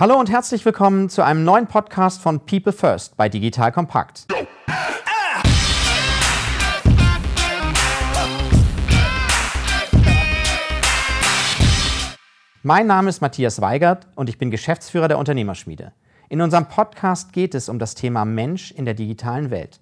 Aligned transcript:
Hallo 0.00 0.16
und 0.16 0.30
herzlich 0.30 0.64
willkommen 0.64 1.08
zu 1.08 1.24
einem 1.24 1.42
neuen 1.42 1.66
Podcast 1.66 2.22
von 2.22 2.38
People 2.46 2.72
First 2.72 3.16
bei 3.16 3.28
Digital 3.28 3.72
Kompakt. 3.72 4.28
Mein 12.62 12.86
Name 12.86 13.08
ist 13.08 13.20
Matthias 13.20 13.60
Weigert 13.60 14.06
und 14.14 14.28
ich 14.28 14.38
bin 14.38 14.52
Geschäftsführer 14.52 15.08
der 15.08 15.18
Unternehmerschmiede. 15.18 15.92
In 16.28 16.42
unserem 16.42 16.68
Podcast 16.68 17.32
geht 17.32 17.56
es 17.56 17.68
um 17.68 17.80
das 17.80 17.96
Thema 17.96 18.24
Mensch 18.24 18.70
in 18.70 18.84
der 18.84 18.94
digitalen 18.94 19.50
Welt. 19.50 19.80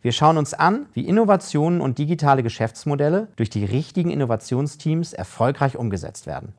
Wir 0.00 0.12
schauen 0.12 0.38
uns 0.38 0.54
an, 0.54 0.86
wie 0.94 1.06
Innovationen 1.06 1.82
und 1.82 1.98
digitale 1.98 2.42
Geschäftsmodelle 2.42 3.28
durch 3.36 3.50
die 3.50 3.66
richtigen 3.66 4.10
Innovationsteams 4.10 5.12
erfolgreich 5.12 5.76
umgesetzt 5.76 6.26
werden. 6.26 6.54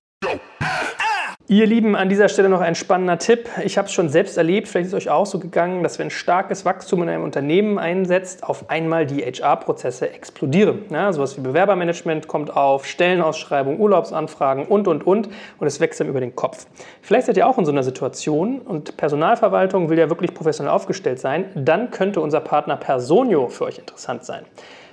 Ihr 1.52 1.66
Lieben, 1.66 1.96
an 1.96 2.10
dieser 2.10 2.30
Stelle 2.30 2.48
noch 2.48 2.62
ein 2.62 2.76
spannender 2.76 3.18
Tipp. 3.18 3.50
Ich 3.66 3.80
habe 3.80 3.88
es 3.88 3.92
schon 3.92 4.08
selbst 4.08 4.38
erlebt, 4.38 4.68
vielleicht 4.68 4.86
ist 4.86 4.94
es 4.94 4.98
euch 4.98 5.10
auch 5.10 5.26
so 5.26 5.40
gegangen, 5.40 5.82
dass 5.82 5.98
wenn 5.98 6.12
starkes 6.12 6.64
Wachstum 6.64 7.02
in 7.02 7.10
einem 7.10 7.24
Unternehmen 7.24 7.80
einsetzt, 7.80 8.44
auf 8.44 8.70
einmal 8.70 9.08
die 9.08 9.24
HR-Prozesse 9.24 10.14
explodieren. 10.14 10.84
Ja, 10.92 11.12
sowas 11.12 11.36
wie 11.38 11.42
Bewerbermanagement 11.42 12.28
kommt 12.28 12.56
auf, 12.56 12.86
Stellenausschreibung, 12.86 13.80
Urlaubsanfragen 13.80 14.68
und, 14.68 14.88
und, 14.88 15.08
und. 15.08 15.30
Und 15.58 15.66
es 15.66 15.80
wächst 15.80 16.00
dann 16.00 16.08
über 16.08 16.20
den 16.20 16.36
Kopf. 16.36 16.68
Vielleicht 17.02 17.26
seid 17.26 17.38
ihr 17.38 17.48
auch 17.48 17.58
in 17.58 17.66
so 17.66 17.72
einer 17.72 17.82
Situation 17.82 18.60
und 18.60 18.96
Personalverwaltung 18.96 19.90
will 19.90 19.98
ja 19.98 20.08
wirklich 20.08 20.36
professionell 20.36 20.72
aufgestellt 20.72 21.20
sein. 21.20 21.46
Dann 21.56 21.90
könnte 21.90 22.22
unser 22.22 22.42
Partner 22.42 22.78
Personio 22.78 23.48
für 23.48 23.64
euch 23.64 23.80
interessant 23.80 24.24
sein. 24.24 24.46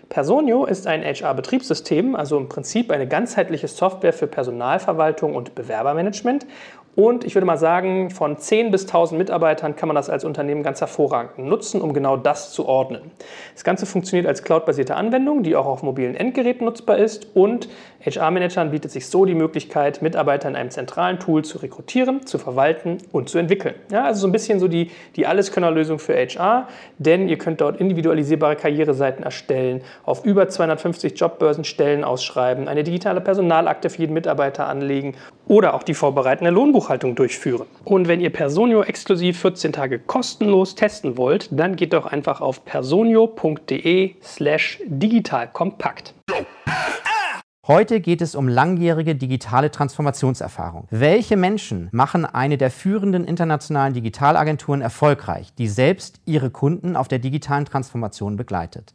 Personio 0.08 0.66
ist 0.66 0.86
ein 0.86 1.02
HR-Betriebssystem, 1.02 2.14
also 2.14 2.36
im 2.36 2.48
Prinzip 2.48 2.90
eine 2.92 3.08
ganzheitliche 3.08 3.68
Software 3.68 4.12
für 4.12 4.26
Personalverwaltung 4.26 5.34
und 5.34 5.54
Bewerbermanagement 5.54 6.46
und 6.96 7.24
ich 7.24 7.34
würde 7.34 7.44
mal 7.44 7.58
sagen, 7.58 8.08
von 8.08 8.38
10 8.38 8.70
bis 8.70 8.84
1000 8.86 9.18
Mitarbeitern 9.18 9.76
kann 9.76 9.86
man 9.86 9.94
das 9.94 10.08
als 10.08 10.24
Unternehmen 10.24 10.62
ganz 10.62 10.80
hervorragend 10.80 11.46
nutzen, 11.46 11.82
um 11.82 11.92
genau 11.92 12.16
das 12.16 12.52
zu 12.52 12.64
ordnen. 12.64 13.10
Das 13.52 13.64
Ganze 13.64 13.84
funktioniert 13.84 14.26
als 14.26 14.42
cloudbasierte 14.42 14.94
Anwendung, 14.96 15.42
die 15.42 15.56
auch 15.56 15.66
auf 15.66 15.82
mobilen 15.82 16.14
Endgeräten 16.14 16.64
nutzbar 16.64 16.96
ist. 16.96 17.36
Und 17.36 17.68
HR-Managern 18.06 18.70
bietet 18.70 18.92
sich 18.92 19.08
so 19.08 19.24
die 19.24 19.34
Möglichkeit, 19.34 20.00
Mitarbeiter 20.00 20.48
in 20.48 20.54
einem 20.54 20.70
zentralen 20.70 21.18
Tool 21.18 21.44
zu 21.44 21.58
rekrutieren, 21.58 22.24
zu 22.24 22.38
verwalten 22.38 22.98
und 23.10 23.28
zu 23.28 23.38
entwickeln. 23.38 23.74
Ja, 23.90 24.04
also 24.04 24.20
so 24.20 24.28
ein 24.28 24.32
bisschen 24.32 24.60
so 24.60 24.68
die, 24.68 24.90
die 25.16 25.26
Alleskönnerlösung 25.26 25.98
für 25.98 26.14
HR, 26.14 26.68
denn 26.98 27.28
ihr 27.28 27.36
könnt 27.36 27.60
dort 27.60 27.80
individualisierbare 27.80 28.54
Karriereseiten 28.54 29.24
erstellen, 29.24 29.82
auf 30.04 30.24
über 30.24 30.48
250 30.48 31.18
Jobbörsen 31.18 31.64
Stellen 31.64 32.04
ausschreiben, 32.04 32.68
eine 32.68 32.84
digitale 32.84 33.20
Personalakte 33.20 33.90
für 33.90 33.98
jeden 33.98 34.14
Mitarbeiter 34.14 34.68
anlegen 34.68 35.14
oder 35.48 35.74
auch 35.74 35.82
die 35.82 35.94
vorbereitende 35.94 36.50
Lohnbuchhaltung 36.50 37.16
durchführen. 37.16 37.66
Und 37.84 38.08
wenn 38.08 38.20
ihr 38.20 38.30
Personio 38.30 38.82
exklusiv 38.82 39.40
14 39.40 39.72
Tage 39.72 39.98
kostenlos 39.98 40.74
testen 40.74 41.16
wollt, 41.16 41.48
dann 41.50 41.76
geht 41.76 41.92
doch 41.92 42.06
einfach 42.06 42.40
auf 42.40 42.64
personio.de 42.64 44.14
slash 44.22 44.80
digitalkompakt. 44.86 46.14
Heute 47.68 48.00
geht 48.00 48.22
es 48.22 48.36
um 48.36 48.46
langjährige 48.46 49.16
digitale 49.16 49.72
Transformationserfahrung. 49.72 50.86
Welche 50.90 51.36
Menschen 51.36 51.88
machen 51.90 52.24
eine 52.24 52.58
der 52.58 52.70
führenden 52.70 53.24
internationalen 53.24 53.92
Digitalagenturen 53.92 54.82
erfolgreich, 54.82 55.52
die 55.58 55.66
selbst 55.66 56.20
ihre 56.26 56.50
Kunden 56.50 56.94
auf 56.94 57.08
der 57.08 57.18
digitalen 57.18 57.64
Transformation 57.64 58.36
begleitet? 58.36 58.94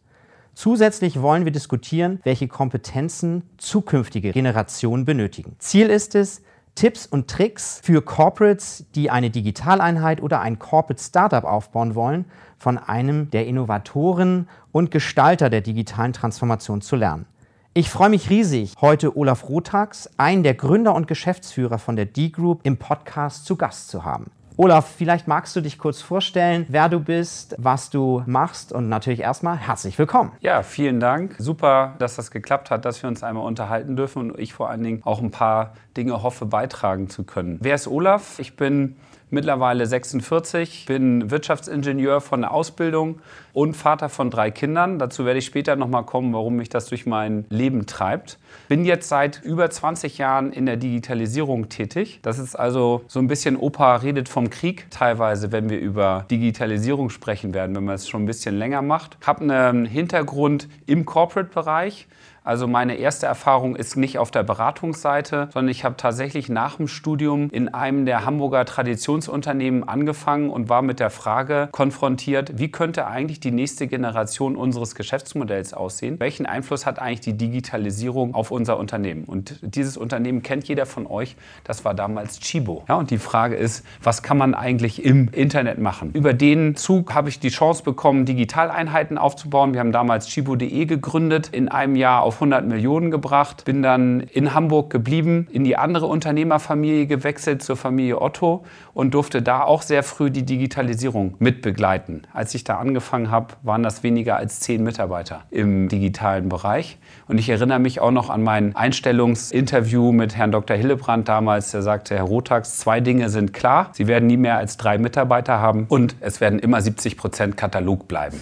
Zusätzlich 0.53 1.21
wollen 1.21 1.43
wir 1.43 1.51
diskutieren, 1.51 2.21
welche 2.23 2.47
Kompetenzen 2.47 3.43
zukünftige 3.57 4.31
Generationen 4.31 5.03
benötigen. 5.03 5.57
Ziel 5.59 5.89
ist 5.89 6.15
es, 6.15 6.41
Tipps 6.73 7.05
und 7.05 7.29
Tricks 7.29 7.81
für 7.83 8.01
Corporates, 8.01 8.85
die 8.95 9.09
eine 9.09 9.31
Digitaleinheit 9.31 10.21
oder 10.21 10.39
ein 10.39 10.59
Corporate 10.59 11.03
Startup 11.03 11.43
aufbauen 11.43 11.93
wollen, 11.93 12.23
von 12.57 12.77
einem 12.77 13.29
der 13.31 13.47
Innovatoren 13.47 14.47
und 14.71 14.91
Gestalter 14.91 15.49
der 15.49 15.59
digitalen 15.59 16.13
Transformation 16.13 16.79
zu 16.79 16.95
lernen. 16.95 17.25
Ich 17.73 17.89
freue 17.89 18.09
mich 18.09 18.29
riesig, 18.29 18.73
heute 18.81 19.15
Olaf 19.15 19.47
Rotax, 19.47 20.09
einen 20.17 20.43
der 20.43 20.55
Gründer 20.55 20.93
und 20.93 21.07
Geschäftsführer 21.07 21.79
von 21.79 21.95
der 21.95 22.03
D-Group, 22.03 22.59
im 22.63 22.75
Podcast 22.75 23.45
zu 23.45 23.55
Gast 23.55 23.87
zu 23.87 24.03
haben. 24.03 24.29
Olaf, 24.57 24.93
vielleicht 24.97 25.29
magst 25.29 25.55
du 25.55 25.61
dich 25.61 25.77
kurz 25.77 26.01
vorstellen, 26.01 26.65
wer 26.67 26.89
du 26.89 26.99
bist, 26.99 27.55
was 27.57 27.89
du 27.89 28.23
machst 28.25 28.73
und 28.73 28.89
natürlich 28.89 29.21
erstmal 29.21 29.55
herzlich 29.55 29.97
willkommen. 29.97 30.33
Ja, 30.41 30.63
vielen 30.63 30.99
Dank. 30.99 31.35
Super, 31.37 31.95
dass 31.99 32.17
das 32.17 32.29
geklappt 32.29 32.71
hat, 32.71 32.83
dass 32.83 33.01
wir 33.01 33.07
uns 33.07 33.23
einmal 33.23 33.45
unterhalten 33.45 33.95
dürfen 33.95 34.31
und 34.31 34.37
ich 34.37 34.53
vor 34.53 34.69
allen 34.69 34.83
Dingen 34.83 35.01
auch 35.05 35.21
ein 35.21 35.31
paar 35.31 35.75
Dinge 35.95 36.23
hoffe 36.23 36.45
beitragen 36.45 37.09
zu 37.09 37.23
können. 37.23 37.57
Wer 37.61 37.75
ist 37.75 37.87
Olaf? 37.87 38.37
Ich 38.39 38.57
bin 38.57 38.97
mittlerweile 39.31 39.85
46, 39.85 40.85
bin 40.85 41.31
Wirtschaftsingenieur 41.31 42.21
von 42.21 42.41
der 42.41 42.51
Ausbildung 42.51 43.19
und 43.53 43.75
Vater 43.75 44.09
von 44.09 44.29
drei 44.29 44.51
Kindern. 44.51 44.99
Dazu 44.99 45.25
werde 45.25 45.39
ich 45.39 45.45
später 45.45 45.75
noch 45.75 45.87
mal 45.87 46.03
kommen, 46.03 46.33
warum 46.33 46.55
mich 46.55 46.69
das 46.69 46.87
durch 46.87 47.05
mein 47.05 47.45
Leben 47.49 47.85
treibt. 47.85 48.37
Bin 48.67 48.85
jetzt 48.85 49.09
seit 49.09 49.41
über 49.43 49.69
20 49.69 50.17
Jahren 50.17 50.51
in 50.51 50.65
der 50.65 50.77
Digitalisierung 50.77 51.69
tätig. 51.69 52.19
Das 52.21 52.39
ist 52.39 52.55
also 52.55 53.01
so 53.07 53.19
ein 53.19 53.27
bisschen 53.27 53.57
Opa 53.57 53.97
redet 53.97 54.29
vom 54.29 54.49
Krieg 54.49 54.87
teilweise, 54.89 55.51
wenn 55.51 55.69
wir 55.69 55.79
über 55.79 56.25
Digitalisierung 56.29 57.09
sprechen 57.09 57.53
werden, 57.53 57.75
wenn 57.75 57.85
man 57.85 57.95
es 57.95 58.07
schon 58.07 58.23
ein 58.23 58.27
bisschen 58.27 58.57
länger 58.57 58.81
macht. 58.81 59.17
Habe 59.25 59.41
einen 59.41 59.85
Hintergrund 59.85 60.67
im 60.85 61.05
Corporate-Bereich 61.05 62.07
also 62.43 62.67
meine 62.67 62.95
erste 62.95 63.27
Erfahrung 63.27 63.75
ist 63.75 63.97
nicht 63.97 64.17
auf 64.17 64.31
der 64.31 64.41
Beratungsseite, 64.41 65.49
sondern 65.53 65.69
ich 65.69 65.85
habe 65.85 65.95
tatsächlich 65.95 66.49
nach 66.49 66.77
dem 66.77 66.87
Studium 66.87 67.49
in 67.51 67.69
einem 67.69 68.05
der 68.07 68.25
Hamburger 68.25 68.65
Traditionsunternehmen 68.65 69.87
angefangen 69.87 70.49
und 70.49 70.67
war 70.67 70.81
mit 70.81 70.99
der 70.99 71.11
Frage 71.11 71.69
konfrontiert, 71.71 72.57
wie 72.57 72.71
könnte 72.71 73.05
eigentlich 73.05 73.39
die 73.39 73.51
nächste 73.51 73.85
Generation 73.87 74.55
unseres 74.55 74.95
Geschäftsmodells 74.95 75.75
aussehen? 75.75 76.19
Welchen 76.19 76.47
Einfluss 76.47 76.87
hat 76.87 76.97
eigentlich 76.97 77.21
die 77.21 77.37
Digitalisierung 77.37 78.33
auf 78.33 78.49
unser 78.49 78.79
Unternehmen? 78.79 79.25
Und 79.25 79.59
dieses 79.61 79.95
Unternehmen 79.95 80.41
kennt 80.41 80.67
jeder 80.67 80.87
von 80.87 81.05
euch, 81.05 81.35
das 81.63 81.85
war 81.85 81.93
damals 81.93 82.39
Chibo. 82.39 82.85
Ja, 82.89 82.95
und 82.95 83.11
die 83.11 83.19
Frage 83.19 83.55
ist, 83.55 83.85
was 84.01 84.23
kann 84.23 84.39
man 84.39 84.55
eigentlich 84.55 85.05
im 85.05 85.29
Internet 85.31 85.77
machen? 85.77 86.11
Über 86.13 86.33
den 86.33 86.75
Zug 86.75 87.13
habe 87.13 87.29
ich 87.29 87.39
die 87.39 87.49
Chance 87.49 87.83
bekommen, 87.83 88.25
Digitaleinheiten 88.25 89.19
aufzubauen. 89.19 89.73
Wir 89.73 89.79
haben 89.79 89.91
damals 89.91 90.27
chibo.de 90.27 90.85
gegründet, 90.85 91.49
in 91.51 91.69
einem 91.69 91.95
Jahr 91.95 92.23
auf 92.23 92.30
auf 92.31 92.35
100 92.35 92.65
Millionen 92.65 93.11
gebracht, 93.11 93.65
bin 93.65 93.83
dann 93.83 94.21
in 94.21 94.53
Hamburg 94.53 94.89
geblieben, 94.89 95.47
in 95.51 95.65
die 95.65 95.75
andere 95.75 96.05
Unternehmerfamilie 96.05 97.05
gewechselt, 97.05 97.61
zur 97.61 97.75
Familie 97.75 98.21
Otto 98.21 98.63
und 98.93 99.13
durfte 99.13 99.41
da 99.41 99.63
auch 99.63 99.81
sehr 99.81 100.01
früh 100.01 100.31
die 100.31 100.43
Digitalisierung 100.43 101.35
mitbegleiten. 101.39 102.25
Als 102.31 102.55
ich 102.55 102.63
da 102.63 102.77
angefangen 102.77 103.31
habe, 103.31 103.55
waren 103.63 103.83
das 103.83 104.01
weniger 104.03 104.37
als 104.37 104.61
zehn 104.61 104.81
Mitarbeiter 104.81 105.43
im 105.51 105.89
digitalen 105.89 106.47
Bereich. 106.47 106.99
Und 107.27 107.37
ich 107.37 107.49
erinnere 107.49 107.79
mich 107.79 107.99
auch 107.99 108.11
noch 108.11 108.29
an 108.29 108.43
mein 108.43 108.77
Einstellungsinterview 108.77 110.13
mit 110.13 110.37
Herrn 110.37 110.53
Dr. 110.53 110.77
Hillebrand 110.77 111.27
damals, 111.27 111.71
der 111.71 111.81
sagte, 111.81 112.15
Herr 112.15 112.23
Rotax, 112.23 112.77
zwei 112.77 113.01
Dinge 113.01 113.27
sind 113.29 113.51
klar. 113.51 113.89
Sie 113.91 114.07
werden 114.07 114.27
nie 114.27 114.37
mehr 114.37 114.55
als 114.55 114.77
drei 114.77 114.97
Mitarbeiter 114.97 115.59
haben 115.59 115.85
und 115.89 116.15
es 116.21 116.39
werden 116.39 116.59
immer 116.59 116.81
70 116.81 117.17
Prozent 117.17 117.57
Katalog 117.57 118.07
bleiben. 118.07 118.41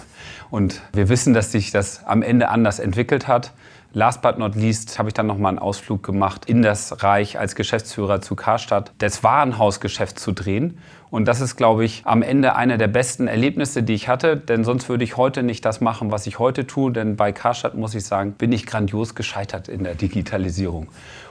Und 0.50 0.80
wir 0.92 1.08
wissen, 1.08 1.32
dass 1.32 1.52
sich 1.52 1.70
das 1.70 2.04
am 2.04 2.22
Ende 2.22 2.48
anders 2.48 2.78
entwickelt 2.78 3.28
hat. 3.28 3.52
Last 3.92 4.22
but 4.22 4.38
not 4.38 4.54
least 4.54 5.00
habe 5.00 5.08
ich 5.08 5.14
dann 5.14 5.26
nochmal 5.26 5.50
einen 5.50 5.58
Ausflug 5.58 6.04
gemacht 6.04 6.44
in 6.44 6.62
das 6.62 7.02
Reich 7.02 7.40
als 7.40 7.56
Geschäftsführer 7.56 8.20
zu 8.20 8.36
Karstadt, 8.36 8.92
das 8.98 9.24
Warenhausgeschäft 9.24 10.16
zu 10.16 10.30
drehen. 10.30 10.78
Und 11.10 11.26
das 11.26 11.40
ist, 11.40 11.56
glaube 11.56 11.84
ich, 11.84 12.02
am 12.04 12.22
Ende 12.22 12.54
einer 12.54 12.78
der 12.78 12.86
besten 12.86 13.26
Erlebnisse, 13.26 13.82
die 13.82 13.94
ich 13.94 14.06
hatte. 14.06 14.36
Denn 14.36 14.62
sonst 14.62 14.88
würde 14.88 15.02
ich 15.02 15.16
heute 15.16 15.42
nicht 15.42 15.64
das 15.64 15.80
machen, 15.80 16.12
was 16.12 16.28
ich 16.28 16.38
heute 16.38 16.68
tue. 16.68 16.92
Denn 16.92 17.16
bei 17.16 17.32
Karstadt, 17.32 17.74
muss 17.74 17.96
ich 17.96 18.04
sagen, 18.04 18.34
bin 18.34 18.52
ich 18.52 18.64
grandios 18.64 19.16
gescheitert 19.16 19.66
in 19.66 19.82
der 19.82 19.96
Digitalisierung. 19.96 20.86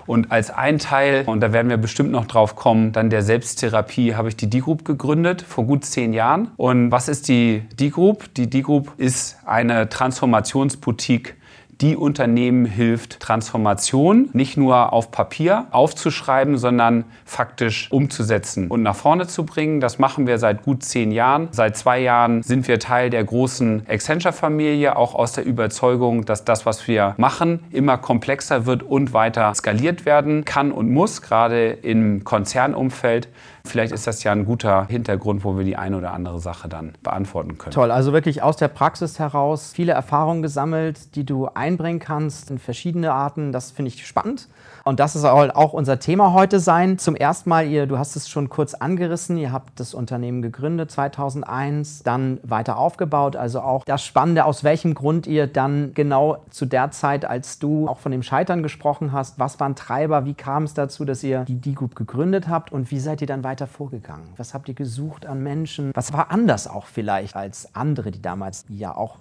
Und 0.05 0.29
als 0.29 0.51
ein 0.51 0.79
Teil, 0.79 1.23
und 1.27 1.39
da 1.39 1.53
werden 1.53 1.69
wir 1.69 1.77
bestimmt 1.77 2.11
noch 2.11 2.25
drauf 2.25 2.57
kommen, 2.57 2.91
dann 2.91 3.09
der 3.09 3.21
Selbsttherapie, 3.21 4.15
habe 4.15 4.27
ich 4.27 4.35
die 4.35 4.49
D-Group 4.49 4.83
gegründet 4.83 5.44
vor 5.44 5.63
gut 5.63 5.85
zehn 5.85 6.12
Jahren. 6.12 6.51
Und 6.57 6.91
was 6.91 7.07
ist 7.07 7.29
die 7.29 7.63
D-Group? 7.79 8.33
Die 8.33 8.50
D-Group 8.50 8.91
ist 8.97 9.38
eine 9.45 9.88
Transformationsboutique 9.88 11.35
die 11.81 11.95
Unternehmen 11.95 12.65
hilft, 12.65 13.21
Transformation 13.21 14.29
nicht 14.33 14.57
nur 14.57 14.91
auf 14.91 15.11
Papier 15.11 15.67
aufzuschreiben, 15.71 16.57
sondern 16.57 17.05
faktisch 17.23 17.89
umzusetzen 17.91 18.67
und 18.67 18.83
nach 18.83 18.95
vorne 18.95 19.27
zu 19.27 19.45
bringen. 19.45 19.79
Das 19.79 19.97
machen 19.97 20.27
wir 20.27 20.39
seit 20.39 20.63
gut 20.63 20.83
zehn 20.83 21.11
Jahren. 21.11 21.47
Seit 21.51 21.77
zwei 21.77 21.99
Jahren 21.99 22.43
sind 22.43 22.67
wir 22.67 22.79
Teil 22.79 23.09
der 23.09 23.23
großen 23.23 23.85
Accenture-Familie, 23.87 24.97
auch 24.97 25.15
aus 25.15 25.31
der 25.31 25.45
Überzeugung, 25.45 26.25
dass 26.25 26.43
das, 26.43 26.65
was 26.65 26.87
wir 26.87 27.15
machen, 27.17 27.63
immer 27.71 27.97
komplexer 27.97 28.65
wird 28.65 28.83
und 28.83 29.13
weiter 29.13 29.53
skaliert 29.55 30.05
werden 30.05 30.43
kann 30.43 30.73
und 30.73 30.91
muss, 30.91 31.21
gerade 31.21 31.69
im 31.69 32.25
Konzernumfeld. 32.25 33.29
Vielleicht 33.69 33.94
ist 33.94 34.07
das 34.07 34.24
ja 34.24 34.31
ein 34.31 34.45
guter 34.45 34.88
Hintergrund, 34.88 35.44
wo 35.44 35.57
wir 35.57 35.63
die 35.63 35.75
eine 35.75 35.98
oder 35.98 36.12
andere 36.13 36.39
Sache 36.39 36.68
dann 36.68 36.94
beantworten 37.04 37.57
können. 37.57 37.71
Toll, 37.71 37.92
also 37.92 38.13
wirklich 38.13 38.42
aus 38.42 38.57
der 38.57 38.68
Praxis 38.68 39.19
heraus 39.19 39.71
viele 39.74 39.92
Erfahrungen 39.92 40.42
gesammelt, 40.42 41.16
die 41.16 41.25
du 41.25 41.48
einbringen 41.48 42.00
kannst 42.00 42.50
in 42.50 42.57
verschiedene 42.57 43.13
Arten. 43.13 43.51
Das 43.51 43.71
finde 43.71 43.89
ich 43.89 44.06
spannend. 44.06 44.50
Und 44.89 45.00
das 45.00 45.13
soll 45.13 45.51
auch 45.51 45.74
unser 45.74 46.00
Thema 46.00 46.33
heute 46.33 46.59
sein. 46.59 46.97
Zum 46.97 47.15
ersten 47.15 47.47
Mal, 47.47 47.68
ihr, 47.68 47.86
du 47.86 48.00
hast 48.00 48.15
es 48.15 48.27
schon 48.27 48.50
kurz 48.50 48.74
angerissen, 48.74 49.38
ihr 49.38 49.51
habt 49.51 49.80
das 49.80 49.94
Unternehmen 49.94 50.41
gegründet 50.41 50.89
2001, 50.89 52.01
dann 52.01 52.39
weiter 52.41 52.75
aufgebaut. 52.75 53.36
Also 53.36 53.62
auch 53.62 53.86
das 53.86 54.03
Spannende, 54.03 54.45
aus 54.45 54.63
welchem 54.63 54.95
Grund 54.95 55.27
ihr 55.27 55.45
dann 55.45 55.94
genau 55.94 56.44
zu 56.50 56.65
der 56.65 56.89
Zeit, 56.89 57.24
als 57.24 57.59
du 57.59 57.88
auch 57.88 58.00
von 58.00 58.12
dem 58.12 58.24
Scheitern 58.24 58.63
gesprochen 58.63 59.12
hast, 59.12 59.38
was 59.38 59.59
waren 59.59 59.75
Treiber, 59.75 60.25
wie 60.25 60.33
kam 60.33 60.63
es 60.63 60.74
dazu, 60.74 61.06
dass 61.06 61.21
ihr 61.21 61.45
die 61.45 61.62
D-Group 61.62 61.94
gegründet 61.94 62.47
habt 62.47 62.71
und 62.71 62.89
wie 62.89 63.00
seid 63.00 63.21
ihr 63.21 63.27
dann 63.27 63.44
weiter 63.44 63.68
vorgegangen? 63.68 64.30
Was 64.38 64.56
habt 64.56 64.69
ihr 64.69 64.74
gesucht 64.74 65.27
an 65.27 65.44
Menschen? 65.44 65.91
Was 65.94 66.13
war 66.13 66.31
anders 66.31 66.68
auch 66.68 66.88
vielleicht 66.88 67.36
als 67.36 67.75
andere, 67.75 68.09
die 68.09 68.24
damals 68.24 68.65
ja 68.69 68.97
auch 68.97 69.18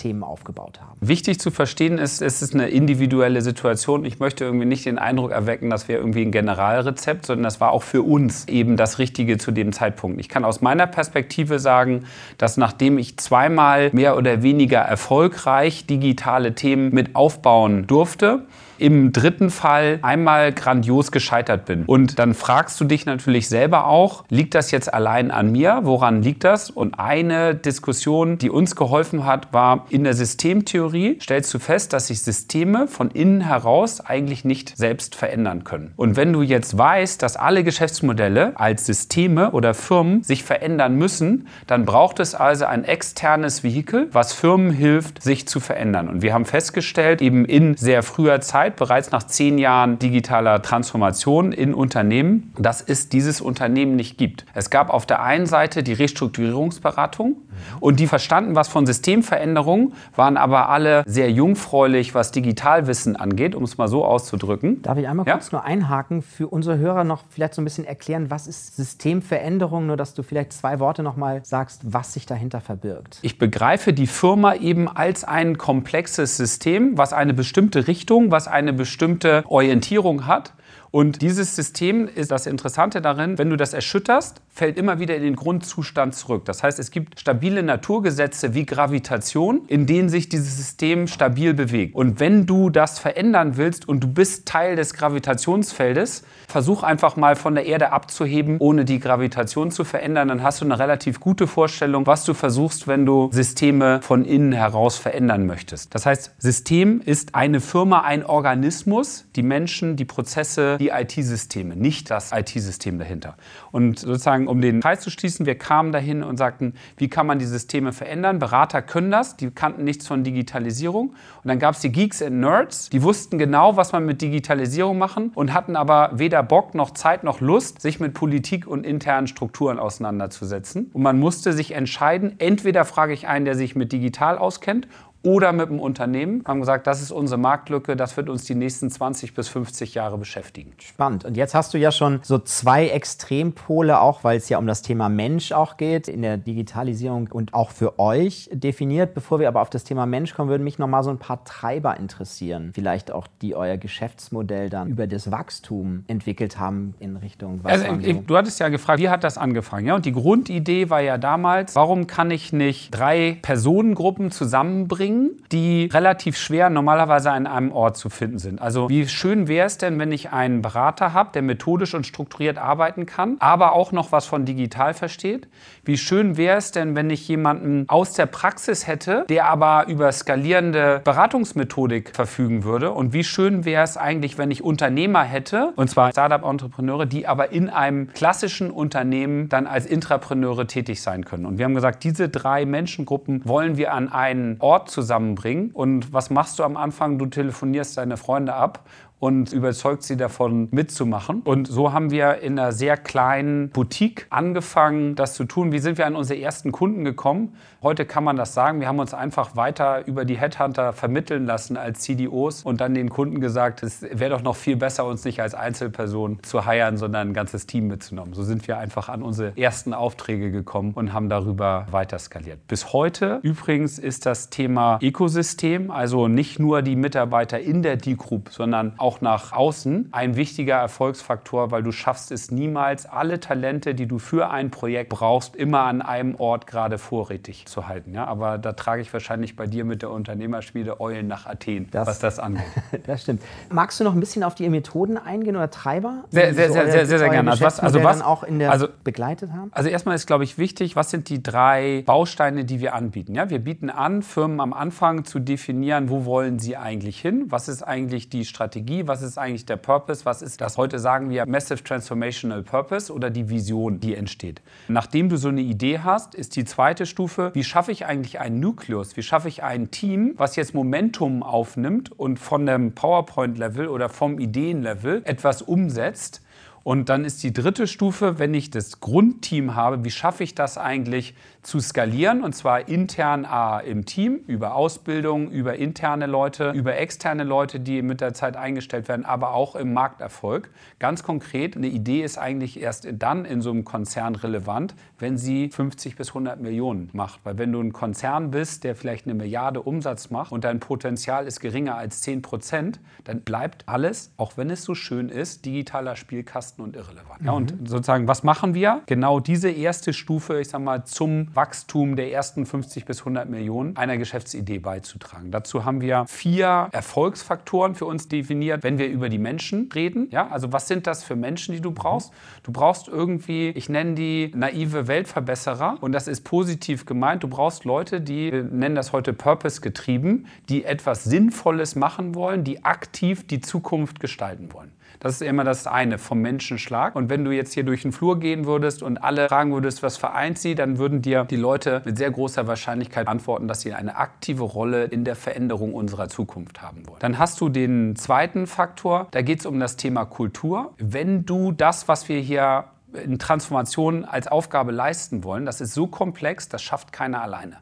Themen 0.00 0.22
aufgebaut 0.22 0.80
haben. 0.80 0.96
Wichtig 1.00 1.38
zu 1.40 1.50
verstehen 1.50 1.98
ist, 1.98 2.22
es 2.22 2.40
ist 2.40 2.54
eine 2.54 2.68
individuelle 2.68 3.42
Situation. 3.42 4.04
Ich 4.04 4.18
möchte 4.18 4.44
irgendwie 4.44 4.64
nicht 4.64 4.86
den 4.86 4.98
Eindruck 4.98 5.30
erwecken, 5.30 5.68
dass 5.68 5.88
wir 5.88 5.98
irgendwie 5.98 6.22
ein 6.22 6.32
Generalrezept, 6.32 7.26
sondern 7.26 7.44
das 7.44 7.60
war 7.60 7.72
auch 7.72 7.82
für 7.82 8.02
uns 8.02 8.48
eben 8.48 8.76
das 8.76 8.98
Richtige 8.98 9.36
zu 9.36 9.50
dem 9.52 9.72
Zeitpunkt. 9.72 10.18
Ich 10.18 10.30
kann 10.30 10.44
aus 10.44 10.62
meiner 10.62 10.86
Perspektive 10.86 11.58
sagen, 11.58 12.04
dass 12.38 12.56
nachdem 12.56 12.96
ich 12.96 13.18
zweimal 13.18 13.90
mehr 13.92 14.16
oder 14.16 14.42
weniger 14.42 14.80
erfolgreich 14.80 15.86
digitale 15.86 16.54
Themen 16.54 16.94
mit 16.94 17.14
aufbauen 17.14 17.86
durfte, 17.86 18.46
im 18.80 19.12
dritten 19.12 19.50
Fall 19.50 19.98
einmal 20.02 20.52
grandios 20.52 21.12
gescheitert 21.12 21.66
bin. 21.66 21.84
Und 21.84 22.18
dann 22.18 22.34
fragst 22.34 22.80
du 22.80 22.84
dich 22.84 23.06
natürlich 23.06 23.48
selber 23.48 23.86
auch, 23.86 24.24
liegt 24.28 24.54
das 24.54 24.70
jetzt 24.70 24.92
allein 24.92 25.30
an 25.30 25.52
mir? 25.52 25.80
Woran 25.82 26.22
liegt 26.22 26.44
das? 26.44 26.70
Und 26.70 26.98
eine 26.98 27.54
Diskussion, 27.54 28.38
die 28.38 28.50
uns 28.50 28.76
geholfen 28.76 29.24
hat, 29.26 29.52
war 29.52 29.86
in 29.90 30.04
der 30.04 30.14
Systemtheorie 30.14 31.18
stellst 31.20 31.52
du 31.52 31.58
fest, 31.58 31.92
dass 31.92 32.08
sich 32.08 32.22
Systeme 32.22 32.88
von 32.88 33.10
innen 33.10 33.40
heraus 33.40 34.00
eigentlich 34.00 34.44
nicht 34.44 34.76
selbst 34.76 35.14
verändern 35.14 35.64
können. 35.64 35.92
Und 35.96 36.16
wenn 36.16 36.32
du 36.32 36.42
jetzt 36.42 36.76
weißt, 36.76 37.22
dass 37.22 37.36
alle 37.36 37.64
Geschäftsmodelle 37.64 38.52
als 38.58 38.86
Systeme 38.86 39.50
oder 39.50 39.74
Firmen 39.74 40.22
sich 40.22 40.44
verändern 40.44 40.96
müssen, 40.96 41.48
dann 41.66 41.84
braucht 41.84 42.20
es 42.20 42.34
also 42.34 42.64
ein 42.66 42.84
externes 42.84 43.62
Vehikel, 43.62 44.08
was 44.12 44.32
Firmen 44.32 44.70
hilft, 44.70 45.22
sich 45.22 45.46
zu 45.46 45.60
verändern. 45.60 46.08
Und 46.08 46.22
wir 46.22 46.32
haben 46.32 46.46
festgestellt, 46.46 47.22
eben 47.22 47.44
in 47.44 47.76
sehr 47.76 48.02
früher 48.02 48.40
Zeit, 48.40 48.69
Zeit, 48.70 48.76
bereits 48.76 49.10
nach 49.10 49.22
zehn 49.24 49.58
Jahren 49.58 49.98
digitaler 49.98 50.62
Transformation 50.62 51.52
in 51.52 51.74
Unternehmen, 51.74 52.52
dass 52.58 52.80
es 52.80 53.08
dieses 53.08 53.40
Unternehmen 53.40 53.96
nicht 53.96 54.18
gibt. 54.18 54.44
Es 54.54 54.70
gab 54.70 54.90
auf 54.90 55.06
der 55.06 55.22
einen 55.22 55.46
Seite 55.46 55.82
die 55.82 55.92
Restrukturierungsberatung 55.92 57.36
und 57.80 58.00
die 58.00 58.06
verstanden 58.06 58.54
was 58.54 58.68
von 58.68 58.86
Systemveränderungen, 58.86 59.92
waren 60.16 60.36
aber 60.36 60.68
alle 60.68 61.02
sehr 61.06 61.30
jungfräulich, 61.30 62.14
was 62.14 62.32
Digitalwissen 62.32 63.16
angeht, 63.16 63.54
um 63.54 63.64
es 63.64 63.78
mal 63.78 63.88
so 63.88 64.04
auszudrücken. 64.04 64.82
Darf 64.82 64.98
ich 64.98 65.08
einmal 65.08 65.26
ja? 65.26 65.34
kurz 65.34 65.52
nur 65.52 65.64
einhaken, 65.64 66.22
für 66.22 66.48
unsere 66.48 66.78
Hörer 66.78 67.04
noch 67.04 67.24
vielleicht 67.28 67.54
so 67.54 67.62
ein 67.62 67.64
bisschen 67.64 67.84
erklären, 67.84 68.30
was 68.30 68.46
ist 68.46 68.76
Systemveränderung, 68.76 69.86
nur 69.86 69.96
dass 69.96 70.14
du 70.14 70.22
vielleicht 70.22 70.52
zwei 70.52 70.78
Worte 70.78 71.02
noch 71.02 71.16
mal 71.16 71.40
sagst, 71.44 71.82
was 71.84 72.12
sich 72.12 72.26
dahinter 72.26 72.60
verbirgt. 72.60 73.18
Ich 73.22 73.38
begreife 73.38 73.92
die 73.92 74.06
Firma 74.06 74.54
eben 74.54 74.88
als 74.88 75.24
ein 75.24 75.58
komplexes 75.58 76.36
System, 76.36 76.96
was 76.96 77.12
eine 77.12 77.34
bestimmte 77.34 77.86
Richtung, 77.86 78.30
was 78.30 78.48
eine 78.48 78.59
eine 78.60 78.72
bestimmte 78.72 79.42
Orientierung 79.46 80.26
hat. 80.26 80.52
Und 80.92 81.22
dieses 81.22 81.54
System 81.54 82.08
ist 82.08 82.32
das 82.32 82.46
Interessante 82.46 83.00
darin, 83.00 83.38
wenn 83.38 83.48
du 83.48 83.56
das 83.56 83.74
erschütterst, 83.74 84.40
fällt 84.48 84.76
immer 84.76 84.98
wieder 84.98 85.14
in 85.14 85.22
den 85.22 85.36
Grundzustand 85.36 86.16
zurück. 86.16 86.44
Das 86.44 86.64
heißt, 86.64 86.80
es 86.80 86.90
gibt 86.90 87.20
stabile 87.20 87.62
Naturgesetze 87.62 88.54
wie 88.54 88.66
Gravitation, 88.66 89.62
in 89.68 89.86
denen 89.86 90.08
sich 90.08 90.28
dieses 90.28 90.56
System 90.56 91.06
stabil 91.06 91.54
bewegt. 91.54 91.94
Und 91.94 92.18
wenn 92.18 92.44
du 92.44 92.70
das 92.70 92.98
verändern 92.98 93.56
willst 93.56 93.88
und 93.88 94.00
du 94.00 94.08
bist 94.08 94.46
Teil 94.46 94.74
des 94.74 94.94
Gravitationsfeldes, 94.94 96.24
versuch 96.48 96.82
einfach 96.82 97.14
mal 97.14 97.36
von 97.36 97.54
der 97.54 97.66
Erde 97.66 97.92
abzuheben, 97.92 98.56
ohne 98.58 98.84
die 98.84 98.98
Gravitation 98.98 99.70
zu 99.70 99.84
verändern. 99.84 100.28
Dann 100.28 100.42
hast 100.42 100.60
du 100.60 100.64
eine 100.64 100.78
relativ 100.78 101.20
gute 101.20 101.46
Vorstellung, 101.46 102.06
was 102.06 102.24
du 102.24 102.34
versuchst, 102.34 102.88
wenn 102.88 103.06
du 103.06 103.30
Systeme 103.32 104.00
von 104.02 104.24
innen 104.24 104.52
heraus 104.52 104.96
verändern 104.96 105.46
möchtest. 105.46 105.94
Das 105.94 106.04
heißt, 106.04 106.34
System 106.38 107.00
ist 107.00 107.36
eine 107.36 107.60
Firma, 107.60 108.00
ein 108.00 108.26
Organismus, 108.26 109.26
die 109.36 109.42
Menschen, 109.42 109.94
die 109.94 110.04
Prozesse, 110.04 110.79
die 110.80 110.88
IT-Systeme, 110.88 111.76
nicht 111.76 112.10
das 112.10 112.32
IT-System 112.32 112.98
dahinter. 112.98 113.36
Und 113.70 113.98
sozusagen, 113.98 114.48
um 114.48 114.60
den 114.60 114.80
Kreis 114.80 115.00
zu 115.00 115.10
schließen, 115.10 115.46
wir 115.46 115.56
kamen 115.56 115.92
dahin 115.92 116.22
und 116.22 116.38
sagten, 116.38 116.74
wie 116.96 117.08
kann 117.08 117.26
man 117.26 117.38
die 117.38 117.44
Systeme 117.44 117.92
verändern? 117.92 118.38
Berater 118.38 118.82
können 118.82 119.10
das, 119.10 119.36
die 119.36 119.50
kannten 119.50 119.84
nichts 119.84 120.06
von 120.06 120.24
Digitalisierung. 120.24 121.10
Und 121.10 121.48
dann 121.48 121.58
gab 121.58 121.74
es 121.74 121.80
die 121.80 121.92
Geeks 121.92 122.22
and 122.22 122.40
Nerds, 122.40 122.88
die 122.90 123.02
wussten 123.02 123.38
genau, 123.38 123.76
was 123.76 123.92
man 123.92 124.04
mit 124.04 124.22
Digitalisierung 124.22 124.98
machen 124.98 125.30
und 125.34 125.52
hatten 125.52 125.76
aber 125.76 126.10
weder 126.14 126.42
Bock 126.42 126.74
noch 126.74 126.92
Zeit 126.92 127.22
noch 127.22 127.40
Lust, 127.40 127.80
sich 127.80 128.00
mit 128.00 128.14
Politik 128.14 128.66
und 128.66 128.84
internen 128.84 129.26
Strukturen 129.26 129.78
auseinanderzusetzen. 129.78 130.90
Und 130.92 131.02
man 131.02 131.18
musste 131.18 131.52
sich 131.52 131.72
entscheiden, 131.72 132.36
entweder 132.38 132.84
frage 132.84 133.12
ich 133.12 133.28
einen, 133.28 133.44
der 133.44 133.54
sich 133.54 133.76
mit 133.76 133.92
digital 133.92 134.38
auskennt 134.38 134.88
oder 135.22 135.52
mit 135.52 135.68
dem 135.68 135.80
Unternehmen. 135.80 136.42
Haben 136.46 136.60
gesagt, 136.60 136.86
das 136.86 137.02
ist 137.02 137.10
unsere 137.10 137.38
Marktlücke, 137.38 137.96
das 137.96 138.16
wird 138.16 138.28
uns 138.28 138.44
die 138.44 138.54
nächsten 138.54 138.90
20 138.90 139.34
bis 139.34 139.48
50 139.48 139.94
Jahre 139.94 140.18
beschäftigen. 140.18 140.72
Spannend. 140.78 141.24
Und 141.24 141.36
jetzt 141.36 141.54
hast 141.54 141.74
du 141.74 141.78
ja 141.78 141.92
schon 141.92 142.20
so 142.22 142.38
zwei 142.38 142.88
Extrempole, 142.88 144.00
auch 144.00 144.24
weil 144.24 144.38
es 144.38 144.48
ja 144.48 144.58
um 144.58 144.66
das 144.66 144.82
Thema 144.82 145.08
Mensch 145.08 145.52
auch 145.52 145.76
geht, 145.76 146.08
in 146.08 146.22
der 146.22 146.36
Digitalisierung 146.36 147.28
und 147.32 147.54
auch 147.54 147.70
für 147.70 147.98
euch 147.98 148.48
definiert. 148.52 149.14
Bevor 149.14 149.40
wir 149.40 149.48
aber 149.48 149.60
auf 149.60 149.70
das 149.70 149.84
Thema 149.84 150.06
Mensch 150.06 150.34
kommen, 150.34 150.48
würden 150.48 150.64
mich 150.64 150.78
noch 150.78 150.88
mal 150.88 151.02
so 151.02 151.10
ein 151.10 151.18
paar 151.18 151.44
Treiber 151.44 151.96
interessieren. 151.96 152.70
Vielleicht 152.74 153.10
auch, 153.10 153.26
die 153.42 153.54
euer 153.54 153.76
Geschäftsmodell 153.76 154.70
dann 154.70 154.88
über 154.88 155.06
das 155.06 155.30
Wachstum 155.30 156.04
entwickelt 156.06 156.58
haben 156.58 156.94
in 156.98 157.16
Richtung 157.16 157.60
also, 157.64 157.84
so? 157.84 158.12
Du 158.26 158.36
hattest 158.36 158.60
ja 158.60 158.68
gefragt, 158.68 159.00
wie 159.00 159.08
hat 159.08 159.24
das 159.24 159.36
angefangen? 159.36 159.86
Ja, 159.86 159.94
und 159.96 160.06
die 160.06 160.12
Grundidee 160.12 160.88
war 160.88 161.00
ja 161.00 161.18
damals, 161.18 161.74
warum 161.76 162.06
kann 162.06 162.30
ich 162.30 162.52
nicht 162.52 162.90
drei 162.90 163.38
Personengruppen 163.42 164.30
zusammenbringen? 164.30 165.09
Bringen, 165.10 165.42
die 165.52 165.88
relativ 165.92 166.36
schwer 166.36 166.70
normalerweise 166.70 167.30
an 167.30 167.46
einem 167.46 167.72
Ort 167.72 167.96
zu 167.96 168.08
finden 168.08 168.38
sind. 168.38 168.60
Also 168.60 168.88
wie 168.88 169.06
schön 169.08 169.48
wäre 169.48 169.66
es 169.66 169.78
denn, 169.78 169.98
wenn 169.98 170.12
ich 170.12 170.30
einen 170.30 170.62
Berater 170.62 171.12
habe, 171.12 171.30
der 171.32 171.42
methodisch 171.42 171.94
und 171.94 172.06
strukturiert 172.06 172.58
arbeiten 172.58 173.06
kann, 173.06 173.36
aber 173.40 173.72
auch 173.72 173.92
noch 173.92 174.12
was 174.12 174.26
von 174.26 174.44
digital 174.44 174.94
versteht? 174.94 175.48
Wie 175.90 175.98
schön 175.98 176.36
wäre 176.36 176.56
es 176.56 176.70
denn, 176.70 176.94
wenn 176.94 177.10
ich 177.10 177.26
jemanden 177.26 177.84
aus 177.88 178.12
der 178.12 178.26
Praxis 178.26 178.86
hätte, 178.86 179.24
der 179.28 179.46
aber 179.46 179.88
über 179.88 180.12
skalierende 180.12 181.00
Beratungsmethodik 181.02 182.14
verfügen 182.14 182.62
würde? 182.62 182.92
Und 182.92 183.12
wie 183.12 183.24
schön 183.24 183.64
wäre 183.64 183.82
es 183.82 183.96
eigentlich, 183.96 184.38
wenn 184.38 184.52
ich 184.52 184.62
Unternehmer 184.62 185.24
hätte, 185.24 185.72
und 185.74 185.90
zwar 185.90 186.12
Startup-Entrepreneure, 186.12 187.06
die 187.06 187.26
aber 187.26 187.50
in 187.50 187.68
einem 187.68 188.12
klassischen 188.12 188.70
Unternehmen 188.70 189.48
dann 189.48 189.66
als 189.66 189.84
Intrapreneure 189.84 190.68
tätig 190.68 191.02
sein 191.02 191.24
können? 191.24 191.44
Und 191.44 191.58
wir 191.58 191.64
haben 191.64 191.74
gesagt, 191.74 192.04
diese 192.04 192.28
drei 192.28 192.66
Menschengruppen 192.66 193.42
wollen 193.44 193.76
wir 193.76 193.92
an 193.92 194.12
einen 194.12 194.58
Ort 194.60 194.90
zu 194.90 195.00
zusammenbringen. 195.00 195.70
Und 195.72 196.12
was 196.12 196.30
machst 196.30 196.58
du 196.58 196.62
am 196.62 196.76
Anfang? 196.76 197.18
Du 197.18 197.26
telefonierst 197.26 197.96
deine 197.96 198.16
Freunde 198.16 198.54
ab 198.54 198.84
und 199.20 199.52
überzeugt 199.52 200.02
sie 200.02 200.16
davon 200.16 200.68
mitzumachen. 200.72 201.42
Und 201.42 201.68
so 201.68 201.92
haben 201.92 202.10
wir 202.10 202.38
in 202.40 202.58
einer 202.58 202.72
sehr 202.72 202.96
kleinen 202.96 203.68
Boutique 203.68 204.26
angefangen, 204.30 205.14
das 205.14 205.34
zu 205.34 205.44
tun. 205.44 205.72
Wie 205.72 205.78
sind 205.78 205.98
wir 205.98 206.06
an 206.06 206.16
unsere 206.16 206.40
ersten 206.40 206.72
Kunden 206.72 207.04
gekommen? 207.04 207.54
Heute 207.82 208.06
kann 208.06 208.24
man 208.24 208.36
das 208.36 208.54
sagen. 208.54 208.80
Wir 208.80 208.88
haben 208.88 208.98
uns 208.98 209.14
einfach 209.14 209.56
weiter 209.56 210.06
über 210.06 210.24
die 210.24 210.38
Headhunter 210.38 210.92
vermitteln 210.92 211.46
lassen 211.46 211.76
als 211.76 212.00
CDOs 212.00 212.62
und 212.62 212.80
dann 212.80 212.94
den 212.94 213.10
Kunden 213.10 213.40
gesagt, 213.40 213.82
es 213.82 214.02
wäre 214.02 214.30
doch 214.30 214.42
noch 214.42 214.56
viel 214.56 214.76
besser, 214.76 215.04
uns 215.04 215.24
nicht 215.24 215.40
als 215.40 215.54
Einzelperson 215.54 216.38
zu 216.42 216.64
heiren, 216.64 216.96
sondern 216.96 217.28
ein 217.28 217.34
ganzes 217.34 217.66
Team 217.66 217.88
mitzunehmen. 217.88 218.32
So 218.32 218.42
sind 218.42 218.66
wir 218.68 218.78
einfach 218.78 219.10
an 219.10 219.22
unsere 219.22 219.56
ersten 219.56 219.92
Aufträge 219.92 220.50
gekommen 220.50 220.92
und 220.94 221.12
haben 221.12 221.28
darüber 221.28 221.86
weiter 221.90 222.18
skaliert. 222.18 222.66
Bis 222.68 222.94
heute 222.94 223.40
übrigens 223.42 223.98
ist 223.98 224.24
das 224.24 224.48
Thema 224.48 224.98
Ökosystem, 225.02 225.90
also 225.90 226.26
nicht 226.26 226.58
nur 226.58 226.80
die 226.80 226.96
Mitarbeiter 226.96 227.60
in 227.60 227.82
der 227.82 227.96
D-Group, 227.96 228.48
sondern 228.50 228.94
auch 228.98 229.09
nach 229.20 229.52
außen 229.52 230.08
ein 230.12 230.36
wichtiger 230.36 230.76
Erfolgsfaktor, 230.76 231.70
weil 231.70 231.82
du 231.82 231.92
schaffst 231.92 232.30
es 232.30 232.50
niemals, 232.50 233.06
alle 233.06 233.40
Talente, 233.40 233.94
die 233.94 234.06
du 234.06 234.18
für 234.18 234.50
ein 234.50 234.70
Projekt 234.70 235.10
brauchst, 235.10 235.56
immer 235.56 235.80
an 235.80 236.02
einem 236.02 236.34
Ort 236.36 236.66
gerade 236.66 236.98
vorrätig 236.98 237.66
zu 237.66 237.88
halten. 237.88 238.14
Ja? 238.14 238.26
Aber 238.26 238.58
da 238.58 238.72
trage 238.72 239.02
ich 239.02 239.12
wahrscheinlich 239.12 239.56
bei 239.56 239.66
dir 239.66 239.84
mit 239.84 240.02
der 240.02 240.10
Unternehmerschmiede 240.10 241.00
Eulen 241.00 241.26
nach 241.26 241.46
Athen, 241.46 241.88
das, 241.90 242.06
was 242.06 242.18
das 242.20 242.38
angeht. 242.38 242.64
das 243.06 243.22
stimmt. 243.22 243.42
Magst 243.70 243.98
du 244.00 244.04
noch 244.04 244.14
ein 244.14 244.20
bisschen 244.20 244.44
auf 244.44 244.54
die 244.54 244.68
Methoden 244.68 245.18
eingehen 245.18 245.56
oder 245.56 245.70
Treiber? 245.70 246.24
Sehr, 246.30 246.54
sehr, 246.54 246.72
sehr, 246.72 246.90
sehr, 246.90 247.06
sehr, 247.06 247.18
sehr 247.18 247.28
gerne. 247.28 247.50
Also 247.50 247.64
was, 247.64 247.80
also 247.80 248.02
was 248.02 248.22
auch 248.22 248.44
in 248.44 248.58
der 248.58 248.70
also, 248.70 248.88
begleitet 249.04 249.52
haben? 249.52 249.70
Also 249.72 249.88
erstmal 249.88 250.14
ist, 250.14 250.26
glaube 250.26 250.44
ich, 250.44 250.58
wichtig, 250.58 250.96
was 250.96 251.10
sind 251.10 251.28
die 251.28 251.42
drei 251.42 252.02
Bausteine, 252.06 252.64
die 252.64 252.80
wir 252.80 252.94
anbieten? 252.94 253.34
Ja? 253.34 253.50
Wir 253.50 253.58
bieten 253.58 253.90
an, 253.90 254.22
Firmen 254.22 254.60
am 254.60 254.72
Anfang 254.72 255.24
zu 255.24 255.38
definieren, 255.38 256.08
wo 256.10 256.24
wollen 256.24 256.58
sie 256.58 256.76
eigentlich 256.76 257.20
hin? 257.20 257.46
Was 257.48 257.68
ist 257.68 257.82
eigentlich 257.82 258.28
die 258.28 258.44
Strategie? 258.44 258.99
Was 259.06 259.22
ist 259.22 259.38
eigentlich 259.38 259.66
der 259.66 259.76
Purpose, 259.76 260.24
was 260.24 260.42
ist 260.42 260.60
das, 260.60 260.76
heute 260.76 260.98
sagen 260.98 261.30
wir 261.30 261.46
Massive 261.46 261.82
Transformational 261.82 262.62
Purpose 262.62 263.12
oder 263.12 263.30
die 263.30 263.48
Vision, 263.48 264.00
die 264.00 264.14
entsteht. 264.14 264.60
Nachdem 264.88 265.28
du 265.28 265.36
so 265.36 265.48
eine 265.48 265.60
Idee 265.60 266.00
hast, 266.00 266.34
ist 266.34 266.56
die 266.56 266.64
zweite 266.64 267.06
Stufe, 267.06 267.50
wie 267.54 267.64
schaffe 267.64 267.92
ich 267.92 268.06
eigentlich 268.06 268.40
einen 268.40 268.60
Nukleus, 268.60 269.16
wie 269.16 269.22
schaffe 269.22 269.48
ich 269.48 269.62
ein 269.62 269.90
Team, 269.90 270.34
was 270.36 270.56
jetzt 270.56 270.74
Momentum 270.74 271.42
aufnimmt 271.42 272.12
und 272.18 272.38
von 272.38 272.66
dem 272.66 272.94
PowerPoint-Level 272.94 273.88
oder 273.88 274.08
vom 274.08 274.38
Ideen-Level 274.38 275.22
etwas 275.24 275.62
umsetzt, 275.62 276.42
und 276.82 277.08
dann 277.08 277.24
ist 277.24 277.42
die 277.42 277.52
dritte 277.52 277.86
Stufe, 277.86 278.38
wenn 278.38 278.54
ich 278.54 278.70
das 278.70 279.00
Grundteam 279.00 279.74
habe, 279.74 280.04
wie 280.04 280.10
schaffe 280.10 280.44
ich 280.44 280.54
das 280.54 280.78
eigentlich 280.78 281.34
zu 281.62 281.78
skalieren? 281.78 282.42
Und 282.42 282.54
zwar 282.54 282.88
intern 282.88 283.44
A, 283.44 283.80
im 283.80 284.06
Team, 284.06 284.40
über 284.46 284.74
Ausbildung, 284.74 285.50
über 285.50 285.76
interne 285.76 286.26
Leute, 286.26 286.70
über 286.70 286.96
externe 286.96 287.44
Leute, 287.44 287.80
die 287.80 288.00
mit 288.00 288.20
der 288.20 288.32
Zeit 288.32 288.56
eingestellt 288.56 289.08
werden, 289.08 289.26
aber 289.26 289.52
auch 289.52 289.76
im 289.76 289.92
Markterfolg. 289.92 290.70
Ganz 290.98 291.22
konkret, 291.22 291.76
eine 291.76 291.88
Idee 291.88 292.22
ist 292.22 292.38
eigentlich 292.38 292.80
erst 292.80 293.06
dann 293.12 293.44
in 293.44 293.60
so 293.60 293.70
einem 293.70 293.84
Konzern 293.84 294.34
relevant, 294.34 294.94
wenn 295.18 295.36
sie 295.36 295.68
50 295.68 296.16
bis 296.16 296.28
100 296.28 296.60
Millionen 296.60 297.10
macht. 297.12 297.40
Weil 297.44 297.58
wenn 297.58 297.72
du 297.72 297.80
ein 297.80 297.92
Konzern 297.92 298.50
bist, 298.50 298.84
der 298.84 298.96
vielleicht 298.96 299.26
eine 299.26 299.34
Milliarde 299.34 299.82
Umsatz 299.82 300.30
macht 300.30 300.52
und 300.52 300.64
dein 300.64 300.80
Potenzial 300.80 301.46
ist 301.46 301.60
geringer 301.60 301.96
als 301.96 302.22
10 302.22 302.40
Prozent, 302.42 303.00
dann 303.24 303.42
bleibt 303.42 303.86
alles, 303.86 304.32
auch 304.38 304.56
wenn 304.56 304.70
es 304.70 304.82
so 304.82 304.94
schön 304.94 305.28
ist, 305.28 305.66
digitaler 305.66 306.16
Spielkasten 306.16 306.79
Kasten 306.80 306.82
und 306.82 306.96
irrelevant. 306.96 307.40
Mhm. 307.40 307.46
Ja, 307.46 307.52
und 307.52 307.88
sozusagen, 307.88 308.28
was 308.28 308.42
machen 308.42 308.74
wir? 308.74 309.02
Genau 309.06 309.40
diese 309.40 309.70
erste 309.70 310.12
Stufe, 310.12 310.60
ich 310.60 310.68
sag 310.68 310.80
mal, 310.80 311.04
zum 311.04 311.54
Wachstum 311.54 312.16
der 312.16 312.32
ersten 312.32 312.66
50 312.66 313.04
bis 313.04 313.20
100 313.20 313.48
Millionen 313.48 313.96
einer 313.96 314.16
Geschäftsidee 314.16 314.78
beizutragen. 314.78 315.50
Dazu 315.50 315.84
haben 315.84 316.00
wir 316.00 316.24
vier 316.26 316.88
Erfolgsfaktoren 316.92 317.94
für 317.94 318.06
uns 318.06 318.28
definiert, 318.28 318.82
wenn 318.82 318.98
wir 318.98 319.08
über 319.08 319.28
die 319.28 319.38
Menschen 319.38 319.90
reden. 319.94 320.28
Ja, 320.30 320.48
also 320.48 320.72
was 320.72 320.88
sind 320.88 321.06
das 321.06 321.22
für 321.24 321.36
Menschen, 321.36 321.74
die 321.74 321.80
du 321.80 321.90
brauchst? 321.90 322.32
Du 322.62 322.72
brauchst 322.72 323.08
irgendwie, 323.08 323.68
ich 323.70 323.88
nenne 323.88 324.14
die 324.14 324.52
naive 324.54 325.06
Weltverbesserer 325.06 325.98
und 326.00 326.12
das 326.12 326.28
ist 326.28 326.42
positiv 326.42 327.06
gemeint. 327.06 327.42
Du 327.42 327.48
brauchst 327.48 327.84
Leute, 327.84 328.20
die 328.20 328.52
wir 328.52 328.64
nennen 328.64 328.94
das 328.94 329.12
heute 329.12 329.32
Purpose 329.32 329.80
getrieben, 329.80 330.46
die 330.68 330.84
etwas 330.84 331.24
Sinnvolles 331.24 331.94
machen 331.94 332.34
wollen, 332.34 332.64
die 332.64 332.84
aktiv 332.84 333.46
die 333.46 333.60
Zukunft 333.60 334.20
gestalten 334.20 334.72
wollen. 334.72 334.92
Das 335.20 335.34
ist 335.34 335.42
immer 335.42 335.64
das 335.64 335.86
eine 335.86 336.18
vom 336.18 336.40
Menschenschlag. 336.40 337.14
Und 337.14 337.28
wenn 337.28 337.44
du 337.44 337.50
jetzt 337.50 337.74
hier 337.74 337.84
durch 337.84 338.02
den 338.02 338.12
Flur 338.12 338.40
gehen 338.40 338.64
würdest 338.64 339.02
und 339.02 339.22
alle 339.22 339.48
fragen 339.48 339.72
würdest, 339.72 340.02
was 340.02 340.16
vereint 340.16 340.58
sie, 340.58 340.74
dann 340.74 340.96
würden 340.96 341.20
dir 341.20 341.44
die 341.44 341.56
Leute 341.56 342.00
mit 342.06 342.16
sehr 342.16 342.30
großer 342.30 342.66
Wahrscheinlichkeit 342.66 343.28
antworten, 343.28 343.68
dass 343.68 343.82
sie 343.82 343.92
eine 343.92 344.16
aktive 344.16 344.64
Rolle 344.64 345.04
in 345.04 345.24
der 345.24 345.36
Veränderung 345.36 345.92
unserer 345.92 346.28
Zukunft 346.28 346.80
haben 346.80 347.06
wollen. 347.06 347.20
Dann 347.20 347.38
hast 347.38 347.60
du 347.60 347.68
den 347.68 348.16
zweiten 348.16 348.66
Faktor, 348.66 349.28
da 349.30 349.42
geht 349.42 349.60
es 349.60 349.66
um 349.66 349.78
das 349.78 349.96
Thema 349.96 350.24
Kultur. 350.24 350.94
Wenn 350.96 351.44
du 351.44 351.72
das, 351.72 352.08
was 352.08 352.30
wir 352.30 352.40
hier 352.40 352.86
in 353.12 353.38
Transformation 353.38 354.24
als 354.24 354.46
Aufgabe 354.48 354.90
leisten 354.90 355.44
wollen, 355.44 355.66
das 355.66 355.82
ist 355.82 355.92
so 355.92 356.06
komplex, 356.06 356.68
das 356.68 356.82
schafft 356.82 357.12
keiner 357.12 357.42
alleine. 357.42 357.76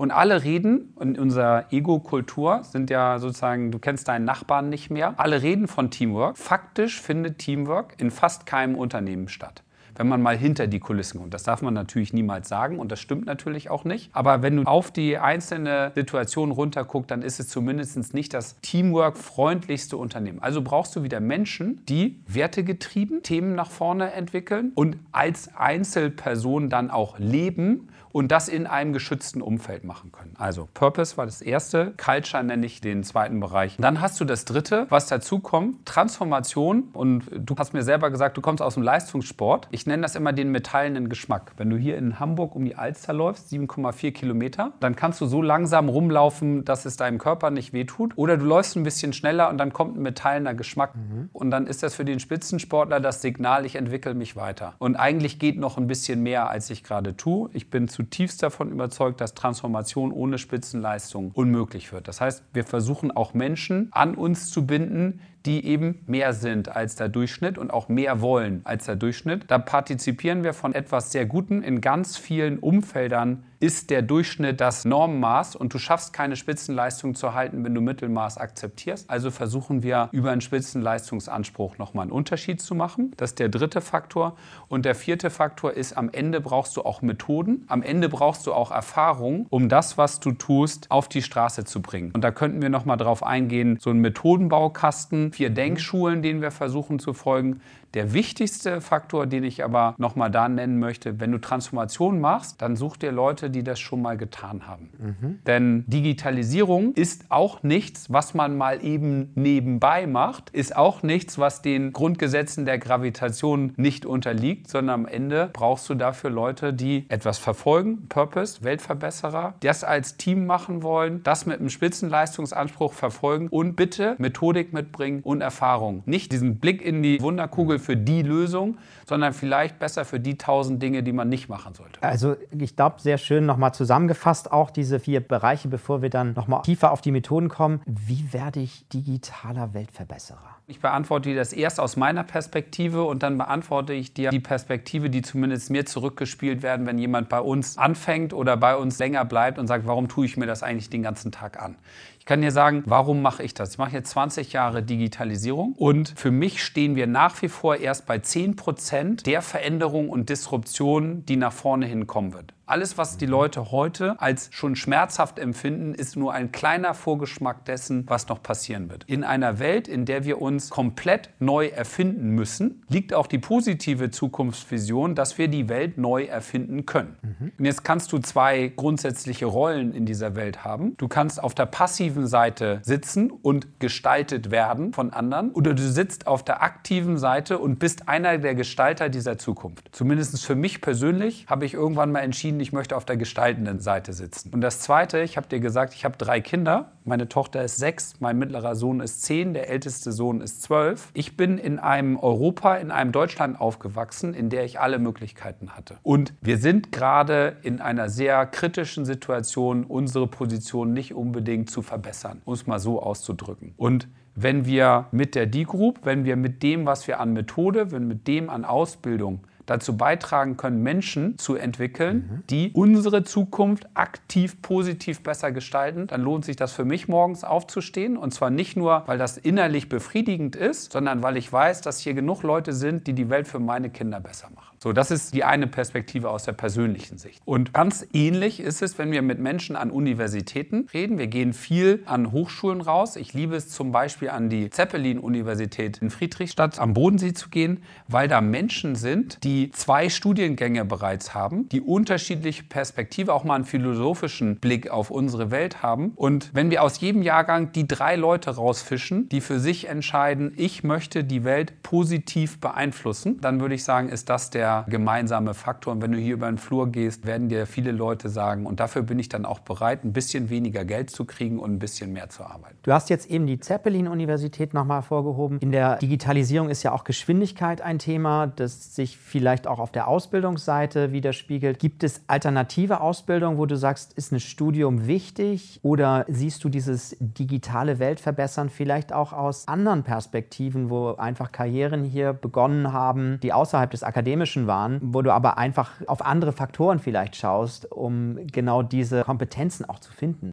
Und 0.00 0.12
alle 0.12 0.44
reden, 0.44 0.94
in 0.98 1.18
unserer 1.18 1.70
Ego-Kultur 1.70 2.60
sind 2.62 2.88
ja 2.88 3.18
sozusagen, 3.18 3.70
du 3.70 3.78
kennst 3.78 4.08
deinen 4.08 4.24
Nachbarn 4.24 4.70
nicht 4.70 4.88
mehr, 4.88 5.12
alle 5.18 5.42
reden 5.42 5.68
von 5.68 5.90
Teamwork. 5.90 6.38
Faktisch 6.38 7.02
findet 7.02 7.36
Teamwork 7.36 7.96
in 7.98 8.10
fast 8.10 8.46
keinem 8.46 8.76
Unternehmen 8.76 9.28
statt 9.28 9.62
wenn 9.96 10.08
man 10.08 10.22
mal 10.22 10.38
hinter 10.38 10.66
die 10.66 10.78
Kulissen 10.78 11.18
kommt. 11.20 11.34
Das 11.34 11.42
darf 11.42 11.60
man 11.60 11.74
natürlich 11.74 12.14
niemals 12.14 12.48
sagen 12.48 12.78
und 12.78 12.90
das 12.90 13.00
stimmt 13.00 13.26
natürlich 13.26 13.68
auch 13.68 13.84
nicht. 13.84 14.08
Aber 14.14 14.40
wenn 14.40 14.56
du 14.56 14.62
auf 14.62 14.90
die 14.90 15.18
einzelne 15.18 15.92
Situation 15.94 16.52
runterguckst, 16.52 17.10
dann 17.10 17.20
ist 17.20 17.38
es 17.38 17.48
zumindest 17.48 18.14
nicht 18.14 18.32
das 18.32 18.58
Teamwork-freundlichste 18.62 19.98
Unternehmen. 19.98 20.38
Also 20.40 20.62
brauchst 20.62 20.96
du 20.96 21.02
wieder 21.02 21.20
Menschen, 21.20 21.84
die 21.86 22.18
wertegetrieben 22.26 23.22
Themen 23.22 23.54
nach 23.54 23.70
vorne 23.70 24.12
entwickeln 24.12 24.72
und 24.74 24.96
als 25.12 25.54
Einzelperson 25.54 26.70
dann 26.70 26.90
auch 26.90 27.18
leben 27.18 27.88
und 28.12 28.32
das 28.32 28.48
in 28.48 28.66
einem 28.66 28.92
geschützten 28.92 29.42
Umfeld 29.42 29.84
machen 29.84 30.12
können. 30.12 30.34
Also 30.38 30.68
Purpose 30.74 31.16
war 31.16 31.26
das 31.26 31.42
erste, 31.42 31.92
Culture 31.96 32.42
nenne 32.42 32.66
ich 32.66 32.80
den 32.80 33.04
zweiten 33.04 33.40
Bereich. 33.40 33.76
Dann 33.78 34.00
hast 34.00 34.20
du 34.20 34.24
das 34.24 34.44
dritte, 34.44 34.86
was 34.88 35.06
dazu 35.06 35.38
kommt, 35.38 35.86
Transformation. 35.86 36.88
Und 36.92 37.24
du 37.32 37.54
hast 37.56 37.72
mir 37.72 37.82
selber 37.82 38.10
gesagt, 38.10 38.36
du 38.36 38.40
kommst 38.40 38.62
aus 38.62 38.74
dem 38.74 38.82
Leistungssport. 38.82 39.68
Ich 39.70 39.86
nenne 39.86 40.02
das 40.02 40.16
immer 40.16 40.32
den 40.32 40.50
metallenen 40.50 41.08
Geschmack. 41.08 41.52
Wenn 41.56 41.70
du 41.70 41.76
hier 41.76 41.96
in 41.96 42.18
Hamburg 42.18 42.54
um 42.54 42.64
die 42.64 42.76
Alster 42.76 43.12
läufst, 43.12 43.52
7,4 43.52 44.12
Kilometer, 44.12 44.72
dann 44.80 44.96
kannst 44.96 45.20
du 45.20 45.26
so 45.26 45.42
langsam 45.42 45.88
rumlaufen, 45.88 46.64
dass 46.64 46.84
es 46.84 46.96
deinem 46.96 47.18
Körper 47.18 47.50
nicht 47.50 47.72
wehtut. 47.72 48.12
Oder 48.16 48.36
du 48.36 48.44
läufst 48.44 48.76
ein 48.76 48.82
bisschen 48.82 49.12
schneller 49.12 49.48
und 49.48 49.58
dann 49.58 49.72
kommt 49.72 49.96
ein 49.96 50.02
metallener 50.02 50.54
Geschmack. 50.54 50.94
Mhm. 50.94 51.30
Und 51.32 51.50
dann 51.50 51.66
ist 51.66 51.82
das 51.82 51.94
für 51.94 52.04
den 52.04 52.20
Spitzensportler 52.20 53.00
das 53.00 53.22
Signal, 53.22 53.66
ich 53.66 53.76
entwickle 53.76 54.14
mich 54.14 54.36
weiter. 54.36 54.74
Und 54.78 54.96
eigentlich 54.96 55.38
geht 55.38 55.58
noch 55.58 55.78
ein 55.78 55.86
bisschen 55.86 56.22
mehr, 56.22 56.50
als 56.50 56.70
ich 56.70 56.84
gerade 56.84 57.16
tue. 57.16 57.50
Ich 57.52 57.70
bin 57.70 57.88
zu 57.88 57.99
zutiefst 58.00 58.42
davon 58.42 58.70
überzeugt, 58.70 59.20
dass 59.20 59.34
Transformation 59.34 60.10
ohne 60.10 60.38
Spitzenleistung 60.38 61.32
unmöglich 61.34 61.92
wird. 61.92 62.08
Das 62.08 62.20
heißt, 62.22 62.42
wir 62.54 62.64
versuchen 62.64 63.10
auch 63.10 63.34
Menschen 63.34 63.88
an 63.92 64.14
uns 64.14 64.50
zu 64.50 64.66
binden, 64.66 65.20
die 65.46 65.64
eben 65.64 66.02
mehr 66.06 66.32
sind 66.32 66.74
als 66.74 66.96
der 66.96 67.08
Durchschnitt 67.08 67.58
und 67.58 67.72
auch 67.72 67.88
mehr 67.88 68.20
wollen 68.20 68.60
als 68.64 68.86
der 68.86 68.96
Durchschnitt. 68.96 69.44
Da 69.48 69.58
partizipieren 69.58 70.44
wir 70.44 70.52
von 70.52 70.74
etwas 70.74 71.12
sehr 71.12 71.26
Guten. 71.26 71.62
In 71.62 71.80
ganz 71.80 72.16
vielen 72.16 72.58
Umfeldern 72.58 73.44
ist 73.60 73.90
der 73.90 74.00
Durchschnitt 74.00 74.60
das 74.60 74.86
Normenmaß 74.86 75.54
und 75.54 75.74
du 75.74 75.78
schaffst 75.78 76.14
keine 76.14 76.34
Spitzenleistung 76.34 77.14
zu 77.14 77.34
halten, 77.34 77.62
wenn 77.62 77.74
du 77.74 77.82
Mittelmaß 77.82 78.38
akzeptierst. 78.38 79.10
Also 79.10 79.30
versuchen 79.30 79.82
wir 79.82 80.08
über 80.12 80.30
einen 80.30 80.40
Spitzenleistungsanspruch 80.40 81.76
nochmal 81.76 82.04
einen 82.04 82.12
Unterschied 82.12 82.62
zu 82.62 82.74
machen. 82.74 83.12
Das 83.18 83.32
ist 83.32 83.38
der 83.38 83.50
dritte 83.50 83.82
Faktor. 83.82 84.36
Und 84.68 84.86
der 84.86 84.94
vierte 84.94 85.28
Faktor 85.28 85.74
ist, 85.74 85.96
am 85.96 86.08
Ende 86.10 86.40
brauchst 86.40 86.74
du 86.76 86.82
auch 86.82 87.02
Methoden. 87.02 87.66
Am 87.68 87.82
Ende 87.82 88.08
brauchst 88.08 88.46
du 88.46 88.54
auch 88.54 88.70
Erfahrung, 88.70 89.46
um 89.50 89.68
das, 89.68 89.98
was 89.98 90.20
du 90.20 90.32
tust, 90.32 90.90
auf 90.90 91.08
die 91.08 91.20
Straße 91.20 91.64
zu 91.64 91.82
bringen. 91.82 92.12
Und 92.14 92.24
da 92.24 92.30
könnten 92.30 92.62
wir 92.62 92.70
nochmal 92.70 92.96
drauf 92.96 93.22
eingehen, 93.22 93.76
so 93.78 93.90
ein 93.90 93.98
Methodenbaukasten, 93.98 95.29
vier 95.32 95.50
Denkschulen, 95.50 96.22
denen 96.22 96.42
wir 96.42 96.50
versuchen 96.50 96.98
zu 96.98 97.12
folgen. 97.12 97.60
Der 97.94 98.12
wichtigste 98.12 98.80
Faktor, 98.80 99.26
den 99.26 99.42
ich 99.42 99.64
aber 99.64 99.94
nochmal 99.98 100.30
da 100.30 100.48
nennen 100.48 100.78
möchte, 100.78 101.18
wenn 101.18 101.32
du 101.32 101.38
Transformation 101.38 102.20
machst, 102.20 102.62
dann 102.62 102.76
such 102.76 102.96
dir 102.96 103.10
Leute, 103.10 103.50
die 103.50 103.64
das 103.64 103.80
schon 103.80 104.00
mal 104.00 104.16
getan 104.16 104.66
haben. 104.68 104.90
Mhm. 104.98 105.38
Denn 105.46 105.84
Digitalisierung 105.88 106.94
ist 106.94 107.24
auch 107.30 107.64
nichts, 107.64 108.12
was 108.12 108.32
man 108.34 108.56
mal 108.56 108.84
eben 108.84 109.32
nebenbei 109.34 110.06
macht, 110.06 110.50
ist 110.50 110.76
auch 110.76 111.02
nichts, 111.02 111.38
was 111.38 111.62
den 111.62 111.92
Grundgesetzen 111.92 112.64
der 112.64 112.78
Gravitation 112.78 113.72
nicht 113.76 114.06
unterliegt, 114.06 114.68
sondern 114.68 115.00
am 115.00 115.06
Ende 115.06 115.50
brauchst 115.52 115.88
du 115.88 115.94
dafür 115.94 116.30
Leute, 116.30 116.72
die 116.72 117.06
etwas 117.08 117.38
verfolgen, 117.38 118.06
Purpose, 118.08 118.62
Weltverbesserer, 118.62 119.54
das 119.60 119.82
als 119.82 120.16
Team 120.16 120.46
machen 120.46 120.84
wollen, 120.84 121.24
das 121.24 121.44
mit 121.46 121.58
einem 121.58 121.70
Spitzenleistungsanspruch 121.70 122.92
verfolgen 122.92 123.48
und 123.48 123.74
bitte 123.74 124.14
Methodik 124.18 124.72
mitbringen 124.72 125.20
und 125.24 125.40
Erfahrung. 125.40 126.02
Nicht 126.06 126.30
diesen 126.30 126.58
Blick 126.58 126.82
in 126.82 127.02
die 127.02 127.20
Wunderkugel 127.20 127.79
für 127.80 127.96
die 127.96 128.22
Lösung, 128.22 128.78
sondern 129.06 129.32
vielleicht 129.32 129.78
besser 129.78 130.04
für 130.04 130.20
die 130.20 130.38
tausend 130.38 130.82
Dinge, 130.82 131.02
die 131.02 131.12
man 131.12 131.28
nicht 131.28 131.48
machen 131.48 131.74
sollte. 131.74 132.02
Also 132.02 132.36
ich 132.56 132.76
glaube, 132.76 133.00
sehr 133.00 133.18
schön 133.18 133.46
nochmal 133.46 133.74
zusammengefasst, 133.74 134.52
auch 134.52 134.70
diese 134.70 135.00
vier 135.00 135.20
Bereiche, 135.20 135.68
bevor 135.68 136.02
wir 136.02 136.10
dann 136.10 136.34
nochmal 136.34 136.62
tiefer 136.62 136.92
auf 136.92 137.00
die 137.00 137.10
Methoden 137.10 137.48
kommen. 137.48 137.80
Wie 137.86 138.32
werde 138.32 138.60
ich 138.60 138.86
digitaler 138.88 139.74
Weltverbesserer? 139.74 140.38
Ich 140.70 140.80
beantworte 140.80 141.30
dir 141.30 141.34
das 141.34 141.52
erst 141.52 141.80
aus 141.80 141.96
meiner 141.96 142.22
Perspektive 142.22 143.02
und 143.02 143.24
dann 143.24 143.36
beantworte 143.36 143.92
ich 143.92 144.14
dir 144.14 144.30
die 144.30 144.38
Perspektive, 144.38 145.10
die 145.10 145.20
zumindest 145.20 145.68
mir 145.70 145.84
zurückgespielt 145.84 146.62
werden, 146.62 146.86
wenn 146.86 146.96
jemand 146.96 147.28
bei 147.28 147.40
uns 147.40 147.76
anfängt 147.76 148.32
oder 148.32 148.56
bei 148.56 148.76
uns 148.76 149.00
länger 149.00 149.24
bleibt 149.24 149.58
und 149.58 149.66
sagt, 149.66 149.84
warum 149.88 150.06
tue 150.06 150.26
ich 150.26 150.36
mir 150.36 150.46
das 150.46 150.62
eigentlich 150.62 150.88
den 150.88 151.02
ganzen 151.02 151.32
Tag 151.32 151.60
an? 151.60 151.74
Ich 152.20 152.26
kann 152.26 152.42
dir 152.42 152.52
sagen, 152.52 152.82
warum 152.84 153.22
mache 153.22 153.42
ich 153.42 153.54
das? 153.54 153.72
Ich 153.72 153.78
mache 153.78 153.92
jetzt 153.92 154.10
20 154.10 154.52
Jahre 154.52 154.82
Digitalisierung 154.82 155.72
und 155.72 156.12
für 156.16 156.30
mich 156.30 156.62
stehen 156.62 156.94
wir 156.94 157.06
nach 157.06 157.40
wie 157.40 157.48
vor 157.48 157.76
erst 157.76 158.04
bei 158.04 158.18
10 158.18 158.56
Prozent 158.56 159.26
der 159.26 159.40
Veränderung 159.40 160.10
und 160.10 160.28
Disruption, 160.28 161.24
die 161.24 161.36
nach 161.36 161.52
vorne 161.52 161.86
hinkommen 161.86 162.34
wird. 162.34 162.52
Alles, 162.70 162.96
was 162.96 163.16
die 163.16 163.26
Leute 163.26 163.72
heute 163.72 164.14
als 164.20 164.48
schon 164.52 164.76
schmerzhaft 164.76 165.40
empfinden, 165.40 165.92
ist 165.92 166.14
nur 166.14 166.32
ein 166.32 166.52
kleiner 166.52 166.94
Vorgeschmack 166.94 167.64
dessen, 167.64 168.04
was 168.06 168.28
noch 168.28 168.44
passieren 168.44 168.88
wird. 168.88 169.02
In 169.08 169.24
einer 169.24 169.58
Welt, 169.58 169.88
in 169.88 170.04
der 170.04 170.24
wir 170.24 170.40
uns 170.40 170.70
komplett 170.70 171.30
neu 171.40 171.66
erfinden 171.66 172.30
müssen, 172.30 172.84
liegt 172.88 173.12
auch 173.12 173.26
die 173.26 173.38
positive 173.38 174.12
Zukunftsvision, 174.12 175.16
dass 175.16 175.36
wir 175.36 175.48
die 175.48 175.68
Welt 175.68 175.98
neu 175.98 176.26
erfinden 176.26 176.86
können. 176.86 177.16
Mhm. 177.22 177.50
Und 177.58 177.64
jetzt 177.64 177.82
kannst 177.82 178.12
du 178.12 178.18
zwei 178.18 178.68
grundsätzliche 178.68 179.46
Rollen 179.46 179.92
in 179.92 180.06
dieser 180.06 180.36
Welt 180.36 180.62
haben. 180.62 180.96
Du 180.96 181.08
kannst 181.08 181.42
auf 181.42 181.56
der 181.56 181.66
passiven 181.66 182.28
Seite 182.28 182.78
sitzen 182.84 183.32
und 183.32 183.80
gestaltet 183.80 184.52
werden 184.52 184.92
von 184.92 185.12
anderen 185.12 185.50
oder 185.50 185.74
du 185.74 185.82
sitzt 185.82 186.28
auf 186.28 186.44
der 186.44 186.62
aktiven 186.62 187.18
Seite 187.18 187.58
und 187.58 187.80
bist 187.80 188.08
einer 188.08 188.38
der 188.38 188.54
Gestalter 188.54 189.08
dieser 189.08 189.38
Zukunft. 189.38 189.88
Zumindest 189.90 190.46
für 190.46 190.54
mich 190.54 190.80
persönlich 190.80 191.46
habe 191.48 191.64
ich 191.64 191.74
irgendwann 191.74 192.12
mal 192.12 192.20
entschieden, 192.20 192.59
entschieden, 192.60 192.70
ich 192.70 192.72
möchte 192.72 192.96
auf 192.96 193.04
der 193.04 193.16
gestaltenden 193.16 193.80
Seite 193.80 194.12
sitzen. 194.12 194.52
Und 194.52 194.60
das 194.60 194.80
Zweite, 194.80 195.20
ich 195.20 195.36
habe 195.36 195.48
dir 195.48 195.60
gesagt, 195.60 195.94
ich 195.94 196.04
habe 196.04 196.16
drei 196.16 196.40
Kinder. 196.40 196.92
Meine 197.04 197.28
Tochter 197.28 197.64
ist 197.64 197.78
sechs, 197.78 198.14
mein 198.20 198.38
mittlerer 198.38 198.76
Sohn 198.76 199.00
ist 199.00 199.22
zehn, 199.22 199.54
der 199.54 199.68
älteste 199.68 200.12
Sohn 200.12 200.40
ist 200.40 200.62
zwölf. 200.62 201.10
Ich 201.14 201.36
bin 201.36 201.58
in 201.58 201.78
einem 201.78 202.16
Europa, 202.16 202.76
in 202.76 202.90
einem 202.90 203.12
Deutschland 203.12 203.60
aufgewachsen, 203.60 204.34
in 204.34 204.50
der 204.50 204.64
ich 204.64 204.78
alle 204.78 204.98
Möglichkeiten 204.98 205.70
hatte. 205.70 205.96
Und 206.02 206.34
wir 206.40 206.58
sind 206.58 206.92
gerade 206.92 207.56
in 207.62 207.80
einer 207.80 208.08
sehr 208.08 208.46
kritischen 208.46 209.04
Situation, 209.04 209.84
unsere 209.84 210.26
Position 210.26 210.92
nicht 210.92 211.14
unbedingt 211.14 211.70
zu 211.70 211.82
verbessern, 211.82 212.42
um 212.44 212.54
es 212.54 212.66
mal 212.66 212.78
so 212.78 213.02
auszudrücken. 213.02 213.74
Und 213.76 214.08
wenn 214.36 214.64
wir 214.64 215.06
mit 215.10 215.34
der 215.34 215.46
D-Group, 215.46 216.00
wenn 216.04 216.24
wir 216.24 216.36
mit 216.36 216.62
dem, 216.62 216.86
was 216.86 217.08
wir 217.08 217.18
an 217.18 217.32
Methode, 217.32 217.90
wenn 217.90 218.06
mit 218.06 218.28
dem 218.28 218.48
an 218.48 218.64
Ausbildung 218.64 219.40
dazu 219.70 219.96
beitragen 219.96 220.56
können, 220.56 220.82
Menschen 220.82 221.38
zu 221.38 221.54
entwickeln, 221.54 222.16
mhm. 222.16 222.42
die 222.50 222.72
unsere 222.74 223.22
Zukunft 223.22 223.88
aktiv, 223.94 224.60
positiv 224.62 225.22
besser 225.22 225.52
gestalten, 225.52 226.08
dann 226.08 226.22
lohnt 226.22 226.44
sich 226.44 226.56
das 226.56 226.72
für 226.72 226.84
mich 226.84 227.06
morgens 227.06 227.44
aufzustehen. 227.44 228.16
Und 228.16 228.34
zwar 228.34 228.50
nicht 228.50 228.76
nur, 228.76 229.04
weil 229.06 229.16
das 229.16 229.38
innerlich 229.38 229.88
befriedigend 229.88 230.56
ist, 230.56 230.92
sondern 230.92 231.22
weil 231.22 231.36
ich 231.36 231.52
weiß, 231.52 231.82
dass 231.82 232.00
hier 232.00 232.14
genug 232.14 232.42
Leute 232.42 232.72
sind, 232.72 233.06
die 233.06 233.12
die 233.12 233.30
Welt 233.30 233.46
für 233.46 233.60
meine 233.60 233.90
Kinder 233.90 234.18
besser 234.18 234.50
machen. 234.54 234.69
So, 234.82 234.94
das 234.94 235.10
ist 235.10 235.34
die 235.34 235.44
eine 235.44 235.66
Perspektive 235.66 236.30
aus 236.30 236.44
der 236.44 236.54
persönlichen 236.54 237.18
Sicht. 237.18 237.42
Und 237.44 237.74
ganz 237.74 238.06
ähnlich 238.14 238.60
ist 238.60 238.80
es, 238.80 238.96
wenn 238.96 239.12
wir 239.12 239.20
mit 239.20 239.38
Menschen 239.38 239.76
an 239.76 239.90
Universitäten 239.90 240.88
reden. 240.94 241.18
Wir 241.18 241.26
gehen 241.26 241.52
viel 241.52 242.02
an 242.06 242.32
Hochschulen 242.32 242.80
raus. 242.80 243.16
Ich 243.16 243.34
liebe 243.34 243.56
es 243.56 243.68
zum 243.68 243.92
Beispiel 243.92 244.30
an 244.30 244.48
die 244.48 244.70
Zeppelin-Universität 244.70 245.98
in 245.98 246.08
Friedrichstadt 246.08 246.78
am 246.78 246.94
Bodensee 246.94 247.34
zu 247.34 247.50
gehen, 247.50 247.82
weil 248.08 248.26
da 248.26 248.40
Menschen 248.40 248.94
sind, 248.94 249.44
die 249.44 249.70
zwei 249.70 250.08
Studiengänge 250.08 250.86
bereits 250.86 251.34
haben, 251.34 251.68
die 251.68 251.82
unterschiedliche 251.82 252.62
Perspektive, 252.62 253.34
auch 253.34 253.44
mal 253.44 253.56
einen 253.56 253.66
philosophischen 253.66 254.56
Blick 254.60 254.88
auf 254.88 255.10
unsere 255.10 255.50
Welt 255.50 255.82
haben. 255.82 256.12
Und 256.16 256.54
wenn 256.54 256.70
wir 256.70 256.82
aus 256.82 257.00
jedem 257.00 257.20
Jahrgang 257.20 257.72
die 257.72 257.86
drei 257.86 258.16
Leute 258.16 258.48
rausfischen, 258.48 259.28
die 259.28 259.42
für 259.42 259.60
sich 259.60 259.88
entscheiden, 259.88 260.54
ich 260.56 260.84
möchte 260.84 261.22
die 261.22 261.44
Welt 261.44 261.82
positiv 261.82 262.58
beeinflussen, 262.60 263.42
dann 263.42 263.60
würde 263.60 263.74
ich 263.74 263.84
sagen, 263.84 264.08
ist 264.08 264.30
das 264.30 264.48
der 264.48 264.69
gemeinsame 264.88 265.54
Faktor. 265.54 265.92
Und 265.92 266.02
wenn 266.02 266.12
du 266.12 266.18
hier 266.18 266.34
über 266.34 266.46
den 266.46 266.58
Flur 266.58 266.90
gehst, 266.90 267.26
werden 267.26 267.48
dir 267.48 267.66
viele 267.66 267.92
Leute 267.92 268.28
sagen, 268.28 268.66
und 268.66 268.80
dafür 268.80 269.02
bin 269.02 269.18
ich 269.18 269.28
dann 269.28 269.44
auch 269.44 269.60
bereit, 269.60 270.04
ein 270.04 270.12
bisschen 270.12 270.50
weniger 270.50 270.84
Geld 270.84 271.10
zu 271.10 271.24
kriegen 271.24 271.58
und 271.58 271.72
ein 271.72 271.78
bisschen 271.78 272.12
mehr 272.12 272.28
zu 272.28 272.44
arbeiten. 272.44 272.76
Du 272.82 272.92
hast 272.92 273.10
jetzt 273.10 273.30
eben 273.30 273.46
die 273.46 273.60
Zeppelin-Universität 273.60 274.74
nochmal 274.74 275.02
vorgehoben. 275.02 275.58
In 275.60 275.72
der 275.72 275.96
Digitalisierung 275.96 276.68
ist 276.68 276.82
ja 276.82 276.92
auch 276.92 277.04
Geschwindigkeit 277.04 277.80
ein 277.80 277.98
Thema, 277.98 278.46
das 278.46 278.94
sich 278.94 279.16
vielleicht 279.16 279.66
auch 279.66 279.78
auf 279.78 279.92
der 279.92 280.08
Ausbildungsseite 280.08 281.12
widerspiegelt. 281.12 281.78
Gibt 281.78 282.04
es 282.04 282.22
alternative 282.26 283.00
Ausbildung, 283.00 283.58
wo 283.58 283.66
du 283.66 283.76
sagst, 283.76 284.12
ist 284.14 284.32
ein 284.32 284.40
Studium 284.40 285.06
wichtig? 285.06 285.80
Oder 285.82 286.24
siehst 286.28 286.64
du 286.64 286.68
dieses 286.68 287.16
digitale 287.20 287.98
Weltverbessern 287.98 288.70
vielleicht 288.70 289.12
auch 289.12 289.32
aus 289.32 289.68
anderen 289.68 290.02
Perspektiven, 290.02 290.90
wo 290.90 291.14
einfach 291.14 291.52
Karrieren 291.52 292.04
hier 292.04 292.32
begonnen 292.32 292.92
haben, 292.92 293.38
die 293.42 293.52
außerhalb 293.52 293.90
des 293.90 294.02
akademischen 294.02 294.59
Menschen 294.60 294.66
waren, 294.66 295.00
wo 295.02 295.22
du 295.22 295.32
aber 295.32 295.58
einfach 295.58 295.90
auf 296.06 296.24
andere 296.24 296.52
Faktoren 296.52 296.98
vielleicht 296.98 297.36
schaust, 297.36 297.90
um 297.90 298.38
genau 298.52 298.82
diese 298.82 299.24
Kompetenzen 299.24 299.88
auch 299.88 300.00
zu 300.00 300.12
finden. 300.12 300.52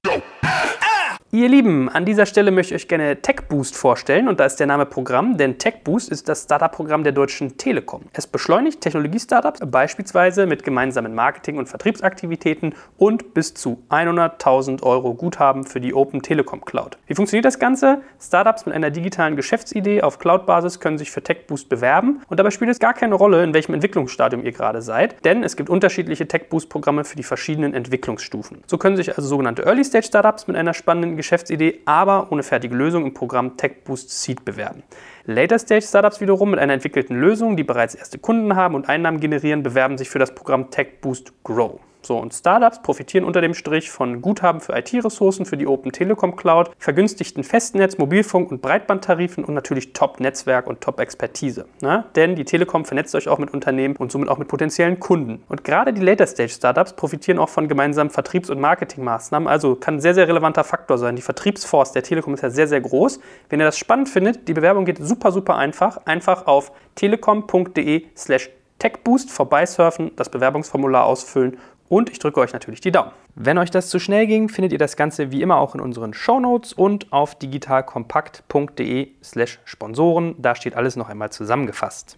Ihr 1.29 1.49
Lieben, 1.49 1.89
an 1.89 2.05
dieser 2.05 2.25
Stelle 2.25 2.51
möchte 2.51 2.73
ich 2.73 2.83
euch 2.83 2.87
gerne 2.87 3.21
TechBoost 3.21 3.75
vorstellen 3.75 4.29
und 4.29 4.39
da 4.39 4.45
ist 4.45 4.61
der 4.61 4.67
Name 4.67 4.85
Programm, 4.85 5.35
denn 5.35 5.57
TechBoost 5.57 6.09
ist 6.09 6.29
das 6.29 6.43
Startup-Programm 6.43 7.03
der 7.03 7.11
Deutschen 7.11 7.57
Telekom. 7.57 8.03
Es 8.13 8.25
beschleunigt 8.25 8.79
Technologie-Startups 8.79 9.59
beispielsweise 9.69 10.45
mit 10.45 10.63
gemeinsamen 10.63 11.13
Marketing- 11.13 11.57
und 11.57 11.67
Vertriebsaktivitäten 11.67 12.75
und 12.97 13.33
bis 13.33 13.53
zu 13.53 13.83
100.000 13.89 14.83
Euro 14.83 15.15
Guthaben 15.15 15.65
für 15.65 15.81
die 15.81 15.93
Open 15.93 16.21
Telekom 16.21 16.63
Cloud. 16.63 16.97
Wie 17.07 17.15
funktioniert 17.15 17.43
das 17.43 17.59
Ganze? 17.59 18.03
Startups 18.21 18.65
mit 18.65 18.73
einer 18.73 18.89
digitalen 18.89 19.35
Geschäftsidee 19.35 20.03
auf 20.03 20.19
Cloud-Basis 20.19 20.79
können 20.79 20.97
sich 20.97 21.11
für 21.11 21.21
TechBoost 21.21 21.67
bewerben 21.67 22.21
und 22.29 22.39
dabei 22.39 22.51
spielt 22.51 22.71
es 22.71 22.79
gar 22.79 22.93
keine 22.93 23.15
Rolle, 23.15 23.43
in 23.43 23.53
welchem 23.53 23.73
Entwicklungsstadium 23.73 24.45
ihr 24.45 24.53
gerade 24.53 24.81
seid, 24.81 25.25
denn 25.25 25.43
es 25.43 25.57
gibt 25.57 25.69
unterschiedliche 25.69 26.25
TechBoost-Programme 26.25 27.03
für 27.03 27.17
die 27.17 27.23
verschiedenen 27.23 27.73
Entwicklungsstufen. 27.73 28.63
So 28.65 28.77
können 28.77 28.95
sich 28.95 29.09
also 29.17 29.27
sogenannte 29.27 29.65
Early-Stage-Startups 29.65 30.47
mit 30.47 30.55
einer 30.55 30.73
spannenden 30.73 31.16
Geschäftsidee, 31.17 31.81
aber 31.85 32.31
ohne 32.31 32.43
fertige 32.43 32.75
Lösung 32.75 33.05
im 33.05 33.13
Programm 33.13 33.57
Tech 33.57 33.83
Boost 33.83 34.09
Seed 34.09 34.45
bewerben. 34.45 34.83
Later 35.25 35.59
Stage 35.59 35.81
Startups 35.81 36.21
wiederum 36.21 36.51
mit 36.51 36.59
einer 36.59 36.73
entwickelten 36.73 37.19
Lösung, 37.19 37.57
die 37.57 37.65
bereits 37.65 37.95
erste 37.95 38.17
Kunden 38.17 38.55
haben 38.55 38.75
und 38.75 38.87
Einnahmen 38.87 39.19
generieren, 39.19 39.63
bewerben 39.63 39.97
sich 39.97 40.09
für 40.09 40.19
das 40.19 40.33
Programm 40.33 40.71
Tech 40.71 41.01
Boost 41.01 41.33
Grow. 41.43 41.81
So, 42.01 42.17
und 42.17 42.33
Startups 42.33 42.81
profitieren 42.81 43.25
unter 43.25 43.41
dem 43.41 43.53
Strich 43.53 43.91
von 43.91 44.21
Guthaben 44.21 44.61
für 44.61 44.73
IT-Ressourcen 44.77 45.45
für 45.45 45.57
die 45.57 45.67
Open 45.67 45.91
Telekom 45.91 46.35
Cloud, 46.35 46.71
vergünstigten 46.77 47.43
Festnetz, 47.43 47.97
Mobilfunk 47.97 48.51
und 48.51 48.61
Breitbandtarifen 48.61 49.43
und 49.43 49.53
natürlich 49.53 49.93
Top-Netzwerk 49.93 50.67
und 50.67 50.79
Top-Expertise. 50.79 51.65
Ne? 51.81 52.05
Denn 52.15 52.35
die 52.35 52.45
Telekom 52.45 52.85
vernetzt 52.85 53.13
euch 53.15 53.27
auch 53.27 53.39
mit 53.39 53.53
Unternehmen 53.53 53.95
und 53.97 54.11
somit 54.11 54.29
auch 54.29 54.37
mit 54.37 54.47
potenziellen 54.47 54.99
Kunden. 54.99 55.43
Und 55.49 55.63
gerade 55.63 55.91
die 55.91 56.01
Later-Stage-Startups 56.01 56.93
profitieren 56.93 57.39
auch 57.39 57.49
von 57.49 57.67
gemeinsamen 57.67 58.09
Vertriebs- 58.09 58.49
und 58.49 58.59
Marketingmaßnahmen. 58.59 59.47
Also 59.47 59.75
kann 59.75 59.95
ein 59.95 60.01
sehr, 60.01 60.13
sehr 60.13 60.27
relevanter 60.27 60.63
Faktor 60.63 60.97
sein. 60.97 61.15
Die 61.15 61.21
Vertriebsforce 61.21 61.91
der 61.91 62.03
Telekom 62.03 62.33
ist 62.33 62.43
ja 62.43 62.49
sehr, 62.49 62.67
sehr 62.67 62.81
groß. 62.81 63.19
Wenn 63.49 63.59
ihr 63.59 63.65
das 63.65 63.77
spannend 63.77 64.07
findet, 64.07 64.47
die 64.47 64.53
Bewerbung 64.53 64.85
geht 64.85 64.99
super, 64.99 65.31
super 65.31 65.57
einfach. 65.57 65.97
Einfach 66.05 66.47
auf 66.47 66.71
telekom.de 66.95 68.05
slash 68.15 68.49
TechBoost 68.79 69.31
vorbeisurfen, 69.31 70.11
das 70.15 70.29
Bewerbungsformular 70.29 71.05
ausfüllen 71.05 71.57
und 71.89 72.09
ich 72.09 72.19
drücke 72.19 72.39
euch 72.39 72.53
natürlich 72.53 72.81
die 72.81 72.91
Daumen. 72.91 73.11
Wenn 73.35 73.57
euch 73.57 73.71
das 73.71 73.89
zu 73.89 73.99
schnell 73.99 74.27
ging, 74.27 74.49
findet 74.49 74.71
ihr 74.71 74.77
das 74.77 74.95
Ganze 74.95 75.31
wie 75.31 75.41
immer 75.41 75.57
auch 75.57 75.75
in 75.75 75.81
unseren 75.81 76.13
Shownotes 76.13 76.73
und 76.73 77.11
auf 77.11 77.35
digitalkompakt.de 77.35 79.09
slash 79.23 79.59
Sponsoren. 79.65 80.35
Da 80.39 80.55
steht 80.55 80.75
alles 80.75 80.95
noch 80.95 81.09
einmal 81.09 81.31
zusammengefasst. 81.31 82.17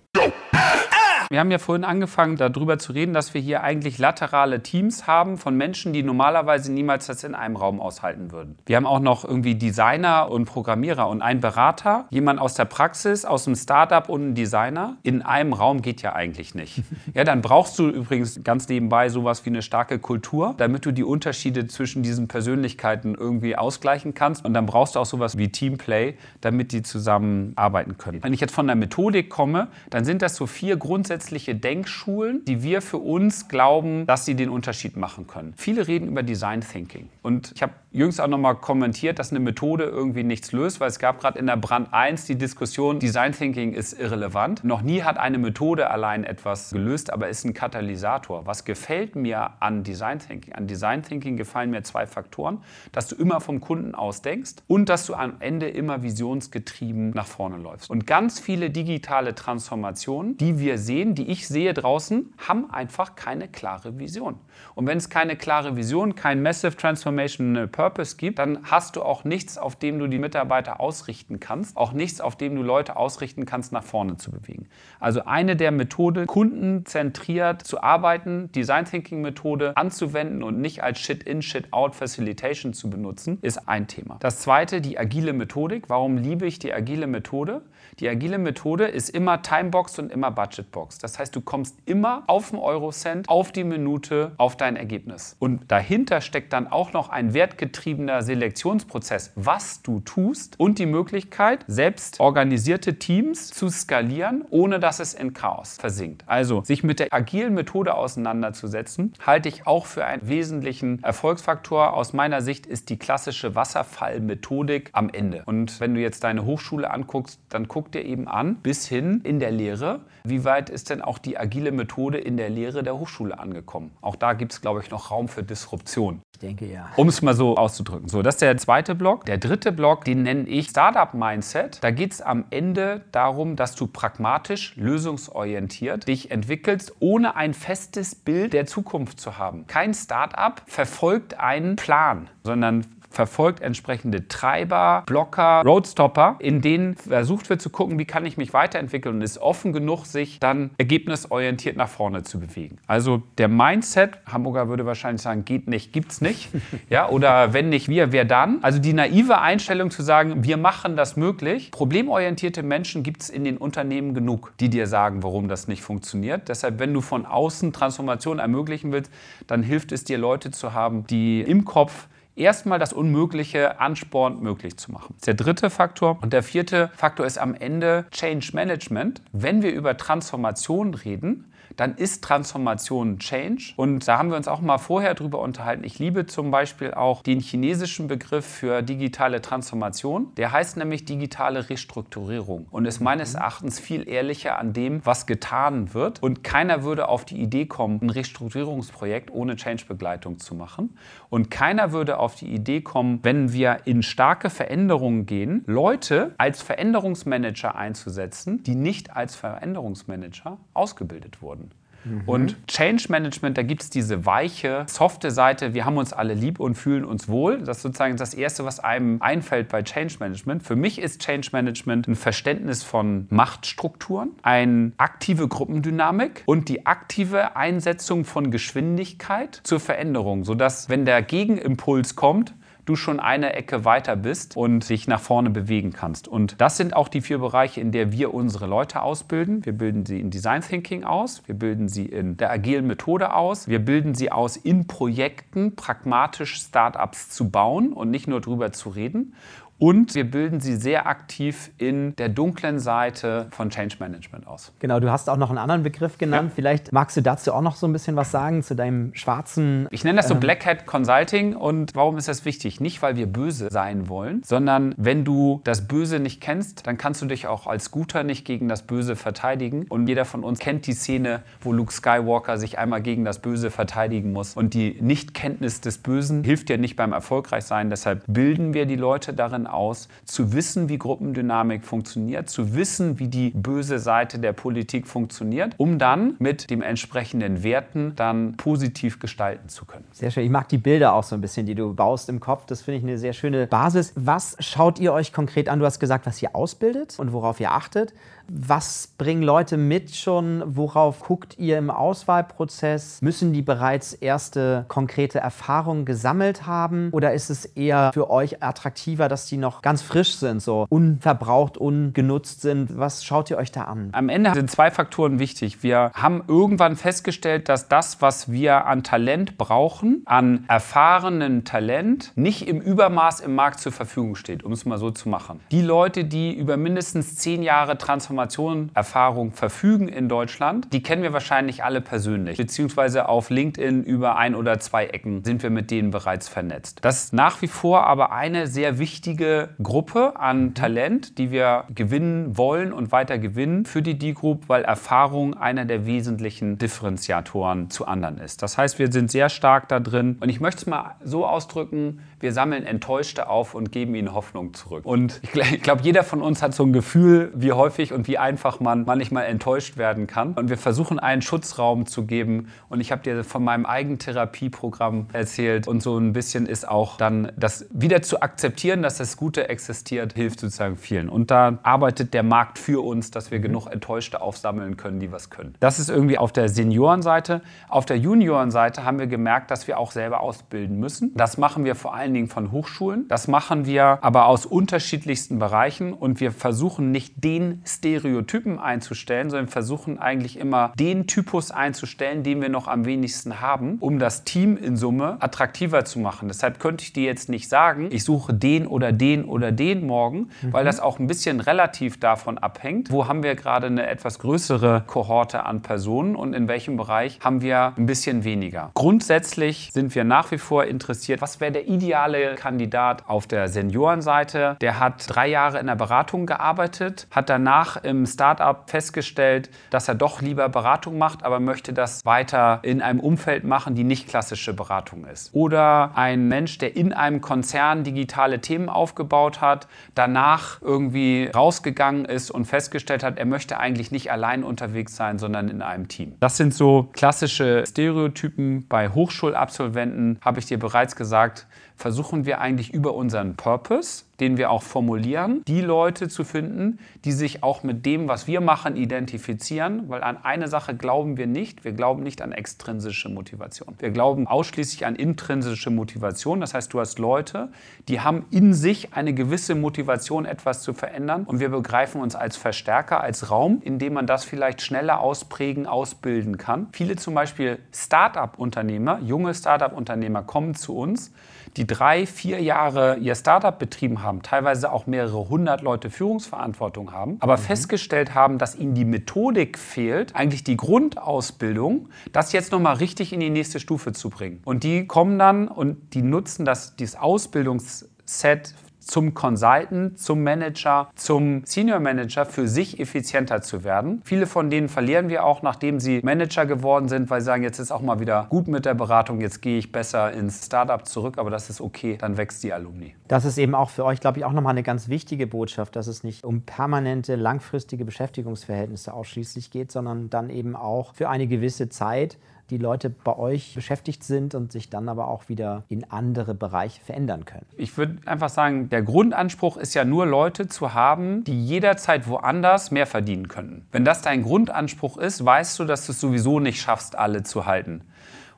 Wir 1.32 1.40
haben 1.40 1.52
ja 1.52 1.60
vorhin 1.60 1.84
angefangen, 1.84 2.38
darüber 2.38 2.80
zu 2.80 2.92
reden, 2.92 3.14
dass 3.14 3.36
wir 3.36 3.42
hier 3.42 3.62
eigentlich 3.62 4.00
laterale 4.00 4.64
Teams 4.64 5.06
haben 5.06 5.38
von 5.38 5.56
Menschen, 5.56 5.94
die 5.94 6.02
normalerweise 6.02 6.72
niemals 6.72 7.06
das 7.06 7.24
in 7.24 7.36
einem 7.36 7.56
Raum 7.56 7.80
aushalten 7.80 8.32
würden. 8.32 8.58
Wir 8.66 8.78
haben 8.78 8.88
auch 8.88 9.00
noch 9.00 9.26
irgendwie 9.26 9.54
Designer 9.54 10.32
und 10.32 10.46
Programmierer 10.46 11.08
und 11.08 11.22
einen 11.22 11.40
Berater, 11.40 12.08
jemand 12.10 12.42
aus 12.42 12.56
der 12.56 12.66
Praxis, 12.66 13.26
aus 13.26 13.44
dem 13.44 13.54
Startup 13.56 14.10
und 14.10 14.30
ein 14.30 14.34
Designer. 14.34 14.98
In 15.04 15.22
einem 15.22 15.54
Raum 15.54 15.84
geht 15.84 16.02
ja 16.02 16.14
eigentlich 16.14 16.56
nicht. 16.56 16.82
Ja, 17.14 17.24
dann 17.24 17.42
brauchst 17.42 17.78
du 17.80 17.90
übrigens 17.90 18.44
ganz 18.44 18.68
nebenbei 18.70 19.10
sowas 19.10 19.44
wie 19.46 19.50
eine 19.50 19.62
starke 19.62 20.00
Kultur, 20.00 20.54
damit 20.58 20.86
du 20.86 20.92
die 20.92 21.04
Unterschiede 21.04 21.66
zwischen 21.68 22.04
diesen 22.04 22.28
Persönlichkeiten 22.28 23.16
irgendwie 23.16 23.56
ausgleichen 23.56 24.14
kannst. 24.14 24.46
Und 24.46 24.54
dann 24.54 24.66
brauchst 24.66 24.96
du 24.96 25.00
auch 25.00 25.06
sowas 25.06 25.38
wie 25.38 25.50
Teamplay, 25.50 26.16
damit 26.42 26.72
die 26.72 26.84
zusammenarbeiten 26.84 27.98
können. 27.98 28.22
Wenn 28.24 28.34
ich 28.34 28.40
jetzt 28.40 28.54
von 28.54 28.68
der 28.68 28.76
Methodik 28.76 29.30
komme, 29.30 29.70
dann 29.90 30.06
sind 30.06 30.22
das 30.22 30.36
so 30.36 30.46
vier 30.46 30.78
grundsätzliche 30.78 31.19
grundsätzliche 31.20 31.54
Denkschulen, 31.54 32.46
die 32.46 32.64
wir 32.64 32.82
für 32.82 32.98
uns 32.98 33.50
glauben, 33.50 34.06
dass 34.06 34.24
sie 34.24 34.36
den 34.36 34.50
Unterschied 34.50 34.96
machen 34.96 35.28
können. 35.28 35.54
Viele 35.58 35.86
reden 35.86 36.08
über 36.08 36.24
Design 36.24 36.62
Thinking. 36.62 37.10
Und 37.30 37.52
ich 37.54 37.62
habe 37.62 37.74
jüngst 37.92 38.20
auch 38.20 38.28
nochmal 38.28 38.56
kommentiert, 38.56 39.20
dass 39.20 39.30
eine 39.30 39.40
Methode 39.40 39.84
irgendwie 39.84 40.24
nichts 40.24 40.52
löst, 40.52 40.80
weil 40.80 40.88
es 40.88 40.98
gab 40.98 41.20
gerade 41.20 41.38
in 41.38 41.46
der 41.46 41.58
Brand 41.58 41.94
1 41.94 42.26
die 42.26 42.36
Diskussion, 42.36 42.98
Design 42.98 43.34
Thinking 43.34 43.74
ist 43.74 43.94
irrelevant. 43.94 44.64
Noch 44.64 44.82
nie 44.82 45.04
hat 45.04 45.18
eine 45.18 45.38
Methode 45.38 45.92
allein 45.92 46.24
etwas 46.24 46.72
gelöst, 46.72 47.14
aber 47.14 47.30
ist 47.30 47.46
ein 47.46 47.54
Katalysator. 47.54 48.48
Was 48.48 48.66
gefällt 48.66 49.16
mir 49.16 49.52
an 49.60 49.84
Design 49.84 50.18
Thinking? 50.18 50.54
An 50.54 50.66
Design 50.66 51.04
Thinking 51.04 51.38
gefallen 51.38 51.70
mir 51.70 51.84
zwei 51.84 52.08
Faktoren, 52.08 52.64
dass 52.94 53.08
du 53.08 53.16
immer 53.16 53.42
vom 53.42 53.60
Kunden 53.60 53.94
aus 53.94 54.24
denkst 54.24 54.54
und 54.66 54.90
dass 54.90 55.06
du 55.06 55.14
am 55.14 55.34
Ende 55.40 55.70
immer 55.70 56.02
visionsgetrieben 56.02 57.12
nach 57.12 57.28
vorne 57.28 57.58
läufst. 57.58 57.92
Und 57.92 58.08
ganz 58.08 58.40
viele 58.40 58.72
digitale 58.72 59.36
Transformationen, 59.36 60.36
die 60.38 60.58
wir 60.58 60.80
sehen, 60.80 61.14
die 61.14 61.30
ich 61.30 61.48
sehe 61.48 61.76
draußen, 61.76 62.34
haben 62.48 62.72
einfach 62.72 63.16
keine 63.16 63.48
klare 63.48 64.00
Vision. 64.00 64.40
Und 64.74 64.88
wenn 64.88 64.98
es 64.98 65.10
keine 65.10 65.36
klare 65.36 65.76
Vision, 65.76 66.16
kein 66.16 66.42
Massive 66.42 66.76
Transformational 67.20 67.68
Purpose 67.68 68.18
gibt, 68.18 68.40
dann 68.40 68.60
hast 68.64 68.96
du 68.96 69.02
auch 69.02 69.24
nichts, 69.24 69.58
auf 69.58 69.76
dem 69.76 70.00
du 70.00 70.08
die 70.08 70.20
Mitarbeiter 70.20 70.80
ausrichten 70.80 71.40
kannst, 71.40 71.76
auch 71.78 71.92
nichts, 71.92 72.22
auf 72.22 72.36
dem 72.36 72.56
du 72.56 72.64
Leute 72.64 72.96
ausrichten 72.96 73.46
kannst, 73.46 73.72
nach 73.72 73.84
vorne 73.84 74.18
zu 74.18 74.32
bewegen. 74.32 74.68
Also 75.00 75.26
eine 75.26 75.56
der 75.56 75.72
Methoden, 75.72 76.28
kundenzentriert 76.28 77.64
zu 77.64 77.82
arbeiten, 77.82 78.52
Design 78.52 78.86
Thinking 78.86 79.22
Methode 79.22 79.76
anzuwenden 79.76 80.44
und 80.44 80.60
nicht 80.60 80.84
als 80.84 81.00
Shit-in, 81.00 81.42
Shit-out 81.42 81.96
Facilitation 81.96 82.74
zu 82.74 82.90
benutzen, 82.90 83.40
ist 83.42 83.68
ein 83.68 83.88
Thema. 83.88 84.18
Das 84.20 84.40
zweite, 84.40 84.82
die 84.82 84.98
agile 84.98 85.34
Methodik. 85.34 85.90
Warum 85.90 86.18
liebe 86.18 86.46
ich 86.46 86.60
die 86.60 86.74
agile 86.74 87.08
Methode? 87.08 87.62
Die 88.00 88.08
agile 88.08 88.38
Methode 88.38 88.86
ist 88.86 89.10
immer 89.10 89.42
Timebox 89.42 90.00
und 90.00 90.10
immer 90.10 90.32
Budgetbox. 90.32 91.00
Das 91.00 91.20
heißt, 91.20 91.36
du 91.36 91.42
kommst 91.42 91.76
immer 91.86 92.24
auf 92.28 92.52
den 92.52 92.60
Eurocent, 92.60 93.28
auf 93.28 93.52
die 93.52 93.66
Minute, 93.66 94.32
auf 94.38 94.56
dein 94.56 94.78
Ergebnis. 94.78 95.36
Und 95.40 95.70
dahinter 95.70 96.22
steckt 96.22 96.54
dann 96.54 96.68
auch 96.68 96.94
noch 96.94 97.10
ein 97.10 97.34
wertgetriebener 97.34 98.22
Selektionsprozess, 98.22 99.34
was 99.36 99.82
du 99.82 100.00
tust 100.00 100.58
und 100.58 100.80
die 100.80 100.86
Möglichkeit, 100.86 101.66
selbst 101.68 102.22
organisierte 102.22 103.00
Teams 103.00 103.50
zu 103.50 103.68
skalieren, 103.68 104.46
ohne 104.50 104.80
dass 104.80 105.02
es 105.02 105.14
in 105.14 105.34
Chaos 105.34 105.76
versinkt. 105.78 106.24
Also 106.26 106.64
sich 106.64 106.84
mit 106.84 107.02
der 107.02 107.12
agilen 107.12 107.54
Methode 107.54 107.96
auseinanderzusetzen, 107.96 109.14
halte 109.26 109.50
ich 109.50 109.68
auch 109.68 109.86
für 109.86 110.06
einen 110.06 110.26
wesentlichen 110.26 111.04
Erfolgsfaktor. 111.04 111.96
Aus 111.96 112.14
meiner 112.14 112.42
Sicht 112.42 112.66
ist 112.66 112.90
die 112.90 112.98
klassische 112.98 113.56
Wasserfallmethodik 113.56 114.92
am 114.94 115.10
Ende. 115.10 115.44
Und 115.46 115.82
wenn 115.82 115.94
du 115.94 116.00
jetzt 116.00 116.24
deine 116.24 116.46
Hochschule 116.46 116.90
anguckst, 116.90 117.42
dann 117.50 117.68
guck 117.68 117.89
dir 117.96 118.06
eben 118.06 118.28
an, 118.28 118.56
bis 118.58 118.88
hin 118.88 119.22
in 119.24 119.40
der 119.40 119.52
Lehre, 119.52 120.02
wie 120.24 120.44
weit 120.44 120.70
ist 120.70 120.90
denn 120.90 121.02
auch 121.02 121.18
die 121.18 121.38
agile 121.38 121.72
Methode 121.72 122.18
in 122.18 122.38
der 122.38 122.50
Lehre 122.50 122.84
der 122.84 122.98
Hochschule 122.98 123.40
angekommen? 123.40 123.92
Auch 124.02 124.16
da 124.16 124.34
gibt 124.34 124.52
es, 124.52 124.62
glaube 124.62 124.82
ich, 124.82 124.92
noch 124.92 125.12
Raum 125.12 125.28
für 125.28 125.44
Disruption. 125.44 126.22
Ich 126.34 126.40
denke 126.40 126.66
ja. 126.66 126.90
Um 126.96 127.08
es 127.08 127.22
mal 127.22 127.34
so 127.34 127.58
auszudrücken. 127.58 128.08
So, 128.08 128.22
das 128.22 128.36
ist 128.36 128.42
der 128.42 128.56
zweite 128.58 128.96
Block. 128.96 129.26
Der 129.26 129.38
dritte 129.38 129.72
Block, 129.72 130.06
den 130.06 130.24
nenne 130.24 130.48
ich 130.48 130.70
Startup 130.70 131.14
Mindset. 131.14 131.84
Da 131.84 131.92
geht 131.92 132.14
es 132.14 132.22
am 132.22 132.46
Ende 132.50 133.06
darum, 133.12 133.56
dass 133.56 133.76
du 133.76 133.88
pragmatisch, 133.88 134.76
lösungsorientiert 134.76 136.08
dich 136.08 136.32
entwickelst, 136.32 136.96
ohne 137.00 137.36
ein 137.36 137.54
festes 137.54 138.16
Bild 138.16 138.54
der 138.54 138.66
Zukunft 138.66 139.20
zu 139.20 139.38
haben. 139.38 139.68
Kein 139.68 139.94
Startup 139.94 140.62
verfolgt 140.66 141.40
einen 141.40 141.76
Plan, 141.76 142.30
sondern 142.44 142.86
verfolgt 143.10 143.62
entsprechende 143.62 144.28
Treiber, 144.28 145.04
Blocker, 145.06 145.64
Roadstopper, 145.66 146.36
in 146.40 146.62
denen 146.62 146.96
versucht 146.96 147.50
wird 147.50 147.62
zu 147.62 147.70
gucken, 147.70 147.98
wie 147.98 148.06
kann 148.06 148.26
ich 148.26 148.38
mich 148.38 148.54
weiterentwickeln 148.54 149.16
und 149.16 149.22
ist 149.22 149.40
offen 149.40 149.74
genug, 149.74 150.06
sich 150.06 150.40
dann 150.40 150.72
ergebnisorientiert 150.78 151.76
nach 151.76 151.90
vorne 151.90 152.24
zu 152.24 152.40
bewegen. 152.40 152.78
Also 152.88 153.24
der 153.38 153.48
Mindset, 153.48 154.20
Hamburger 154.26 154.70
würde 154.70 154.86
wahrscheinlich 154.86 155.22
sagen, 155.22 155.44
geht 155.44 155.68
nicht, 155.68 155.92
gibt's 155.92 156.22
nicht. 156.22 156.50
ja, 156.90 157.10
oder 157.10 157.54
wenn 157.54 157.70
nicht 157.70 157.90
wir, 157.90 158.12
wer 158.12 158.26
dann? 158.26 158.60
Also 158.62 158.80
die 158.80 158.94
naive 158.94 159.40
Einstellung 159.40 159.90
zu 159.90 160.04
sagen, 160.04 160.44
wir 160.44 160.58
machen 160.58 160.96
das 160.96 161.18
möglich. 161.18 161.72
Problemorientierte 161.72 162.64
Menschen 162.64 163.04
gibt 163.04 163.24
es 163.24 163.30
in 163.30 163.44
den 163.44 163.58
Unternehmen 163.58 164.14
genug, 164.14 164.54
die 164.60 164.70
dir 164.70 164.88
sagen, 164.88 165.24
warum 165.24 165.48
das 165.48 165.68
nicht 165.68 165.82
funktioniert. 165.82 166.48
Deshalb, 166.48 166.80
wenn 166.80 166.94
du 166.94 167.02
von 167.02 167.26
außen 167.26 167.74
Transformation 167.74 168.40
ermöglichen 168.40 168.92
willst, 168.92 169.12
dann 169.48 169.64
hilft 169.64 169.92
es 169.92 170.04
dir, 170.04 170.18
Leute 170.18 170.52
zu 170.52 170.74
haben, 170.74 171.08
die 171.08 171.42
im 171.42 171.66
Kopf 171.66 172.08
erstmal 172.40 172.80
das 172.80 172.94
Unmögliche 172.94 173.80
anspornt, 173.80 174.42
möglich 174.42 174.78
zu 174.78 174.92
machen. 174.92 175.08
Das 175.10 175.22
ist 175.22 175.28
der 175.28 175.34
dritte 175.36 175.70
Faktor. 175.70 176.18
Und 176.22 176.34
der 176.34 176.44
vierte 176.44 176.90
Faktor 176.96 177.26
ist 177.26 177.38
am 177.38 177.54
Ende 177.54 178.06
Change 178.12 178.52
Management. 178.54 179.22
Wenn 179.32 179.62
wir 179.62 179.72
über 179.72 179.98
Transformation 179.98 180.94
reden, 180.94 181.49
dann 181.80 181.96
ist 181.96 182.24
Transformation 182.24 183.20
Change. 183.20 183.74
Und 183.78 184.06
da 184.08 184.18
haben 184.18 184.30
wir 184.30 184.38
uns 184.38 184.50
auch 184.50 184.60
mal 184.60 184.78
vorher 184.78 185.14
drüber 185.14 185.40
unterhalten. 185.40 185.86
Ich 185.86 185.98
liebe 185.98 186.26
zum 186.26 186.52
Beispiel 186.52 186.94
auch 186.94 187.22
den 187.22 187.40
chinesischen 187.40 188.08
Begriff 188.08 188.46
für 188.46 188.82
digitale 188.82 189.42
Transformation. 189.42 190.34
Der 190.36 190.52
heißt 190.52 190.76
nämlich 190.76 191.06
digitale 191.06 191.70
Restrukturierung 191.70 192.68
und 192.70 192.86
ist 192.86 193.00
meines 193.00 193.36
Erachtens 193.36 193.80
viel 193.80 194.10
ehrlicher 194.10 194.60
an 194.60 194.74
dem, 194.74 195.06
was 195.06 195.26
getan 195.26 195.94
wird. 195.94 196.22
Und 196.22 196.44
keiner 196.44 196.84
würde 196.84 197.08
auf 197.08 197.24
die 197.24 197.42
Idee 197.42 197.66
kommen, 197.66 198.00
ein 198.02 198.10
Restrukturierungsprojekt 198.10 199.32
ohne 199.32 199.56
Change-Begleitung 199.56 200.40
zu 200.40 200.56
machen. 200.56 200.98
Und 201.30 201.50
keiner 201.50 201.94
würde 201.94 202.20
auf 202.20 202.36
die 202.36 202.54
Idee 202.54 202.82
kommen, 202.82 203.20
wenn 203.24 203.54
wir 203.54 203.80
in 203.86 204.04
starke 204.04 204.50
Veränderungen 204.50 205.26
gehen, 205.26 205.64
Leute 205.66 206.34
als 206.38 206.62
Veränderungsmanager 206.62 207.76
einzusetzen, 207.76 208.64
die 208.64 208.76
nicht 208.76 209.16
als 209.16 209.36
Veränderungsmanager 209.36 210.58
ausgebildet 210.74 211.42
wurden. 211.42 211.69
Mhm. 212.06 212.24
Und 212.26 212.68
Change 212.68 213.06
Management, 213.10 213.58
da 213.58 213.64
gibt 213.64 213.84
es 213.84 213.90
diese 213.90 214.26
weiche, 214.26 214.86
softe 214.88 215.32
Seite, 215.32 215.74
wir 215.74 215.86
haben 215.86 215.98
uns 215.98 216.14
alle 216.14 216.34
lieb 216.34 216.60
und 216.60 216.76
fühlen 216.76 217.06
uns 217.06 217.28
wohl. 217.28 217.60
Das 217.60 217.78
ist 217.78 217.84
sozusagen 217.84 218.18
das 218.18 218.34
Erste, 218.34 218.66
was 218.66 218.80
einem 218.80 219.22
einfällt 219.22 219.70
bei 219.70 219.84
Change 219.84 220.16
Management. 220.20 220.64
Für 220.64 220.76
mich 220.76 221.00
ist 221.00 221.22
Change 221.22 221.50
Management 221.52 222.08
ein 222.08 222.16
Verständnis 222.16 222.84
von 222.84 223.28
Machtstrukturen, 223.30 224.32
eine 224.42 224.92
aktive 224.98 225.48
Gruppendynamik 225.48 226.44
und 226.46 226.70
die 226.70 226.86
aktive 226.86 227.56
Einsetzung 227.56 228.26
von 228.26 228.52
Geschwindigkeit 228.52 229.62
zur 229.64 229.80
Veränderung, 229.80 230.44
sodass, 230.44 230.90
wenn 230.90 231.06
der 231.06 231.22
Gegenimpuls 231.22 232.16
kommt, 232.16 232.54
du 232.90 232.96
schon 232.96 233.20
eine 233.20 233.54
Ecke 233.54 233.86
weiter 233.86 234.16
bist 234.16 234.58
und 234.58 234.90
dich 234.90 235.08
nach 235.08 235.20
vorne 235.20 235.52
bewegen 235.52 235.94
kannst. 235.94 236.28
Und 236.28 236.60
das 236.60 236.76
sind 236.76 236.96
auch 236.96 237.08
die 237.08 237.22
vier 237.22 237.38
Bereiche, 237.38 237.80
in 237.80 237.92
der 237.92 238.12
wir 238.12 238.34
unsere 238.34 238.66
Leute 238.66 239.02
ausbilden. 239.04 239.64
Wir 239.64 239.74
bilden 239.74 240.06
sie 240.06 240.20
in 240.20 240.32
Design 240.32 240.62
Thinking 240.62 241.04
aus, 241.04 241.44
wir 241.46 241.56
bilden 241.56 241.88
sie 241.88 242.06
in 242.06 242.38
der 242.38 242.50
agilen 242.50 242.88
Methode 242.88 243.34
aus, 243.34 243.68
wir 243.68 243.80
bilden 243.80 244.16
sie 244.16 244.32
aus, 244.32 244.58
in 244.58 244.88
Projekten 244.88 245.76
pragmatisch 245.76 246.56
Startups 246.56 247.30
zu 247.30 247.50
bauen 247.50 247.94
und 247.94 248.10
nicht 248.10 248.28
nur 248.28 248.42
drüber 248.42 248.72
zu 248.72 248.90
reden. 248.90 249.36
Und 249.80 250.14
wir 250.14 250.30
bilden 250.30 250.60
sie 250.60 250.76
sehr 250.76 251.08
aktiv 251.08 251.72
in 251.78 252.14
der 252.18 252.28
dunklen 252.28 252.80
Seite 252.80 253.48
von 253.52 253.70
Change 253.70 253.96
Management 254.00 254.46
aus. 254.46 254.74
Genau, 254.80 255.00
du 255.00 255.10
hast 255.10 255.30
auch 255.30 255.38
noch 255.38 255.50
einen 255.50 255.58
anderen 255.58 255.84
Begriff 255.84 256.18
genannt. 256.18 256.50
Ja. 256.50 256.56
Vielleicht 256.56 256.92
magst 256.92 257.16
du 257.16 257.22
dazu 257.22 257.54
auch 257.54 257.62
noch 257.62 257.78
so 257.78 257.88
ein 257.88 257.94
bisschen 257.94 258.18
was 258.18 258.30
sagen 258.30 258.62
zu 258.62 258.76
deinem 258.76 259.16
schwarzen. 259.16 259.88
Ich 259.92 260.04
nenne 260.04 260.18
das 260.18 260.28
so 260.28 260.34
ähm, 260.34 260.42
Black 260.42 260.66
Hat 260.66 260.86
Consulting. 260.86 261.56
Und 261.56 261.96
warum 261.96 262.18
ist 262.18 262.28
das 262.28 262.44
wichtig? 262.44 262.82
Nicht, 262.82 263.02
weil 263.02 263.16
wir 263.16 263.28
böse 263.28 263.70
sein 263.72 264.10
wollen, 264.10 264.44
sondern 264.44 264.94
wenn 264.98 265.24
du 265.24 265.62
das 265.64 265.88
Böse 265.88 266.20
nicht 266.20 266.42
kennst, 266.42 266.86
dann 266.86 266.98
kannst 266.98 267.22
du 267.22 267.26
dich 267.26 267.48
auch 267.48 267.66
als 267.66 267.90
Guter 267.90 268.24
nicht 268.24 268.44
gegen 268.44 268.68
das 268.68 268.82
Böse 268.82 269.16
verteidigen. 269.16 269.86
Und 269.88 270.08
jeder 270.08 270.26
von 270.26 270.44
uns 270.44 270.60
kennt 270.60 270.88
die 270.88 270.94
Szene, 270.94 271.42
wo 271.62 271.72
Luke 271.72 271.94
Skywalker 271.94 272.58
sich 272.58 272.78
einmal 272.78 273.02
gegen 273.02 273.24
das 273.24 273.40
Böse 273.40 273.72
verteidigen 273.72 274.34
muss. 274.34 274.58
Und 274.58 274.74
die 274.74 274.98
Nichtkenntnis 275.00 275.80
des 275.80 276.00
Bösen 276.00 276.44
hilft 276.44 276.68
dir 276.68 276.78
nicht 276.78 276.98
beim 276.98 277.14
Erfolgreichsein. 277.14 277.90
Deshalb 277.90 278.24
bilden 278.28 278.74
wir 278.74 278.86
die 278.86 278.98
Leute 278.98 279.34
darin 279.34 279.69
aus, 279.74 280.08
zu 280.26 280.54
wissen, 280.54 280.90
wie 280.90 280.98
Gruppendynamik 280.98 281.86
funktioniert, 281.86 282.50
zu 282.50 282.76
wissen, 282.76 283.20
wie 283.20 283.28
die 283.28 283.52
böse 283.52 284.00
Seite 284.00 284.40
der 284.40 284.54
Politik 284.54 285.08
funktioniert, 285.08 285.74
um 285.78 286.00
dann 286.00 286.36
mit 286.40 286.70
den 286.70 286.82
entsprechenden 286.82 287.64
Werten 287.64 288.14
dann 288.16 288.58
positiv 288.58 289.20
gestalten 289.20 289.70
zu 289.70 289.86
können. 289.86 290.06
Sehr 290.12 290.32
schön. 290.32 290.44
Ich 290.44 290.52
mag 290.52 290.68
die 290.70 290.78
Bilder 290.78 291.14
auch 291.14 291.24
so 291.24 291.36
ein 291.36 291.42
bisschen, 291.42 291.66
die 291.66 291.76
du 291.76 291.94
baust 291.94 292.30
im 292.30 292.40
Kopf. 292.40 292.66
Das 292.66 292.82
finde 292.82 292.98
ich 292.98 293.04
eine 293.04 293.18
sehr 293.18 293.34
schöne 293.34 293.68
Basis. 293.68 294.14
Was 294.16 294.56
schaut 294.60 295.00
ihr 295.00 295.14
euch 295.14 295.34
konkret 295.34 295.70
an? 295.70 295.80
Du 295.80 295.86
hast 295.86 296.00
gesagt, 296.00 296.26
was 296.26 296.42
ihr 296.42 296.56
ausbildet 296.56 297.20
und 297.20 297.34
worauf 297.34 297.60
ihr 297.60 297.72
achtet. 297.72 298.14
Was 298.52 299.14
bringen 299.18 299.44
Leute 299.44 299.78
mit 299.78 300.16
schon? 300.16 300.64
Worauf 300.66 301.22
guckt 301.22 301.60
ihr 301.60 301.78
im 301.78 301.92
Auswahlprozess? 301.92 303.22
Müssen 303.22 303.54
die 303.54 303.62
bereits 303.62 304.14
erste 304.14 304.86
konkrete 304.88 305.40
Erfahrungen 305.40 306.06
gesammelt 306.06 306.66
haben? 306.66 307.10
Oder 307.12 307.34
ist 307.34 307.50
es 307.50 307.66
eher 307.66 308.12
für 308.14 308.30
euch 308.30 308.64
attraktiver, 308.64 309.28
dass 309.28 309.46
die 309.46 309.58
noch 309.58 309.84
ganz 309.84 310.02
frisch 310.02 310.36
sind, 310.36 310.62
so 310.62 310.88
unverbraucht, 310.90 311.78
ungenutzt 311.78 312.62
sind? 312.62 312.98
Was 312.98 313.24
schaut 313.24 313.52
ihr 313.52 313.58
euch 313.58 313.72
da 313.72 313.84
an? 313.84 314.10
Am 314.14 314.30
Ende 314.30 314.54
sind 314.56 314.72
zwei 314.72 314.90
Faktoren 314.90 315.38
wichtig. 315.38 315.84
Wir 315.84 316.12
haben 316.16 316.44
irgendwann 316.48 316.96
festgestellt, 316.96 317.70
dass 317.70 317.88
das, 317.88 318.22
was 318.22 318.52
wir 318.52 318.86
an 318.88 319.04
Talent 319.04 319.58
brauchen, 319.60 320.24
an 320.26 320.66
erfahrenen 320.68 321.66
Talent, 321.66 322.32
nicht 322.36 322.68
im 322.68 322.82
Übermaß 322.82 323.42
im 323.42 323.54
Markt 323.54 323.80
zur 323.80 323.92
Verfügung 323.92 324.36
steht, 324.36 324.64
um 324.64 324.72
es 324.72 324.86
mal 324.86 324.98
so 324.98 325.12
zu 325.12 325.30
machen. 325.30 325.60
Die 325.72 325.82
Leute, 325.82 326.26
die 326.26 326.54
über 326.54 326.78
mindestens 326.78 327.36
zehn 327.36 327.62
Jahre 327.62 327.98
Transformation 327.98 328.39
Transformation, 328.40 328.90
Erfahrung 328.94 329.52
verfügen 329.52 330.08
in 330.08 330.30
Deutschland, 330.30 330.94
die 330.94 331.04
kennen 331.04 331.24
wir 331.24 331.34
wahrscheinlich 331.34 331.84
alle 331.84 332.00
persönlich. 332.00 332.58
Beziehungsweise 332.58 333.28
auf 333.28 333.50
LinkedIn 333.50 334.04
über 334.04 334.38
ein 334.38 334.56
oder 334.56 334.80
zwei 334.80 335.08
Ecken 335.08 335.44
sind 335.44 335.62
wir 335.62 335.70
mit 335.70 335.92
denen 335.92 336.12
bereits 336.12 336.48
vernetzt. 336.48 337.00
Das 337.02 337.26
ist 337.26 337.34
nach 337.34 337.62
wie 337.62 337.68
vor 337.68 338.08
aber 338.08 338.32
eine 338.32 338.68
sehr 338.68 338.98
wichtige 338.98 339.70
Gruppe 339.82 340.38
an 340.38 340.62
mhm. 340.62 340.74
Talent, 340.74 341.38
die 341.38 341.52
wir 341.52 341.84
gewinnen 341.94 342.58
wollen 342.58 342.94
und 342.94 343.12
weiter 343.12 343.38
gewinnen 343.38 343.86
für 343.86 344.02
die 344.02 344.18
D-Group, 344.18 344.70
weil 344.70 344.84
Erfahrung 344.84 345.56
einer 345.56 345.86
der 345.86 346.06
wesentlichen 346.06 346.78
Differenziatoren 346.78 347.90
zu 347.90 348.06
anderen 348.06 348.38
ist. 348.38 348.62
Das 348.62 348.78
heißt, 348.78 349.00
wir 349.00 349.12
sind 349.12 349.32
sehr 349.32 349.50
stark 349.50 349.90
da 349.90 350.00
drin. 350.00 350.38
Und 350.40 350.50
ich 350.50 350.62
möchte 350.62 350.82
es 350.82 350.88
mal 350.88 351.16
so 351.24 351.46
ausdrücken, 351.46 352.22
wir 352.40 352.54
sammeln 352.54 352.86
Enttäuschte 352.86 353.50
auf 353.50 353.74
und 353.74 353.92
geben 353.92 354.16
ihnen 354.16 354.34
Hoffnung 354.34 354.74
zurück. 354.74 355.06
Und 355.06 355.42
ich 355.44 355.82
glaube, 355.82 356.02
jeder 356.04 356.24
von 356.24 356.42
uns 356.42 356.62
hat 356.62 356.74
so 356.74 356.84
ein 356.84 356.94
Gefühl, 356.94 357.52
wie 357.56 357.72
häufig 357.72 358.14
und 358.14 358.28
wie 358.28 358.38
einfach 358.38 358.80
man 358.80 359.06
manchmal 359.06 359.46
enttäuscht 359.46 359.98
werden 359.98 360.28
kann. 360.28 360.54
Und 360.54 360.70
wir 360.70 360.78
versuchen 360.78 361.20
einen 361.20 361.42
Schutzraum 361.42 362.06
zu 362.06 362.26
geben. 362.26 362.70
Und 362.90 363.02
ich 363.02 363.12
habe 363.12 363.22
dir 363.22 363.44
von 363.44 363.64
meinem 363.64 363.86
eigenen 363.86 364.20
Therapieprogramm 364.20 365.28
erzählt. 365.34 365.88
Und 365.88 366.02
so 366.02 366.18
ein 366.18 366.34
bisschen 366.34 366.66
ist 366.66 366.88
auch 366.88 367.18
dann 367.18 367.52
das 367.58 367.88
wieder 367.92 368.22
zu 368.22 368.42
akzeptieren, 368.42 369.02
dass 369.02 369.20
es 369.20 369.38
Gute 369.38 369.70
existiert, 369.70 370.34
hilft 370.34 370.60
sozusagen 370.60 370.98
vielen. 370.98 371.30
Und 371.30 371.52
da 371.52 371.80
arbeitet 371.84 372.34
der 372.34 372.44
Markt 372.44 372.80
für 372.80 373.04
uns, 373.04 373.32
dass 373.32 373.52
wir 373.52 373.60
genug 373.60 373.88
Enttäuschte 373.88 374.42
aufsammeln 374.42 374.98
können, 374.98 375.20
die 375.20 375.32
was 375.32 375.50
können. 375.50 375.76
Das 375.80 376.00
ist 376.00 376.10
irgendwie 376.10 376.38
auf 376.38 376.52
der 376.52 376.70
Seniorenseite. 376.70 377.62
Auf 377.88 378.06
der 378.06 378.18
Juniorenseite 378.18 379.04
haben 379.04 379.20
wir 379.20 379.28
gemerkt, 379.28 379.72
dass 379.72 379.88
wir 379.88 379.98
auch 379.98 380.12
selber 380.12 380.42
ausbilden 380.42 381.00
müssen. 381.00 381.34
Das 381.36 381.58
machen 381.58 381.86
wir 381.86 381.96
vor 381.96 382.14
allen 382.30 382.34
Dingen 382.36 382.48
von 382.48 382.72
Hochschulen. 382.72 383.28
Das 383.28 383.48
machen 383.48 383.86
wir 383.86 384.20
aber 384.22 384.46
aus 384.46 384.66
unterschiedlichsten 384.66 385.58
Bereichen 385.58 386.14
und 386.14 386.40
wir 386.40 386.52
versuchen 386.52 387.12
nicht 387.12 387.44
den 387.44 387.82
Stereotypen 387.86 388.78
einzustellen, 388.78 389.50
sondern 389.50 389.68
versuchen 389.68 390.20
eigentlich 390.20 390.60
immer 390.60 390.94
den 391.00 391.26
Typus 391.26 391.72
einzustellen, 391.72 392.44
den 392.44 392.62
wir 392.62 392.70
noch 392.70 392.88
am 392.88 393.06
wenigsten 393.06 393.62
haben, 393.62 393.98
um 394.00 394.20
das 394.20 394.44
Team 394.44 394.78
in 394.78 394.96
Summe 394.96 395.38
attraktiver 395.40 396.06
zu 396.06 396.20
machen. 396.20 396.50
Deshalb 396.50 396.80
könnte 396.80 397.04
ich 397.04 397.14
dir 397.14 397.24
jetzt 397.24 397.50
nicht 397.50 397.68
sagen, 397.68 398.10
ich 398.12 398.24
suche 398.24 398.54
den 398.54 398.86
oder 398.86 399.12
den 399.12 399.46
oder 399.46 399.72
den 399.72 400.06
morgen, 400.06 400.50
mhm. 400.62 400.74
weil 400.74 400.86
das 400.86 401.00
auch 401.00 401.18
ein 401.18 401.26
bisschen 401.26 401.60
relativ 401.60 402.20
davon 402.20 402.60
abhängt, 402.60 403.12
wo 403.12 403.28
haben 403.28 403.42
wir 403.42 403.56
gerade 403.56 403.88
eine 403.88 404.08
etwas 404.08 404.38
größere 404.38 405.04
Kohorte 405.08 405.66
an 405.66 405.82
Personen 405.82 406.36
und 406.36 406.54
in 406.54 406.68
welchem 406.68 406.96
Bereich 406.96 407.40
haben 407.44 407.62
wir 407.62 407.94
ein 407.98 408.06
bisschen 408.06 408.44
weniger. 408.44 408.92
Grundsätzlich 408.94 409.90
sind 409.94 410.14
wir 410.14 410.24
nach 410.24 410.52
wie 410.52 410.60
vor 410.60 410.86
interessiert, 410.86 411.42
was 411.42 411.60
wäre 411.60 411.72
der 411.72 411.88
ideale 411.88 412.19
Kandidat 412.56 413.24
auf 413.28 413.48
der 413.48 413.68
Seniorenseite. 413.68 414.78
Der 414.82 415.00
hat 415.00 415.26
drei 415.28 415.48
Jahre 415.48 415.80
in 415.80 415.88
der 415.88 415.96
Beratung 415.96 416.46
gearbeitet, 416.46 417.28
hat 417.32 417.50
danach 417.50 418.04
im 418.04 418.26
Startup 418.26 418.90
festgestellt, 418.90 419.70
dass 419.90 420.08
er 420.08 420.16
doch 420.16 420.42
lieber 420.42 420.68
Beratung 420.70 421.18
macht, 421.18 421.44
aber 421.44 421.60
möchte 421.60 421.94
das 421.94 422.26
weiter 422.26 422.80
in 422.82 423.02
einem 423.02 423.20
Umfeld 423.20 423.64
machen, 423.64 423.96
die 423.96 424.04
nicht 424.04 424.28
klassische 424.28 424.74
Beratung 424.74 425.26
ist. 425.26 425.54
Oder 425.54 426.12
ein 426.16 426.48
Mensch, 426.48 426.78
der 426.78 426.96
in 426.96 427.14
einem 427.14 427.42
Konzern 427.42 428.04
digitale 428.04 428.60
Themen 428.60 428.90
aufgebaut 428.90 429.62
hat, 429.62 429.88
danach 430.16 430.82
irgendwie 430.82 431.50
rausgegangen 431.54 432.26
ist 432.26 432.52
und 432.52 432.66
festgestellt 432.66 433.24
hat, 433.24 433.38
er 433.38 433.46
möchte 433.46 433.80
eigentlich 433.80 434.12
nicht 434.12 434.32
allein 434.32 434.64
unterwegs 434.64 435.16
sein, 435.16 435.40
sondern 435.40 435.70
in 435.70 435.82
einem 435.82 436.08
Team. 436.08 436.36
Das 436.40 436.58
sind 436.58 436.74
so 436.74 437.10
klassische 437.14 437.84
Stereotypen. 437.86 438.88
Bei 438.88 439.10
Hochschulabsolventen 439.10 440.40
habe 440.44 440.60
ich 440.60 440.66
dir 440.66 440.80
bereits 440.80 441.16
gesagt, 441.16 441.68
versuchen 442.00 442.46
wir 442.46 442.62
eigentlich 442.62 442.94
über 442.94 443.14
unseren 443.14 443.56
Purpose, 443.58 444.24
den 444.40 444.56
wir 444.56 444.72
auch 444.72 444.84
formulieren, 444.84 445.64
die 445.68 445.82
Leute 445.82 446.30
zu 446.30 446.46
finden, 446.46 447.00
die 447.26 447.34
sich 447.34 447.62
auch 447.62 447.84
mit 447.84 448.06
dem, 448.06 448.30
was 448.30 448.48
wir 448.48 448.62
machen, 448.62 448.96
identifizieren. 448.96 450.08
Weil 450.08 450.24
an 450.24 450.38
eine 450.42 450.70
Sache 450.70 450.96
glauben 450.96 451.36
wir 451.36 451.46
nicht. 451.46 451.84
Wir 451.84 451.92
glauben 451.92 452.24
nicht 452.24 452.42
an 452.42 452.54
extrinsische 452.54 453.28
Motivation. 453.28 453.96
Wir 454.00 454.12
glauben 454.12 454.48
ausschließlich 454.48 455.06
an 455.06 455.18
intrinsische 455.18 455.90
Motivation. 455.90 456.62
Das 456.62 456.74
heißt, 456.74 456.94
du 456.94 457.02
hast 457.02 457.20
Leute, 457.20 457.68
die 458.08 458.22
haben 458.22 458.46
in 458.50 458.74
sich 458.74 459.14
eine 459.14 459.34
gewisse 459.34 459.76
Motivation, 459.76 460.46
etwas 460.46 460.82
zu 460.82 460.94
verändern. 460.94 461.44
Und 461.44 461.60
wir 461.60 461.68
begreifen 461.68 462.22
uns 462.22 462.34
als 462.34 462.56
Verstärker, 462.56 463.20
als 463.20 463.52
Raum, 463.52 463.82
in 463.84 464.00
dem 464.00 464.14
man 464.14 464.26
das 464.26 464.46
vielleicht 464.46 464.82
schneller 464.82 465.20
ausprägen, 465.20 465.86
ausbilden 465.86 466.58
kann. 466.58 466.88
Viele 466.94 467.18
zum 467.18 467.34
Beispiel 467.34 467.78
Start-up-Unternehmer, 467.94 469.20
junge 469.20 469.54
Start-up-Unternehmer 469.54 470.44
kommen 470.44 470.76
zu 470.76 470.96
uns 470.96 471.34
die 471.78 471.88
drei, 471.88 472.26
vier 472.26 472.62
Jahre 472.62 473.18
ihr 473.18 473.36
Startup 473.36 473.78
betrieben 473.78 474.24
haben, 474.24 474.42
teilweise 474.42 474.92
auch 474.92 475.08
mehrere 475.08 475.50
hundert 475.50 475.82
Leute 475.82 476.10
Führungsverantwortung 476.10 477.12
haben, 477.12 477.38
aber 477.40 477.58
mhm. 477.58 477.62
festgestellt 477.62 478.36
haben, 478.36 478.58
dass 478.58 478.76
ihnen 478.76 478.94
die 478.94 479.06
Methodik 479.06 479.78
fehlt, 479.78 480.36
eigentlich 480.36 480.64
die 480.64 480.78
Grundausbildung, 480.78 482.10
das 482.32 482.52
jetzt 482.52 482.72
nochmal 482.72 482.96
richtig 482.96 483.34
in 483.34 483.40
die 483.40 483.50
nächste 483.50 483.80
Stufe 483.80 484.12
zu 484.14 484.30
bringen. 484.30 484.62
Und 484.66 484.84
die 484.84 485.08
kommen 485.08 485.40
dann 485.40 485.68
und 485.68 486.14
die 486.14 486.22
nutzen 486.22 486.66
das, 486.66 486.96
dieses 486.96 487.16
Ausbildungsset 487.16 488.74
zum 489.10 489.34
Consultant, 489.34 490.20
zum 490.20 490.44
Manager, 490.44 491.10
zum 491.16 491.66
Senior 491.66 492.00
Manager 492.00 492.46
für 492.46 492.68
sich 492.68 493.00
effizienter 493.00 493.62
zu 493.62 493.84
werden. 493.84 494.22
Viele 494.24 494.46
von 494.46 494.70
denen 494.70 494.88
verlieren 494.88 495.30
wir 495.30 495.44
auch, 495.44 495.64
nachdem 495.64 496.00
sie 496.00 496.22
Manager 496.24 496.66
geworden 496.66 497.10
sind, 497.10 497.30
weil 497.30 497.42
sie 497.42 497.46
sagen, 497.46 497.64
jetzt 497.64 497.80
ist 497.80 497.92
auch 497.92 498.02
mal 498.02 498.20
wieder 498.20 498.46
gut 498.50 498.68
mit 498.68 498.86
der 498.86 498.94
Beratung, 498.94 499.42
jetzt 499.42 499.62
gehe 499.62 499.80
ich 499.80 499.92
besser 499.92 500.32
ins 500.32 500.68
Startup 500.68 501.06
zurück, 501.08 501.38
aber 501.38 501.50
das 501.50 501.70
ist 501.70 501.82
okay, 501.82 502.18
dann 502.20 502.38
wächst 502.38 502.64
die 502.64 502.72
Alumni. 502.72 503.16
Das 503.28 503.46
ist 503.46 503.58
eben 503.58 503.74
auch 503.74 503.90
für 503.90 504.06
euch, 504.06 504.20
glaube 504.20 504.40
ich, 504.40 504.46
auch 504.46 504.54
nochmal 504.54 504.72
eine 504.72 504.84
ganz 504.84 505.10
wichtige 505.10 505.48
Botschaft, 505.48 505.96
dass 505.96 506.08
es 506.08 506.24
nicht 506.24 506.44
um 506.44 506.62
permanente, 506.62 507.36
langfristige 507.36 508.06
Beschäftigungsverhältnisse 508.06 509.14
ausschließlich 509.14 509.72
geht, 509.72 509.92
sondern 509.92 510.30
dann 510.30 510.50
eben 510.50 510.76
auch 510.76 511.16
für 511.16 511.30
eine 511.30 511.48
gewisse 511.48 511.90
Zeit 511.90 512.38
die 512.70 512.78
Leute 512.78 513.10
bei 513.10 513.38
euch 513.38 513.76
beschäftigt 513.76 514.24
sind 514.24 514.56
und 514.56 514.72
sich 514.72 514.90
dann 514.90 515.10
aber 515.10 515.28
auch 515.28 515.50
wieder 515.50 515.84
in 515.90 516.10
andere 516.12 516.54
Bereiche 516.54 517.02
verändern 517.02 517.46
können? 517.46 517.66
Ich 517.78 517.98
würde 517.98 518.18
einfach 518.26 518.50
sagen, 518.50 518.90
der 518.90 519.02
Grundanspruch 519.02 519.78
ist 519.78 519.94
ja 519.94 520.06
nur 520.06 520.26
Leute 520.26 520.68
zu 520.68 520.94
haben, 520.94 521.44
die 521.44 521.66
jederzeit 521.66 522.28
woanders 522.28 522.92
mehr 522.92 523.08
verdienen 523.08 523.48
können. 523.48 523.86
Wenn 523.92 524.06
das 524.06 524.22
dein 524.22 524.44
Grundanspruch 524.44 525.18
ist, 525.18 525.44
weißt 525.44 525.80
du, 525.80 525.86
dass 525.86 526.06
du 526.06 526.12
es 526.12 526.20
sowieso 526.20 526.60
nicht 526.60 526.82
schaffst, 526.82 527.18
alle 527.18 527.44
zu 527.44 527.66
halten. 527.66 528.02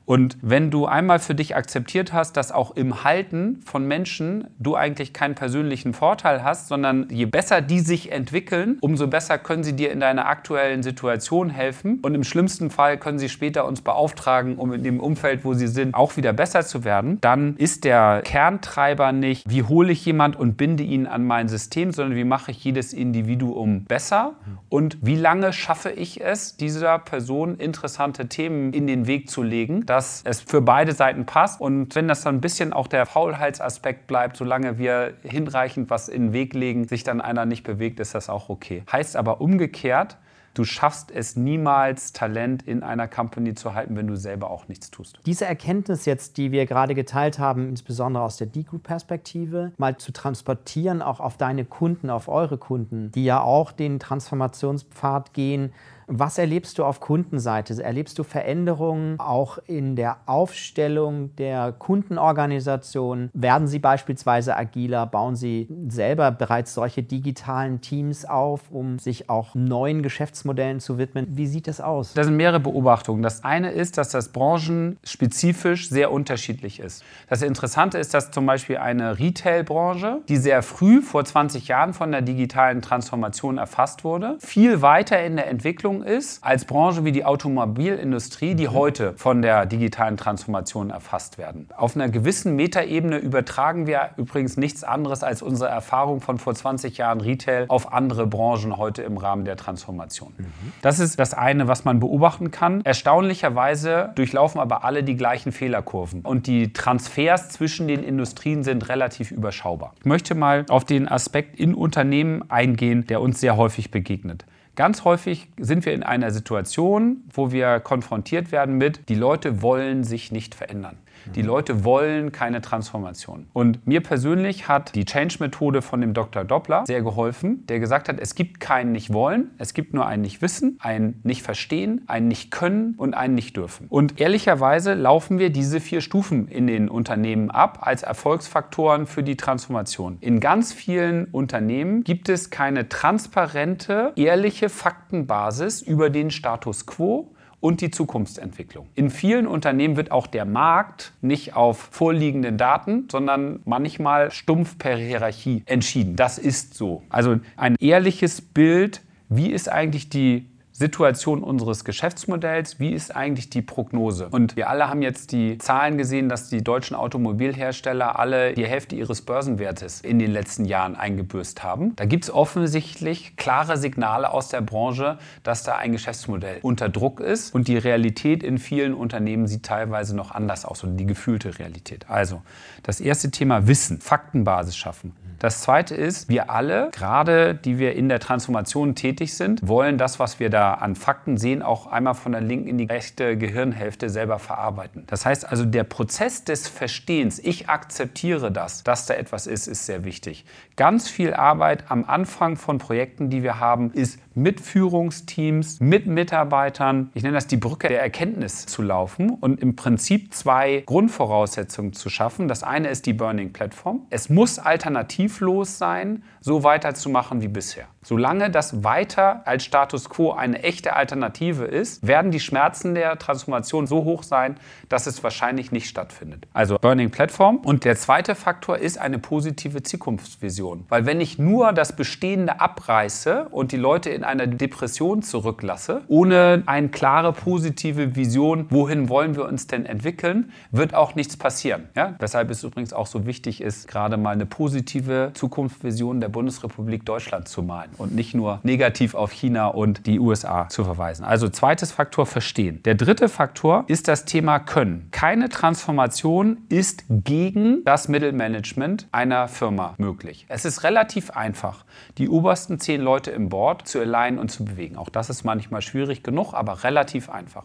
Und 0.04 0.36
wenn 0.42 0.70
du 0.70 0.86
einmal 0.86 1.18
für 1.18 1.34
dich 1.34 1.56
akzeptiert 1.56 2.12
hast, 2.12 2.36
dass 2.36 2.52
auch 2.52 2.76
im 2.76 3.04
Halten 3.04 3.60
von 3.64 3.86
Menschen 3.86 4.48
du 4.58 4.74
eigentlich 4.74 5.12
keinen 5.12 5.34
persönlichen 5.34 5.94
Vorteil 5.94 6.42
hast, 6.42 6.68
sondern 6.68 7.06
je 7.10 7.26
besser 7.26 7.60
die 7.60 7.80
sich 7.80 8.10
entwickeln, 8.10 8.78
umso 8.80 9.06
besser 9.06 9.38
können 9.38 9.64
sie 9.64 9.74
dir 9.74 9.92
in 9.92 10.00
deiner 10.00 10.26
aktuellen 10.26 10.82
Situation 10.82 11.50
helfen. 11.50 12.00
Und 12.02 12.14
im 12.14 12.24
schlimmsten 12.24 12.70
Fall 12.70 12.98
können 12.98 13.18
sie 13.18 13.28
später 13.28 13.66
uns 13.66 13.80
beauftragen, 13.80 14.56
um 14.56 14.72
in 14.72 14.82
dem 14.82 15.00
Umfeld, 15.00 15.44
wo 15.44 15.54
sie 15.54 15.68
sind, 15.68 15.94
auch 15.94 16.16
wieder 16.16 16.32
besser 16.32 16.62
zu 16.62 16.84
werden. 16.84 17.18
Dann 17.20 17.56
ist 17.56 17.84
der 17.84 18.22
Kerntreiber 18.24 19.12
nicht, 19.12 19.48
wie 19.48 19.62
hole 19.62 19.92
ich 19.92 20.04
jemand 20.04 20.36
und 20.36 20.56
binde 20.56 20.82
ihn 20.82 21.06
an 21.06 21.24
mein 21.24 21.48
System, 21.48 21.92
sondern 21.92 22.16
wie 22.16 22.24
mache 22.24 22.50
ich 22.50 22.64
jedes 22.64 22.92
Individuum 22.92 23.84
besser 23.84 24.34
und 24.68 24.98
wie 25.00 25.16
lange 25.16 25.52
schaffe 25.52 25.90
ich 25.90 26.20
es, 26.20 26.56
dieser 26.56 26.98
Person 26.98 27.56
interessante 27.56 28.28
Themen 28.28 28.72
in 28.72 28.86
den 28.86 29.06
Weg 29.06 29.30
zu 29.30 29.42
legen 29.42 29.86
dass 29.92 30.22
es 30.24 30.40
für 30.40 30.62
beide 30.62 30.92
Seiten 30.92 31.26
passt. 31.26 31.60
Und 31.60 31.94
wenn 31.94 32.08
das 32.08 32.22
dann 32.22 32.36
ein 32.36 32.40
bisschen 32.40 32.72
auch 32.72 32.86
der 32.86 33.04
Faulheitsaspekt 33.04 34.06
bleibt, 34.06 34.38
solange 34.38 34.78
wir 34.78 35.12
hinreichend 35.22 35.90
was 35.90 36.08
in 36.08 36.28
den 36.28 36.32
Weg 36.32 36.54
legen, 36.54 36.88
sich 36.88 37.04
dann 37.04 37.20
einer 37.20 37.44
nicht 37.44 37.62
bewegt, 37.62 38.00
ist 38.00 38.14
das 38.14 38.30
auch 38.30 38.48
okay. 38.48 38.84
Heißt 38.90 39.16
aber 39.16 39.42
umgekehrt, 39.42 40.16
Du 40.54 40.64
schaffst 40.64 41.10
es 41.10 41.34
niemals, 41.34 42.12
Talent 42.12 42.62
in 42.64 42.82
einer 42.82 43.08
Company 43.08 43.54
zu 43.54 43.72
halten, 43.72 43.96
wenn 43.96 44.06
du 44.06 44.18
selber 44.18 44.50
auch 44.50 44.68
nichts 44.68 44.90
tust. 44.90 45.18
Diese 45.24 45.46
Erkenntnis 45.46 46.04
jetzt, 46.04 46.36
die 46.36 46.52
wir 46.52 46.66
gerade 46.66 46.94
geteilt 46.94 47.38
haben, 47.38 47.70
insbesondere 47.70 48.22
aus 48.22 48.36
der 48.36 48.48
D-Group-Perspektive, 48.48 49.72
mal 49.78 49.96
zu 49.96 50.12
transportieren, 50.12 51.00
auch 51.00 51.20
auf 51.20 51.38
deine 51.38 51.64
Kunden, 51.64 52.10
auf 52.10 52.28
eure 52.28 52.58
Kunden, 52.58 53.10
die 53.12 53.24
ja 53.24 53.40
auch 53.40 53.72
den 53.72 53.98
Transformationspfad 53.98 55.32
gehen, 55.32 55.72
was 56.06 56.38
erlebst 56.38 56.78
du 56.78 56.84
auf 56.84 57.00
Kundenseite? 57.00 57.82
Erlebst 57.82 58.18
du 58.18 58.22
Veränderungen 58.22 59.18
auch 59.18 59.58
in 59.66 59.96
der 59.96 60.18
Aufstellung 60.26 61.34
der 61.36 61.72
Kundenorganisation? 61.72 63.30
Werden 63.32 63.66
sie 63.66 63.78
beispielsweise 63.78 64.56
agiler? 64.56 65.06
Bauen 65.06 65.36
sie 65.36 65.68
selber 65.88 66.30
bereits 66.30 66.74
solche 66.74 67.02
digitalen 67.02 67.80
Teams 67.80 68.24
auf, 68.24 68.70
um 68.70 68.98
sich 68.98 69.30
auch 69.30 69.54
neuen 69.54 70.02
Geschäftsmodellen 70.02 70.80
zu 70.80 70.98
widmen? 70.98 71.26
Wie 71.30 71.46
sieht 71.46 71.66
das 71.66 71.80
aus? 71.80 72.14
Das 72.14 72.26
sind 72.26 72.36
mehrere 72.36 72.60
Beobachtungen. 72.60 73.22
Das 73.22 73.44
eine 73.44 73.70
ist, 73.70 73.98
dass 73.98 74.10
das 74.10 74.28
branchenspezifisch 74.30 75.88
sehr 75.88 76.12
unterschiedlich 76.12 76.80
ist. 76.80 77.04
Das 77.28 77.42
Interessante 77.42 77.98
ist, 77.98 78.14
dass 78.14 78.30
zum 78.30 78.46
Beispiel 78.46 78.78
eine 78.78 79.18
Retail-Branche, 79.18 80.20
die 80.28 80.36
sehr 80.36 80.62
früh 80.62 81.00
vor 81.00 81.24
20 81.24 81.68
Jahren 81.68 81.94
von 81.94 82.12
der 82.12 82.22
digitalen 82.22 82.82
Transformation 82.82 83.58
erfasst 83.58 84.04
wurde, 84.04 84.36
viel 84.40 84.82
weiter 84.82 85.22
in 85.22 85.36
der 85.36 85.48
Entwicklung 85.48 85.91
ist 86.00 86.42
als 86.42 86.64
Branche 86.64 87.04
wie 87.04 87.12
die 87.12 87.26
Automobilindustrie, 87.26 88.54
die 88.54 88.68
mhm. 88.68 88.72
heute 88.72 89.12
von 89.18 89.42
der 89.42 89.66
digitalen 89.66 90.16
Transformation 90.16 90.88
erfasst 90.88 91.36
werden. 91.36 91.68
Auf 91.76 91.94
einer 91.94 92.08
gewissen 92.08 92.56
Metaebene 92.56 93.18
übertragen 93.18 93.86
wir 93.86 94.12
übrigens 94.16 94.56
nichts 94.56 94.84
anderes 94.84 95.22
als 95.22 95.42
unsere 95.42 95.68
Erfahrung 95.68 96.22
von 96.22 96.38
vor 96.38 96.54
20 96.54 96.96
Jahren 96.96 97.20
Retail 97.20 97.66
auf 97.68 97.92
andere 97.92 98.26
Branchen 98.26 98.78
heute 98.78 99.02
im 99.02 99.18
Rahmen 99.18 99.44
der 99.44 99.56
Transformation. 99.56 100.32
Mhm. 100.38 100.46
Das 100.80 100.98
ist 100.98 101.18
das 101.18 101.34
eine, 101.34 101.68
was 101.68 101.84
man 101.84 102.00
beobachten 102.00 102.50
kann. 102.50 102.80
Erstaunlicherweise 102.84 104.12
durchlaufen 104.14 104.60
aber 104.60 104.84
alle 104.84 105.02
die 105.02 105.16
gleichen 105.16 105.52
Fehlerkurven 105.52 106.22
und 106.22 106.46
die 106.46 106.72
Transfers 106.72 107.50
zwischen 107.50 107.88
den 107.88 108.02
Industrien 108.02 108.62
sind 108.62 108.88
relativ 108.88 109.30
überschaubar. 109.30 109.92
Ich 109.98 110.06
möchte 110.06 110.34
mal 110.34 110.64
auf 110.68 110.84
den 110.84 111.08
Aspekt 111.08 111.58
in 111.58 111.74
Unternehmen 111.74 112.48
eingehen, 112.48 113.06
der 113.06 113.20
uns 113.20 113.40
sehr 113.40 113.56
häufig 113.56 113.90
begegnet. 113.90 114.44
Ganz 114.74 115.04
häufig 115.04 115.48
sind 115.58 115.84
wir 115.84 115.92
in 115.92 116.02
einer 116.02 116.30
Situation, 116.30 117.24
wo 117.30 117.52
wir 117.52 117.78
konfrontiert 117.80 118.52
werden 118.52 118.78
mit, 118.78 119.08
die 119.10 119.14
Leute 119.14 119.60
wollen 119.60 120.02
sich 120.02 120.32
nicht 120.32 120.54
verändern. 120.54 120.96
Die 121.34 121.42
Leute 121.42 121.84
wollen 121.84 122.32
keine 122.32 122.60
Transformation. 122.60 123.46
Und 123.52 123.86
mir 123.86 124.02
persönlich 124.02 124.68
hat 124.68 124.94
die 124.94 125.04
Change-Methode 125.04 125.82
von 125.82 126.00
dem 126.00 126.14
Dr. 126.14 126.44
Doppler 126.44 126.84
sehr 126.86 127.02
geholfen, 127.02 127.66
der 127.66 127.80
gesagt 127.80 128.08
hat, 128.08 128.20
es 128.20 128.34
gibt 128.34 128.60
kein 128.60 128.92
Nicht-Wollen, 128.92 129.50
es 129.58 129.74
gibt 129.74 129.94
nur 129.94 130.06
ein 130.06 130.20
Nicht-Wissen, 130.20 130.78
ein 130.80 131.20
Nicht-Verstehen, 131.22 132.02
ein 132.06 132.28
Nicht-Können 132.28 132.94
und 132.96 133.14
ein 133.14 133.34
Nicht-Dürfen. 133.34 133.86
Und 133.88 134.20
ehrlicherweise 134.20 134.94
laufen 134.94 135.38
wir 135.38 135.50
diese 135.50 135.80
vier 135.80 136.00
Stufen 136.00 136.48
in 136.48 136.66
den 136.66 136.88
Unternehmen 136.88 137.50
ab 137.50 137.78
als 137.82 138.02
Erfolgsfaktoren 138.02 139.06
für 139.06 139.22
die 139.22 139.36
Transformation. 139.36 140.18
In 140.20 140.40
ganz 140.40 140.72
vielen 140.72 141.26
Unternehmen 141.26 142.04
gibt 142.04 142.28
es 142.28 142.50
keine 142.50 142.88
transparente, 142.88 144.12
ehrliche 144.16 144.68
Faktenbasis 144.68 145.82
über 145.82 146.10
den 146.10 146.30
Status 146.30 146.86
quo 146.86 147.31
und 147.62 147.80
die 147.80 147.90
Zukunftsentwicklung. 147.90 148.88
In 148.96 149.08
vielen 149.08 149.46
Unternehmen 149.46 149.96
wird 149.96 150.10
auch 150.10 150.26
der 150.26 150.44
Markt 150.44 151.12
nicht 151.22 151.54
auf 151.54 151.78
vorliegenden 151.92 152.58
Daten, 152.58 153.08
sondern 153.10 153.60
manchmal 153.64 154.32
stumpf 154.32 154.76
per 154.78 154.96
Hierarchie 154.96 155.62
entschieden. 155.66 156.16
Das 156.16 156.38
ist 156.38 156.74
so. 156.74 157.02
Also 157.08 157.38
ein 157.56 157.76
ehrliches 157.78 158.40
Bild, 158.40 159.02
wie 159.28 159.50
ist 159.50 159.68
eigentlich 159.70 160.08
die 160.08 160.46
Situation 160.72 161.42
unseres 161.42 161.84
Geschäftsmodells, 161.84 162.80
wie 162.80 162.92
ist 162.92 163.14
eigentlich 163.14 163.50
die 163.50 163.60
Prognose? 163.62 164.28
Und 164.30 164.56
wir 164.56 164.70
alle 164.70 164.88
haben 164.88 165.02
jetzt 165.02 165.32
die 165.32 165.58
Zahlen 165.58 165.98
gesehen, 165.98 166.28
dass 166.28 166.48
die 166.48 166.64
deutschen 166.64 166.96
Automobilhersteller 166.96 168.18
alle 168.18 168.54
die 168.54 168.66
Hälfte 168.66 168.96
ihres 168.96 169.20
Börsenwertes 169.22 170.00
in 170.00 170.18
den 170.18 170.32
letzten 170.32 170.64
Jahren 170.64 170.96
eingebüßt 170.96 171.62
haben. 171.62 171.94
Da 171.96 172.06
gibt 172.06 172.24
es 172.24 172.30
offensichtlich 172.32 173.36
klare 173.36 173.76
Signale 173.76 174.30
aus 174.30 174.48
der 174.48 174.62
Branche, 174.62 175.18
dass 175.42 175.62
da 175.62 175.76
ein 175.76 175.92
Geschäftsmodell 175.92 176.60
unter 176.62 176.88
Druck 176.88 177.20
ist. 177.20 177.54
Und 177.54 177.68
die 177.68 177.76
Realität 177.76 178.42
in 178.42 178.58
vielen 178.58 178.94
Unternehmen 178.94 179.46
sieht 179.46 179.64
teilweise 179.64 180.16
noch 180.16 180.30
anders 180.30 180.64
aus, 180.64 180.82
oder 180.82 180.94
die 180.94 181.06
gefühlte 181.06 181.58
Realität. 181.58 182.06
Also 182.08 182.42
das 182.82 183.00
erste 183.00 183.30
Thema 183.30 183.66
Wissen, 183.66 184.00
Faktenbasis 184.00 184.76
schaffen. 184.76 185.14
Das 185.42 185.60
zweite 185.60 185.96
ist, 185.96 186.28
wir 186.28 186.50
alle, 186.50 186.90
gerade 186.92 187.56
die 187.56 187.80
wir 187.80 187.96
in 187.96 188.08
der 188.08 188.20
Transformation 188.20 188.94
tätig 188.94 189.34
sind, 189.34 189.66
wollen 189.66 189.98
das, 189.98 190.20
was 190.20 190.38
wir 190.38 190.50
da 190.50 190.71
an 190.80 190.94
Fakten 190.94 191.36
sehen, 191.36 191.62
auch 191.62 191.86
einmal 191.86 192.14
von 192.14 192.32
der 192.32 192.40
linken 192.40 192.68
in 192.68 192.78
die 192.78 192.86
rechte 192.86 193.36
Gehirnhälfte 193.36 194.08
selber 194.08 194.38
verarbeiten. 194.38 195.04
Das 195.06 195.26
heißt 195.26 195.48
also, 195.48 195.64
der 195.64 195.84
Prozess 195.84 196.44
des 196.44 196.68
Verstehens, 196.68 197.38
ich 197.38 197.68
akzeptiere 197.68 198.50
das, 198.50 198.84
dass 198.84 199.06
da 199.06 199.14
etwas 199.14 199.46
ist, 199.46 199.66
ist 199.66 199.86
sehr 199.86 200.04
wichtig. 200.04 200.44
Ganz 200.76 201.10
viel 201.10 201.34
Arbeit 201.34 201.90
am 201.90 202.04
Anfang 202.04 202.56
von 202.56 202.78
Projekten, 202.78 203.28
die 203.28 203.42
wir 203.42 203.60
haben, 203.60 203.92
ist 203.92 204.18
mit 204.34 204.60
Führungsteams, 204.60 205.80
mit 205.80 206.06
Mitarbeitern, 206.06 207.10
ich 207.14 207.22
nenne 207.22 207.34
das 207.34 207.46
die 207.46 207.56
Brücke 207.56 207.88
der 207.88 208.00
Erkenntnis 208.00 208.66
zu 208.66 208.82
laufen 208.82 209.30
und 209.30 209.60
im 209.60 209.76
Prinzip 209.76 210.34
zwei 210.34 210.82
Grundvoraussetzungen 210.86 211.92
zu 211.92 212.10
schaffen. 212.10 212.48
Das 212.48 212.62
eine 212.62 212.88
ist 212.88 213.06
die 213.06 213.12
Burning 213.12 213.52
Platform. 213.52 214.06
Es 214.10 214.28
muss 214.28 214.58
alternativlos 214.58 215.78
sein, 215.78 216.22
so 216.40 216.64
weiterzumachen 216.64 217.40
wie 217.42 217.48
bisher. 217.48 217.86
Solange 218.04 218.50
das 218.50 218.82
weiter 218.82 219.46
als 219.46 219.64
Status 219.64 220.10
quo 220.10 220.32
eine 220.32 220.62
echte 220.64 220.96
Alternative 220.96 221.64
ist, 221.64 222.04
werden 222.04 222.32
die 222.32 222.40
Schmerzen 222.40 222.96
der 222.96 223.16
Transformation 223.18 223.86
so 223.86 224.02
hoch 224.02 224.24
sein, 224.24 224.56
dass 224.88 225.06
es 225.06 225.22
wahrscheinlich 225.22 225.70
nicht 225.70 225.88
stattfindet. 225.88 226.48
Also 226.52 226.78
Burning 226.80 227.10
Platform. 227.10 227.58
Und 227.58 227.84
der 227.84 227.94
zweite 227.94 228.34
Faktor 228.34 228.78
ist 228.78 228.98
eine 228.98 229.20
positive 229.20 229.84
Zukunftsvision. 229.84 230.84
Weil 230.88 231.06
wenn 231.06 231.20
ich 231.20 231.38
nur 231.38 231.72
das 231.72 231.94
Bestehende 231.94 232.60
abreiße 232.60 233.48
und 233.50 233.70
die 233.70 233.76
Leute 233.76 234.10
in 234.10 234.21
einer 234.24 234.46
Depression 234.46 235.22
zurücklasse, 235.22 236.02
ohne 236.08 236.62
eine 236.66 236.88
klare 236.88 237.32
positive 237.32 238.16
Vision, 238.16 238.66
wohin 238.70 239.08
wollen 239.08 239.36
wir 239.36 239.46
uns 239.46 239.66
denn 239.66 239.86
entwickeln, 239.86 240.52
wird 240.70 240.94
auch 240.94 241.14
nichts 241.14 241.36
passieren. 241.36 241.88
Ja? 241.94 242.14
Weshalb 242.18 242.50
es 242.50 242.62
übrigens 242.64 242.92
auch 242.92 243.06
so 243.06 243.26
wichtig 243.26 243.60
ist, 243.60 243.88
gerade 243.88 244.16
mal 244.16 244.30
eine 244.30 244.46
positive 244.46 245.30
Zukunftsvision 245.34 246.20
der 246.20 246.28
Bundesrepublik 246.28 247.04
Deutschland 247.04 247.48
zu 247.48 247.62
malen 247.62 247.90
und 247.98 248.14
nicht 248.14 248.34
nur 248.34 248.60
negativ 248.62 249.14
auf 249.14 249.30
China 249.30 249.68
und 249.68 250.06
die 250.06 250.18
USA 250.18 250.68
zu 250.68 250.84
verweisen. 250.84 251.24
Also 251.24 251.48
zweites 251.48 251.92
Faktor 251.92 252.26
verstehen. 252.26 252.82
Der 252.84 252.94
dritte 252.94 253.28
Faktor 253.28 253.84
ist 253.86 254.08
das 254.08 254.24
Thema 254.24 254.58
Können. 254.58 255.08
Keine 255.10 255.48
Transformation 255.48 256.58
ist 256.68 257.04
gegen 257.08 257.84
das 257.84 258.08
Mittelmanagement 258.08 259.08
einer 259.12 259.48
Firma 259.48 259.94
möglich. 259.98 260.46
Es 260.48 260.64
ist 260.64 260.82
relativ 260.82 261.30
einfach, 261.30 261.84
die 262.18 262.28
obersten 262.28 262.78
zehn 262.78 263.00
Leute 263.00 263.30
im 263.30 263.48
Board 263.48 263.86
zu 263.86 263.98
alignen 264.14 264.38
und 264.38 264.50
zu 264.50 264.64
bewegen. 264.64 264.96
Auch 264.96 265.08
das 265.08 265.30
ist 265.30 265.44
manchmal 265.44 265.82
schwierig 265.82 266.22
genug, 266.22 266.54
aber 266.54 266.84
relativ 266.84 267.28
einfach. 267.30 267.64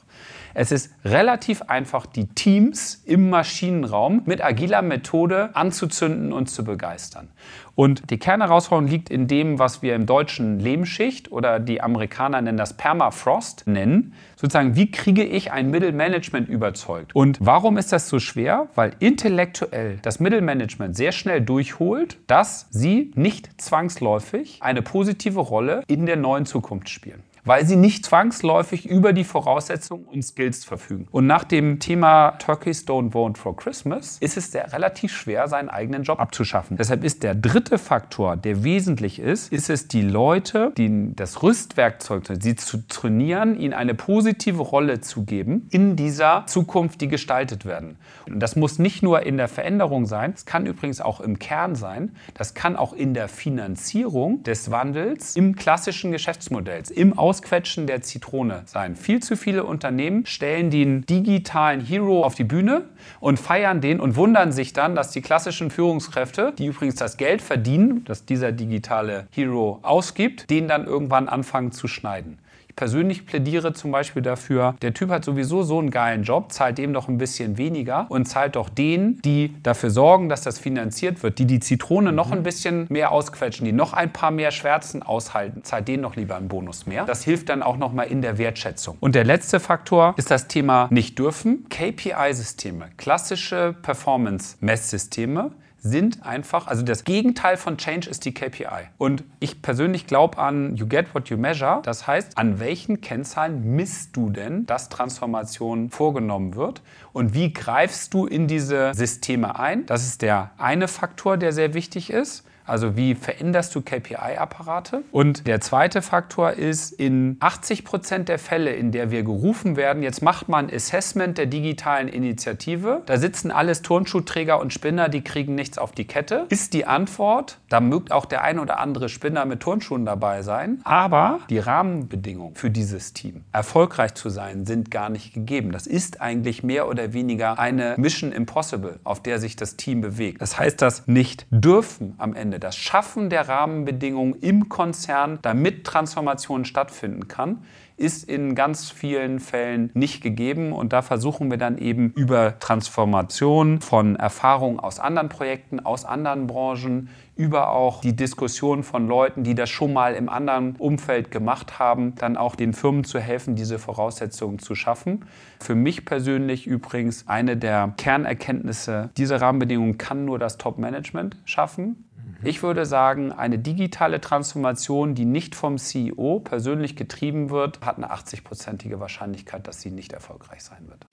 Es 0.59 0.71
ist 0.71 0.91
relativ 1.05 1.61
einfach, 1.67 2.07
die 2.07 2.25
Teams 2.25 3.03
im 3.05 3.29
Maschinenraum 3.29 4.23
mit 4.25 4.43
agiler 4.43 4.81
Methode 4.81 5.51
anzuzünden 5.53 6.33
und 6.33 6.49
zu 6.49 6.63
begeistern. 6.63 7.27
Und 7.75 8.09
die 8.09 8.17
Kernherausforderung 8.17 8.89
liegt 8.89 9.11
in 9.11 9.27
dem, 9.27 9.59
was 9.59 9.83
wir 9.83 9.93
im 9.93 10.07
Deutschen 10.07 10.59
Lehmschicht 10.59 11.31
oder 11.31 11.59
die 11.59 11.79
Amerikaner 11.79 12.41
nennen 12.41 12.57
das 12.57 12.73
Permafrost 12.73 13.67
nennen. 13.67 14.15
Sozusagen, 14.35 14.75
wie 14.75 14.89
kriege 14.89 15.23
ich 15.23 15.51
ein 15.51 15.69
Mittelmanagement 15.69 16.49
überzeugt? 16.49 17.15
Und 17.15 17.37
warum 17.39 17.77
ist 17.77 17.93
das 17.93 18.09
so 18.09 18.17
schwer? 18.17 18.67
Weil 18.73 18.93
intellektuell 18.97 19.99
das 20.01 20.19
Mittelmanagement 20.19 20.97
sehr 20.97 21.11
schnell 21.11 21.39
durchholt, 21.39 22.17
dass 22.25 22.65
sie 22.71 23.11
nicht 23.13 23.61
zwangsläufig 23.61 24.57
eine 24.61 24.81
positive 24.81 25.39
Rolle 25.39 25.83
in 25.85 26.07
der 26.07 26.15
neuen 26.15 26.47
Zukunft 26.47 26.89
spielen 26.89 27.21
weil 27.47 27.65
sie 27.65 27.75
nicht 27.75 28.05
zwangsläufig 28.05 28.85
über 28.85 29.13
die 29.13 29.23
Voraussetzungen 29.23 30.05
und 30.05 30.21
Skills 30.21 30.65
verfügen. 30.65 31.07
Und 31.11 31.27
nach 31.27 31.43
dem 31.43 31.79
Thema 31.79 32.31
Turkeys 32.31 32.85
Don't 32.85 33.11
Vote 33.11 33.39
for 33.39 33.55
Christmas 33.55 34.17
ist 34.19 34.37
es 34.37 34.51
sehr 34.51 34.73
relativ 34.73 35.13
schwer, 35.13 35.47
seinen 35.47 35.69
eigenen 35.69 36.03
Job 36.03 36.19
abzuschaffen. 36.19 36.77
Deshalb 36.77 37.03
ist 37.03 37.23
der 37.23 37.35
dritte 37.35 37.77
Faktor, 37.77 38.35
der 38.35 38.63
wesentlich 38.63 39.19
ist, 39.19 39.51
ist 39.51 39.69
es 39.69 39.87
die 39.87 40.01
Leute, 40.01 40.73
die 40.77 41.13
das 41.15 41.43
Rüstwerkzeug, 41.43 42.23
sie 42.39 42.55
zu 42.55 42.85
trainieren, 42.87 43.59
ihnen 43.59 43.73
eine 43.73 43.93
positive 43.93 44.61
Rolle 44.61 45.01
zu 45.01 45.23
geben 45.23 45.67
in 45.71 45.95
dieser 45.95 46.43
Zukunft, 46.47 47.01
die 47.01 47.07
gestaltet 47.07 47.65
werden. 47.65 47.97
Und 48.27 48.39
das 48.39 48.55
muss 48.55 48.79
nicht 48.79 49.03
nur 49.03 49.23
in 49.23 49.37
der 49.37 49.47
Veränderung 49.47 50.05
sein, 50.05 50.33
es 50.35 50.45
kann 50.45 50.65
übrigens 50.65 51.01
auch 51.01 51.21
im 51.21 51.39
Kern 51.39 51.75
sein, 51.75 52.15
das 52.33 52.53
kann 52.53 52.75
auch 52.75 52.93
in 52.93 53.13
der 53.13 53.27
Finanzierung 53.27 54.43
des 54.43 54.71
Wandels 54.71 55.35
im 55.35 55.55
klassischen 55.55 56.11
Geschäftsmodells, 56.11 56.91
im 56.91 57.17
Aus 57.17 57.36
Ausquetschen 57.37 57.85
der 57.85 58.01
Zitrone 58.01 58.63
sein. 58.65 58.95
Viel 58.95 59.21
zu 59.21 59.37
viele 59.37 59.63
Unternehmen 59.63 60.25
stellen 60.25 60.71
den 60.71 61.05
digitalen 61.05 61.81
Hero 61.81 62.23
auf 62.23 62.33
die 62.33 62.43
Bühne 62.43 62.85
und 63.19 63.39
feiern 63.39 63.79
den 63.79 63.99
und 63.99 64.15
wundern 64.15 64.51
sich 64.51 64.73
dann, 64.73 64.95
dass 64.95 65.11
die 65.11 65.21
klassischen 65.21 65.69
Führungskräfte, 65.69 66.51
die 66.57 66.65
übrigens 66.65 66.95
das 66.95 67.17
Geld 67.17 67.43
verdienen, 67.43 68.03
das 68.05 68.25
dieser 68.25 68.51
digitale 68.51 69.27
Hero 69.29 69.77
ausgibt, 69.83 70.49
den 70.49 70.67
dann 70.67 70.85
irgendwann 70.85 71.29
anfangen 71.29 71.71
zu 71.71 71.87
schneiden 71.87 72.39
persönlich 72.77 73.25
plädiere 73.25 73.73
zum 73.73 73.91
Beispiel 73.91 74.21
dafür, 74.21 74.75
der 74.81 74.93
Typ 74.93 75.09
hat 75.09 75.25
sowieso 75.25 75.63
so 75.63 75.79
einen 75.79 75.91
geilen 75.91 76.23
Job, 76.23 76.53
zahlt 76.53 76.77
dem 76.77 76.93
doch 76.93 77.09
ein 77.09 77.17
bisschen 77.17 77.57
weniger 77.57 78.05
und 78.07 78.25
zahlt 78.25 78.55
doch 78.55 78.69
denen, 78.69 79.21
die 79.23 79.53
dafür 79.63 79.89
sorgen, 79.89 80.29
dass 80.29 80.43
das 80.43 80.59
finanziert 80.59 81.23
wird, 81.23 81.39
die 81.39 81.45
die 81.45 81.59
Zitrone 81.59 82.13
noch 82.13 82.31
ein 82.31 82.43
bisschen 82.43 82.85
mehr 82.89 83.11
ausquetschen, 83.11 83.65
die 83.65 83.73
noch 83.73 83.91
ein 83.93 84.13
paar 84.13 84.31
mehr 84.31 84.51
Schwärzen 84.51 85.03
aushalten, 85.03 85.63
zahlt 85.63 85.87
denen 85.87 86.03
noch 86.03 86.15
lieber 86.15 86.37
einen 86.37 86.47
Bonus 86.47 86.85
mehr. 86.85 87.05
Das 87.05 87.23
hilft 87.23 87.49
dann 87.49 87.63
auch 87.63 87.77
nochmal 87.77 88.07
in 88.07 88.21
der 88.21 88.37
Wertschätzung. 88.37 88.97
Und 88.99 89.15
der 89.15 89.25
letzte 89.25 89.59
Faktor 89.59 90.13
ist 90.17 90.29
das 90.29 90.47
Thema 90.47 90.87
nicht 90.91 91.17
dürfen. 91.17 91.65
KPI-Systeme, 91.69 92.89
klassische 92.97 93.75
Performance-Messsysteme, 93.81 95.51
sind 95.79 96.25
einfach, 96.25 96.67
also 96.67 96.83
das 96.83 97.03
Gegenteil 97.03 97.57
von 97.57 97.77
Change 97.77 98.09
ist 98.09 98.25
die 98.25 98.33
KPI. 98.33 98.89
Und 98.97 99.23
ich 99.39 99.61
persönlich 99.61 100.07
glaube 100.07 100.37
an 100.37 100.75
You 100.75 100.87
get 100.87 101.13
what 101.13 101.29
you 101.29 101.37
measure. 101.37 101.81
Das 101.83 102.07
heißt, 102.07 102.37
an 102.37 102.59
welchen 102.59 103.01
Kennzahlen 103.01 103.75
misst 103.75 104.15
du 104.15 104.29
denn, 104.29 104.65
dass 104.65 104.89
Transformation 104.89 105.89
vorgenommen 105.89 106.55
wird? 106.55 106.81
Und 107.13 107.33
wie 107.33 107.53
greifst 107.53 108.13
du 108.13 108.25
in 108.25 108.47
diese 108.47 108.93
Systeme 108.93 109.59
ein? 109.59 109.85
Das 109.85 110.05
ist 110.05 110.21
der 110.21 110.51
eine 110.57 110.87
Faktor, 110.87 111.37
der 111.37 111.51
sehr 111.51 111.73
wichtig 111.73 112.09
ist. 112.09 112.43
Also 112.67 112.95
wie 112.97 113.15
veränderst 113.15 113.73
du 113.73 113.81
KPI-Apparate? 113.81 115.03
Und 115.11 115.47
der 115.47 115.61
zweite 115.61 116.01
Faktor 116.01 116.51
ist, 116.51 116.91
in 116.91 117.37
80 117.39 117.85
Prozent 117.85 118.29
der 118.29 118.39
Fälle, 118.39 118.73
in 118.73 118.91
der 118.91 119.09
wir 119.09 119.23
gerufen 119.23 119.75
werden, 119.75 120.03
jetzt 120.03 120.21
macht 120.21 120.49
man 120.49 120.69
Assessment 120.69 121.37
der 121.37 121.45
digitalen 121.45 122.07
Initiative, 122.07 123.01
da 123.05 123.17
sitzen 123.17 123.51
alles 123.51 123.81
Turnschuhträger 123.81 124.59
und 124.59 124.73
Spinner, 124.73 125.09
die 125.09 125.21
kriegen 125.21 125.55
nichts 125.55 125.77
auf 125.77 125.93
die 125.93 126.05
Kette, 126.05 126.45
ist 126.49 126.73
die 126.73 126.85
Antwort, 126.85 127.59
da 127.69 127.79
mögt 127.79 128.11
auch 128.11 128.25
der 128.25 128.43
ein 128.43 128.59
oder 128.59 128.79
andere 128.79 129.09
Spinner 129.09 129.45
mit 129.45 129.61
Turnschuhen 129.61 130.05
dabei 130.05 130.41
sein, 130.41 130.81
aber 130.83 131.39
die 131.49 131.59
Rahmenbedingungen 131.59 132.55
für 132.55 132.69
dieses 132.69 133.13
Team, 133.13 133.43
erfolgreich 133.53 134.13
zu 134.13 134.29
sein, 134.29 134.65
sind 134.65 134.91
gar 134.91 135.09
nicht 135.09 135.33
gegeben. 135.33 135.71
Das 135.71 135.87
ist 135.87 136.21
eigentlich 136.21 136.63
mehr 136.63 136.87
oder 136.87 137.13
weniger 137.13 137.59
eine 137.59 137.95
Mission 137.97 138.31
Impossible, 138.31 138.99
auf 139.03 139.21
der 139.21 139.39
sich 139.39 139.55
das 139.55 139.77
Team 139.77 140.01
bewegt. 140.01 140.41
Das 140.41 140.59
heißt, 140.59 140.81
das 140.81 141.07
nicht 141.07 141.45
dürfen 141.49 142.15
am 142.17 142.35
Ende 142.35 142.56
Ebene, 142.57 142.59
das 142.59 142.75
Schaffen 142.75 143.29
der 143.29 143.47
Rahmenbedingungen 143.47 144.35
im 144.41 144.69
Konzern, 144.69 145.39
damit 145.41 145.85
Transformation 145.85 146.65
stattfinden 146.65 147.27
kann, 147.27 147.63
ist 147.97 148.29
in 148.29 148.53
ganz 148.53 148.91
vielen 148.91 149.39
Fällen 149.39 149.89
nicht 149.93 150.21
gegeben. 150.21 150.71
Und 150.71 150.93
da 150.93 151.01
versuchen 151.01 151.49
wir 151.49 151.57
dann 151.57 151.77
eben 151.77 152.11
über 152.15 152.59
Transformation 152.59 153.81
von 153.81 154.15
Erfahrungen 154.15 154.79
aus 154.79 154.99
anderen 154.99 155.29
Projekten, 155.29 155.79
aus 155.79 156.05
anderen 156.05 156.45
Branchen, 156.47 157.09
über 157.35 157.69
auch 157.69 158.01
die 158.01 158.15
Diskussion 158.15 158.83
von 158.83 159.07
Leuten, 159.07 159.43
die 159.43 159.55
das 159.55 159.69
schon 159.69 159.93
mal 159.93 160.15
im 160.15 160.27
anderen 160.27 160.75
Umfeld 160.77 161.29
gemacht 161.29 161.77
haben, 161.77 162.15
dann 162.15 162.35
auch 162.35 162.55
den 162.55 162.73
Firmen 162.73 163.03
zu 163.03 163.19
helfen, 163.19 163.55
diese 163.55 163.77
Voraussetzungen 163.77 164.59
zu 164.59 164.73
schaffen. 164.73 165.25
Für 165.59 165.75
mich 165.75 166.05
persönlich 166.05 166.65
übrigens 166.65 167.27
eine 167.27 167.55
der 167.55 167.93
Kernerkenntnisse, 167.97 169.11
diese 169.17 169.39
Rahmenbedingungen 169.39 169.97
kann 169.97 170.25
nur 170.25 170.39
das 170.39 170.57
Top-Management 170.57 171.37
schaffen. 171.45 172.06
Ich 172.43 172.61
würde 172.61 172.85
sagen, 172.85 173.31
eine 173.31 173.57
digitale 173.57 174.21
Transformation, 174.21 175.15
die 175.15 175.25
nicht 175.25 175.55
vom 175.55 175.77
CEO 175.77 176.39
persönlich 176.39 176.95
getrieben 176.95 177.49
wird, 177.49 177.81
hat 177.81 177.97
eine 177.97 178.11
80-prozentige 178.11 178.99
Wahrscheinlichkeit, 178.99 179.67
dass 179.67 179.81
sie 179.81 179.91
nicht 179.91 180.13
erfolgreich 180.13 180.63
sein 180.63 180.87
wird. 180.87 181.07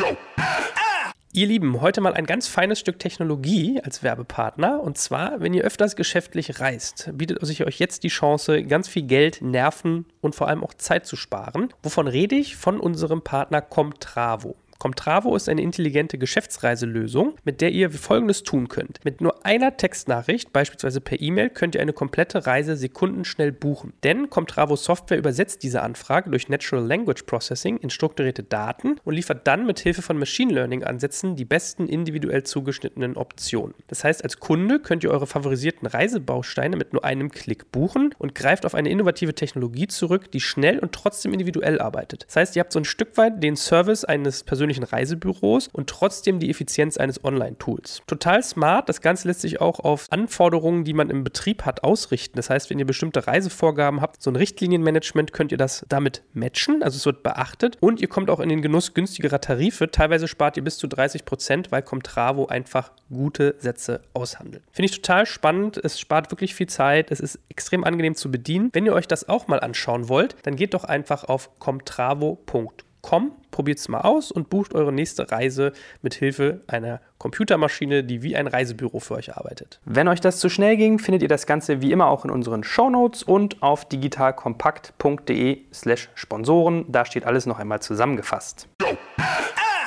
Ihr 1.37 1.49
Lieben, 1.49 1.81
heute 1.81 2.01
mal 2.01 2.15
ein 2.15 2.27
ganz 2.27 2.47
feines 2.47 2.79
Stück 2.79 3.01
Technologie 3.01 3.81
als 3.83 4.05
Werbepartner. 4.05 4.81
Und 4.81 4.99
zwar, 4.99 5.41
wenn 5.41 5.53
ihr 5.53 5.65
öfters 5.65 5.97
geschäftlich 5.97 6.61
reist, 6.61 7.11
bietet 7.15 7.45
sich 7.45 7.67
euch 7.67 7.81
jetzt 7.81 8.05
die 8.05 8.09
Chance, 8.09 8.63
ganz 8.63 8.87
viel 8.87 9.03
Geld, 9.03 9.43
Nerven 9.43 10.07
und 10.21 10.37
vor 10.37 10.47
allem 10.47 10.63
auch 10.63 10.75
Zeit 10.75 11.07
zu 11.07 11.17
sparen. 11.17 11.75
Wovon 11.83 12.07
rede 12.07 12.37
ich? 12.37 12.55
Von 12.55 12.79
unserem 12.79 13.23
Partner 13.23 13.63
Comtravo. 13.63 14.55
Comtravo 14.85 15.35
ist 15.35 15.49
eine 15.49 15.63
intelligente 15.63 16.19
Geschäftsreiselösung, 16.19 17.37
mit 17.43 17.63
der 17.63 17.73
ihr 17.73 17.91
Folgendes 17.91 18.43
tun 18.43 18.69
könnt. 18.69 19.03
Mit 19.03 19.23
nur 19.23 19.47
einer 19.47 19.79
Textnachricht, 19.79 20.53
beispielsweise 20.53 21.01
per 21.01 21.23
E-Mail, 21.23 21.49
könnt 21.49 21.75
ihr 21.75 21.81
eine 21.81 21.95
komplette 21.95 22.47
Reise 22.47 22.77
sekundenschnell 22.77 23.51
buchen. 23.51 23.95
Denn 24.03 24.29
Comtravo 24.29 24.77
Software 24.77 25.17
übersetzt 25.17 25.63
diese 25.63 25.81
Anfrage 25.81 26.29
durch 26.29 26.51
Natural 26.51 26.85
Language 26.87 27.23
Processing 27.23 27.79
in 27.79 27.89
strukturierte 27.89 28.43
Daten 28.43 28.97
und 29.05 29.15
liefert 29.15 29.47
dann 29.47 29.65
mit 29.65 29.79
Hilfe 29.79 30.03
von 30.03 30.19
Machine 30.19 30.53
Learning 30.53 30.85
Ansätzen 30.85 31.35
die 31.35 31.47
besten 31.47 31.89
individuell 31.89 32.43
zugeschnittenen 32.43 33.17
Optionen. 33.17 33.73
Das 33.87 34.05
heißt, 34.05 34.23
als 34.23 34.39
Kunde 34.39 34.81
könnt 34.81 35.03
ihr 35.03 35.13
eure 35.13 35.27
favorisierten 35.27 35.89
Reisebausteine 35.89 36.77
mit 36.77 36.93
nur 36.93 37.07
einem 37.07 37.31
Klick 37.31 37.73
buchen 37.73 38.15
und 38.19 38.35
greift 38.35 38.67
auf 38.67 38.75
eine 38.75 38.91
innovative 38.91 39.35
Technologie 39.35 39.87
zurück, 39.87 40.31
die 40.31 40.41
schnell 40.41 40.79
und 40.79 40.93
trotzdem 40.93 41.33
individuell 41.33 41.81
arbeitet. 41.81 42.27
Das 42.27 42.37
heißt, 42.37 42.57
ihr 42.57 42.61
habt 42.61 42.73
so 42.75 42.81
ein 42.81 42.85
Stück 42.85 43.17
weit 43.17 43.43
den 43.43 43.57
Service 43.57 44.05
eines 44.05 44.43
persönlichen 44.43 44.74
persönlichen 44.75 44.85
Reisebüros 44.85 45.69
und 45.73 45.89
trotzdem 45.89 46.39
die 46.39 46.51
Effizienz 46.51 46.97
eines 46.97 47.25
Online-Tools. 47.25 48.03
Total 48.07 48.43
smart. 48.43 48.89
Das 48.89 49.01
Ganze 49.01 49.29
lässt 49.29 49.41
sich 49.41 49.61
auch 49.61 49.81
auf 49.81 50.07
Anforderungen, 50.11 50.85
die 50.85 50.95
man 50.95 51.11
im 51.11 51.25
Betrieb 51.25 51.65
hat, 51.65 51.85
ausrichten. 51.85 52.37
Das 52.37 52.51
heißt, 52.51 52.71
wenn 52.71 52.79
ihr 52.79 52.87
bestimmte 52.87 53.27
Reisevorgaben 53.27 54.01
habt, 54.01 54.23
so 54.23 54.31
ein 54.31 54.37
Richtlinienmanagement, 54.37 55.33
könnt 55.33 55.53
ihr 55.53 55.59
das 55.59 55.85
damit 55.89 56.23
matchen. 56.33 56.83
Also 56.83 56.97
es 56.97 57.07
wird 57.07 57.23
beachtet 57.23 57.77
und 57.81 58.01
ihr 58.01 58.09
kommt 58.09 58.31
auch 58.31 58.41
in 58.41 58.49
den 58.49 58.63
Genuss 58.63 58.95
günstigerer 58.95 59.41
Tarife. 59.41 59.91
Teilweise 59.91 60.29
spart 60.29 60.57
ihr 60.57 60.65
bis 60.65 60.79
zu 60.79 60.87
30 60.87 61.25
Prozent, 61.25 61.73
weil 61.73 61.83
Comtravo 61.83 62.47
einfach 62.47 62.93
gute 63.11 63.55
Sätze 63.59 64.01
aushandelt. 64.13 64.65
Finde 64.73 64.87
ich 64.87 64.97
total 65.01 65.27
spannend. 65.27 65.81
Es 65.83 66.01
spart 66.01 66.31
wirklich 66.31 66.55
viel 66.55 66.69
Zeit. 66.69 67.11
Es 67.11 67.21
ist 67.21 67.39
extrem 67.49 67.85
angenehm 67.85 68.15
zu 68.15 68.31
bedienen. 68.31 68.71
Wenn 68.73 68.87
ihr 68.87 68.95
euch 68.95 69.09
das 69.09 69.29
auch 69.29 69.47
mal 69.47 69.61
anschauen 69.61 70.09
wollt, 70.09 70.37
dann 70.43 70.57
geht 70.57 70.75
doch 70.75 70.85
einfach 70.85 71.25
auf 71.25 71.59
comtravo.com 71.59 72.94
Com, 73.05 73.31
probiert 73.51 73.79
es 73.79 73.89
mal 73.91 74.01
aus 74.01 74.33
und 74.33 74.49
bucht 74.49 74.75
eure 74.75 74.91
nächste 74.91 75.31
Reise 75.31 75.75
mit 76.01 76.15
Hilfe 76.15 76.63
einer 76.67 77.03
Computermaschine, 77.19 78.03
die 78.03 78.23
wie 78.23 78.35
ein 78.35 78.47
Reisebüro 78.47 78.99
für 78.99 79.17
euch 79.17 79.37
arbeitet. 79.37 79.79
Wenn 79.85 80.09
euch 80.09 80.23
das 80.23 80.39
zu 80.39 80.49
schnell 80.49 80.79
ging, 80.79 80.99
findet 80.99 81.21
ihr 81.21 81.29
das 81.29 81.47
Ganze 81.47 81.83
wie 81.83 81.93
immer 81.93 82.07
auch 82.07 82.25
in 82.25 82.31
unseren 82.31 82.65
Shownotes 82.65 83.23
und 83.23 83.63
auf 83.63 83.87
digitalkompakt.de/slash 83.87 86.09
Sponsoren. 86.15 86.87
Da 86.89 87.05
steht 87.05 87.27
alles 87.27 87.45
noch 87.45 87.59
einmal 87.59 87.83
zusammengefasst. 87.83 88.69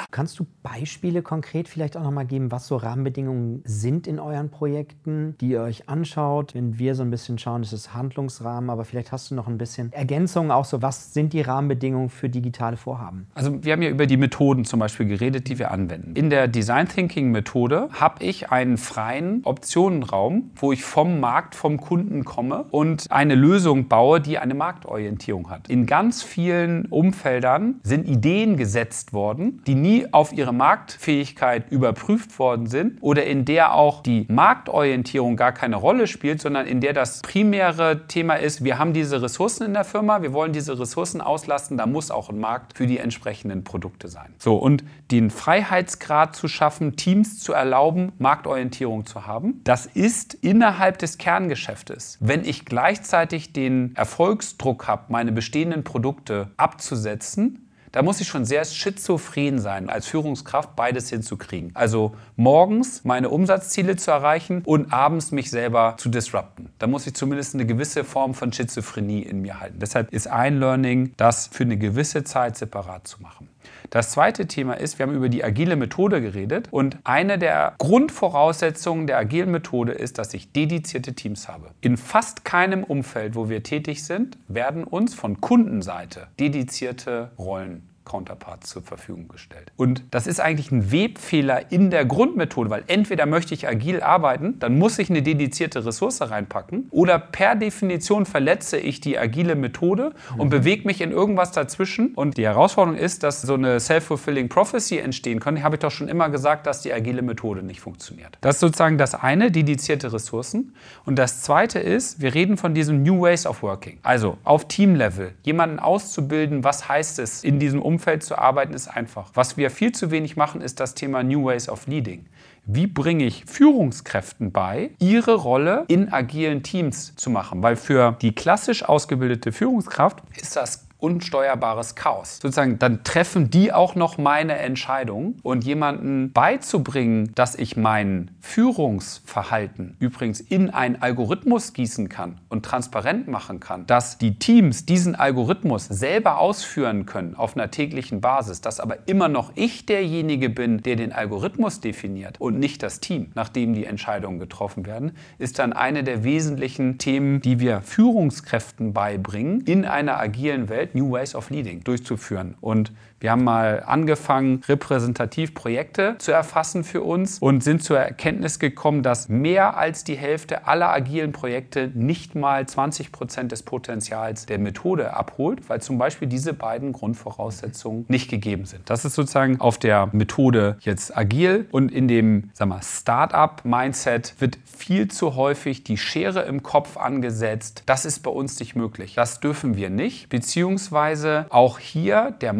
Kannst 0.09 0.39
du 0.39 0.45
Beispiele 0.63 1.21
konkret 1.21 1.67
vielleicht 1.67 1.97
auch 1.97 2.03
nochmal 2.03 2.25
geben, 2.25 2.49
was 2.49 2.67
so 2.67 2.77
Rahmenbedingungen 2.77 3.61
sind 3.65 4.07
in 4.07 4.19
euren 4.19 4.49
Projekten, 4.49 5.35
die 5.41 5.49
ihr 5.49 5.61
euch 5.61 5.89
anschaut? 5.89 6.55
Wenn 6.55 6.79
wir 6.79 6.95
so 6.95 7.03
ein 7.03 7.11
bisschen 7.11 7.37
schauen, 7.37 7.61
ist 7.61 7.73
es 7.73 7.93
Handlungsrahmen, 7.93 8.69
aber 8.69 8.85
vielleicht 8.85 9.11
hast 9.11 9.31
du 9.31 9.35
noch 9.35 9.47
ein 9.47 9.57
bisschen 9.57 9.91
Ergänzungen 9.91 10.51
auch 10.51 10.63
so, 10.63 10.81
was 10.81 11.13
sind 11.13 11.33
die 11.33 11.41
Rahmenbedingungen 11.41 12.09
für 12.09 12.29
digitale 12.29 12.77
Vorhaben? 12.77 13.27
Also 13.33 13.63
wir 13.63 13.73
haben 13.73 13.81
ja 13.81 13.89
über 13.89 14.05
die 14.05 14.15
Methoden 14.15 14.63
zum 14.63 14.79
Beispiel 14.79 15.07
geredet, 15.07 15.49
die 15.49 15.59
wir 15.59 15.71
anwenden. 15.71 16.15
In 16.15 16.29
der 16.29 16.47
Design 16.47 16.87
Thinking 16.87 17.31
Methode 17.31 17.89
habe 17.91 18.23
ich 18.23 18.49
einen 18.49 18.77
freien 18.77 19.41
Optionenraum, 19.43 20.51
wo 20.55 20.71
ich 20.71 20.85
vom 20.85 21.19
Markt, 21.19 21.53
vom 21.53 21.81
Kunden 21.81 22.23
komme 22.23 22.65
und 22.71 23.11
eine 23.11 23.35
Lösung 23.35 23.89
baue, 23.89 24.21
die 24.21 24.37
eine 24.37 24.53
Marktorientierung 24.53 25.49
hat. 25.49 25.69
In 25.69 25.85
ganz 25.85 26.23
vielen 26.23 26.85
Umfeldern 26.85 27.81
sind 27.83 28.07
Ideen 28.07 28.55
gesetzt 28.55 29.11
worden, 29.11 29.61
die 29.67 29.75
nie 29.75 29.96
auf 30.11 30.33
ihre 30.33 30.53
Marktfähigkeit 30.53 31.71
überprüft 31.71 32.37
worden 32.39 32.67
sind 32.67 32.97
oder 33.01 33.25
in 33.25 33.45
der 33.45 33.73
auch 33.73 34.01
die 34.03 34.25
Marktorientierung 34.29 35.35
gar 35.35 35.51
keine 35.51 35.75
Rolle 35.75 36.07
spielt, 36.07 36.41
sondern 36.41 36.67
in 36.67 36.81
der 36.81 36.93
das 36.93 37.21
primäre 37.21 38.07
Thema 38.07 38.35
ist, 38.35 38.63
wir 38.63 38.77
haben 38.77 38.93
diese 38.93 39.21
Ressourcen 39.21 39.65
in 39.65 39.73
der 39.73 39.83
Firma, 39.83 40.21
wir 40.21 40.33
wollen 40.33 40.53
diese 40.53 40.79
Ressourcen 40.79 41.21
auslasten, 41.21 41.77
da 41.77 41.85
muss 41.85 42.11
auch 42.11 42.29
ein 42.29 42.39
Markt 42.39 42.77
für 42.77 42.87
die 42.87 42.97
entsprechenden 42.97 43.63
Produkte 43.63 44.07
sein. 44.07 44.33
So, 44.37 44.55
und 44.55 44.83
den 45.11 45.29
Freiheitsgrad 45.29 46.35
zu 46.35 46.47
schaffen, 46.47 46.95
Teams 46.95 47.39
zu 47.39 47.53
erlauben, 47.53 48.11
Marktorientierung 48.17 49.05
zu 49.05 49.25
haben, 49.25 49.61
das 49.63 49.85
ist 49.85 50.33
innerhalb 50.33 50.97
des 50.99 51.17
Kerngeschäftes. 51.17 52.17
Wenn 52.19 52.43
ich 52.45 52.65
gleichzeitig 52.65 53.53
den 53.53 53.95
Erfolgsdruck 53.95 54.87
habe, 54.87 55.05
meine 55.09 55.31
bestehenden 55.31 55.83
Produkte 55.83 56.51
abzusetzen, 56.57 57.66
da 57.97 58.03
muss 58.03 58.21
ich 58.21 58.27
schon 58.27 58.45
sehr 58.45 58.63
schizophren 58.63 59.57
sein, 59.57 59.89
als 59.89 60.05
Führungskraft 60.05 60.75
beides 60.75 61.09
hinzukriegen. 61.09 61.71
Also 61.73 62.15
morgens 62.35 63.03
meine 63.05 63.31
Umsatzziele 63.31 63.95
zu 63.95 64.11
erreichen 64.11 64.61
und 64.65 64.93
abends 64.93 65.31
mich 65.31 65.49
selber 65.49 65.95
zu 65.97 66.09
disrupten. 66.09 66.69
Da 66.77 66.85
muss 66.85 67.07
ich 67.07 67.15
zumindest 67.15 67.55
eine 67.55 67.65
gewisse 67.65 68.03
Form 68.03 68.35
von 68.35 68.53
Schizophrenie 68.53 69.23
in 69.23 69.41
mir 69.41 69.59
halten. 69.59 69.79
Deshalb 69.79 70.13
ist 70.13 70.27
ein 70.27 70.59
Learning, 70.59 71.13
das 71.17 71.47
für 71.47 71.63
eine 71.63 71.75
gewisse 71.75 72.23
Zeit 72.23 72.55
separat 72.55 73.07
zu 73.07 73.19
machen. 73.23 73.49
Das 73.89 74.11
zweite 74.11 74.47
Thema 74.47 74.73
ist, 74.73 74.99
wir 74.99 75.07
haben 75.07 75.15
über 75.15 75.29
die 75.29 75.43
agile 75.43 75.75
Methode 75.75 76.21
geredet 76.21 76.67
und 76.71 76.97
eine 77.03 77.37
der 77.37 77.73
Grundvoraussetzungen 77.77 79.07
der 79.07 79.17
agilen 79.17 79.49
Methode 79.49 79.93
ist, 79.93 80.17
dass 80.17 80.33
ich 80.33 80.51
dedizierte 80.51 81.13
Teams 81.13 81.47
habe. 81.47 81.69
In 81.81 81.97
fast 81.97 82.43
keinem 82.43 82.83
Umfeld, 82.83 83.35
wo 83.35 83.49
wir 83.49 83.63
tätig 83.63 84.03
sind, 84.03 84.37
werden 84.47 84.83
uns 84.83 85.15
von 85.15 85.39
Kundenseite 85.39 86.27
dedizierte 86.39 87.31
Rollen 87.39 87.86
Counterparts 88.07 88.69
zur 88.69 88.81
Verfügung 88.81 89.27
gestellt. 89.27 89.71
Und 89.75 90.03
das 90.11 90.27
ist 90.27 90.39
eigentlich 90.39 90.71
ein 90.71 90.91
Webfehler 90.91 91.71
in 91.71 91.91
der 91.91 92.05
Grundmethode, 92.05 92.69
weil 92.69 92.83
entweder 92.87 93.25
möchte 93.25 93.53
ich 93.53 93.67
agil 93.67 94.01
arbeiten, 94.01 94.59
dann 94.59 94.79
muss 94.79 94.97
ich 94.97 95.09
eine 95.09 95.21
dedizierte 95.21 95.85
Ressource 95.85 96.21
reinpacken, 96.21 96.87
oder 96.89 97.19
per 97.19 97.55
Definition 97.55 98.25
verletze 98.25 98.77
ich 98.77 99.01
die 99.01 99.19
agile 99.19 99.55
Methode 99.55 100.13
und 100.37 100.47
mhm. 100.47 100.51
bewege 100.51 100.87
mich 100.87 101.01
in 101.01 101.11
irgendwas 101.11 101.51
dazwischen. 101.51 102.13
Und 102.15 102.37
die 102.37 102.45
Herausforderung 102.45 102.97
ist, 102.97 103.23
dass 103.23 103.41
so 103.41 103.55
eine 103.55 103.79
self-fulfilling 103.79 104.47
prophecy 104.47 104.97
entstehen 104.97 105.39
kann. 105.39 105.61
Habe 105.61 105.75
ich 105.75 105.79
doch 105.81 105.91
schon 105.91 106.07
immer 106.07 106.29
gesagt, 106.29 106.65
dass 106.65 106.81
die 106.81 106.93
agile 106.93 107.21
Methode 107.21 107.61
nicht 107.61 107.81
funktioniert. 107.81 108.37
Das 108.41 108.55
ist 108.55 108.61
sozusagen 108.61 108.97
das 108.97 109.15
eine, 109.15 109.51
dedizierte 109.51 110.13
Ressourcen. 110.13 110.73
Und 111.05 111.17
das 111.17 111.41
zweite 111.41 111.79
ist, 111.79 112.21
wir 112.21 112.33
reden 112.33 112.55
von 112.55 112.73
diesem 112.73 113.03
New 113.03 113.21
Ways 113.21 113.45
of 113.45 113.61
Working. 113.63 113.99
Also 114.03 114.37
auf 114.45 114.67
Teamlevel, 114.67 115.33
jemanden 115.43 115.79
auszubilden, 115.79 116.63
was 116.63 116.87
heißt 116.87 117.19
es 117.19 117.43
in 117.43 117.59
diesem 117.59 117.81
Umfeld, 117.81 117.96
Umfeld 117.97 118.21
zu 118.21 118.37
arbeiten 118.37 118.75
ist 118.75 118.87
einfach. 118.87 119.31
Was 119.33 119.57
wir 119.57 119.71
viel 119.71 119.91
zu 119.91 120.11
wenig 120.11 120.37
machen, 120.37 120.61
ist 120.61 120.79
das 120.79 120.93
Thema 120.93 121.23
New 121.23 121.45
Ways 121.45 121.67
of 121.67 121.87
Leading. 121.87 122.27
Wie 122.67 122.85
bringe 122.85 123.25
ich 123.25 123.45
Führungskräften 123.45 124.51
bei, 124.51 124.91
ihre 124.99 125.33
Rolle 125.33 125.85
in 125.87 126.13
agilen 126.13 126.61
Teams 126.61 127.15
zu 127.15 127.31
machen? 127.31 127.63
Weil 127.63 127.75
für 127.75 128.15
die 128.21 128.35
klassisch 128.35 128.83
ausgebildete 128.83 129.51
Führungskraft 129.51 130.21
ist 130.39 130.55
das 130.55 130.86
unsteuerbares 130.99 131.95
Chaos. 131.95 132.39
Sozusagen, 132.41 132.79
dann 132.79 133.03
treffen 133.03 133.49
die 133.49 133.71
auch 133.71 133.95
noch 133.95 134.17
meine 134.17 134.57
Entscheidung 134.57 135.35
und 135.43 135.63
jemanden 135.63 136.31
beizubringen, 136.31 137.31
dass 137.35 137.55
ich 137.55 137.77
mein 137.77 138.31
Führungsverhalten 138.41 139.95
übrigens 139.99 140.39
in 140.39 140.71
einen 140.71 141.01
Algorithmus 141.01 141.73
gießen 141.73 142.09
kann 142.09 142.39
und 142.49 142.65
transparent 142.65 143.27
machen 143.27 143.59
kann, 143.59 143.85
dass 143.85 144.17
die 144.17 144.39
Teams 144.39 144.85
diesen 144.85 145.15
Algorithmus 145.15 145.85
selber 145.85 146.39
ausführen 146.39 147.05
können 147.05 147.35
auf 147.35 147.55
einer 147.55 147.69
täglichen 147.69 148.21
Basis, 148.21 148.61
dass 148.61 148.79
aber 148.79 149.07
immer 149.07 149.27
noch 149.27 149.51
ich 149.55 149.85
derjenige 149.85 150.49
bin, 150.49 150.81
der 150.81 150.95
den 150.95 151.13
Algorithmus 151.13 151.79
definiert 151.79 152.41
und 152.41 152.57
nicht 152.57 152.81
das 152.81 152.99
Team, 152.99 153.31
nachdem 153.35 153.73
die 153.73 153.85
Entscheidungen 153.85 154.39
getroffen 154.39 154.85
werden, 154.85 155.11
ist 155.37 155.59
dann 155.59 155.73
eine 155.73 156.03
der 156.03 156.23
wesentlichen 156.23 156.97
Themen, 156.97 157.39
die 157.41 157.59
wir 157.59 157.81
Führungskräften 157.81 158.93
beibringen 158.93 159.61
in 159.61 159.85
einer 159.85 160.19
agilen 160.19 160.69
Welt 160.69 160.86
New 160.95 161.11
Ways 161.11 161.35
of 161.35 161.49
Leading 161.49 161.83
durchzuführen. 161.83 162.55
Und 162.61 162.91
Wir 163.19 163.31
haben 163.31 163.43
mal 163.43 163.81
angefangen, 163.85 164.61
repräsentativ 164.67 165.55
Projekte 165.55 166.15
zu 166.19 166.31
erfassen 166.31 166.83
für 166.83 167.01
uns 167.01 167.39
und 167.39 167.63
sind 167.63 167.83
zur 167.83 167.97
Erkenntnis 167.97 168.59
gekommen, 168.59 169.01
dass 169.01 169.27
mehr 169.27 169.75
als 169.75 170.03
die 170.03 170.15
Hälfte 170.15 170.67
aller 170.67 170.89
agilen 170.89 171.31
Projekte 171.31 171.89
nicht 171.95 172.35
mal 172.35 172.67
20 172.67 173.11
Prozent 173.11 173.51
des 173.51 173.63
Potenzials 173.63 174.45
der 174.45 174.59
Methode 174.59 175.15
abholt, 175.15 175.67
weil 175.67 175.81
zum 175.81 175.97
Beispiel 175.97 176.27
diese 176.27 176.53
beiden 176.53 176.93
Grundvoraussetzungen 176.93 178.05
nicht 178.07 178.29
gegeben 178.29 178.65
sind. 178.65 178.87
Das 178.87 179.03
ist 179.03 179.15
sozusagen 179.15 179.59
auf 179.61 179.79
der 179.79 180.09
Methode 180.11 180.77
jetzt 180.81 181.17
agil 181.17 181.65
und 181.71 181.91
in 181.91 182.07
dem 182.07 182.51
Start-up-Mindset 182.81 184.35
wird 184.39 184.59
viel 184.63 185.07
zu 185.07 185.35
häufig 185.35 185.83
die 185.83 185.97
Schere 185.97 186.41
im 186.41 186.61
Kopf 186.61 186.97
angesetzt. 186.97 187.81
Das 187.87 188.05
ist 188.05 188.19
bei 188.19 188.29
uns 188.29 188.59
nicht 188.59 188.75
möglich. 188.75 189.15
Das 189.15 189.39
dürfen 189.39 189.75
wir 189.75 189.89
nicht, 189.89 190.29
beziehungsweise 190.29 191.47
auch 191.49 191.79
hier 191.79 192.35
der 192.41 192.53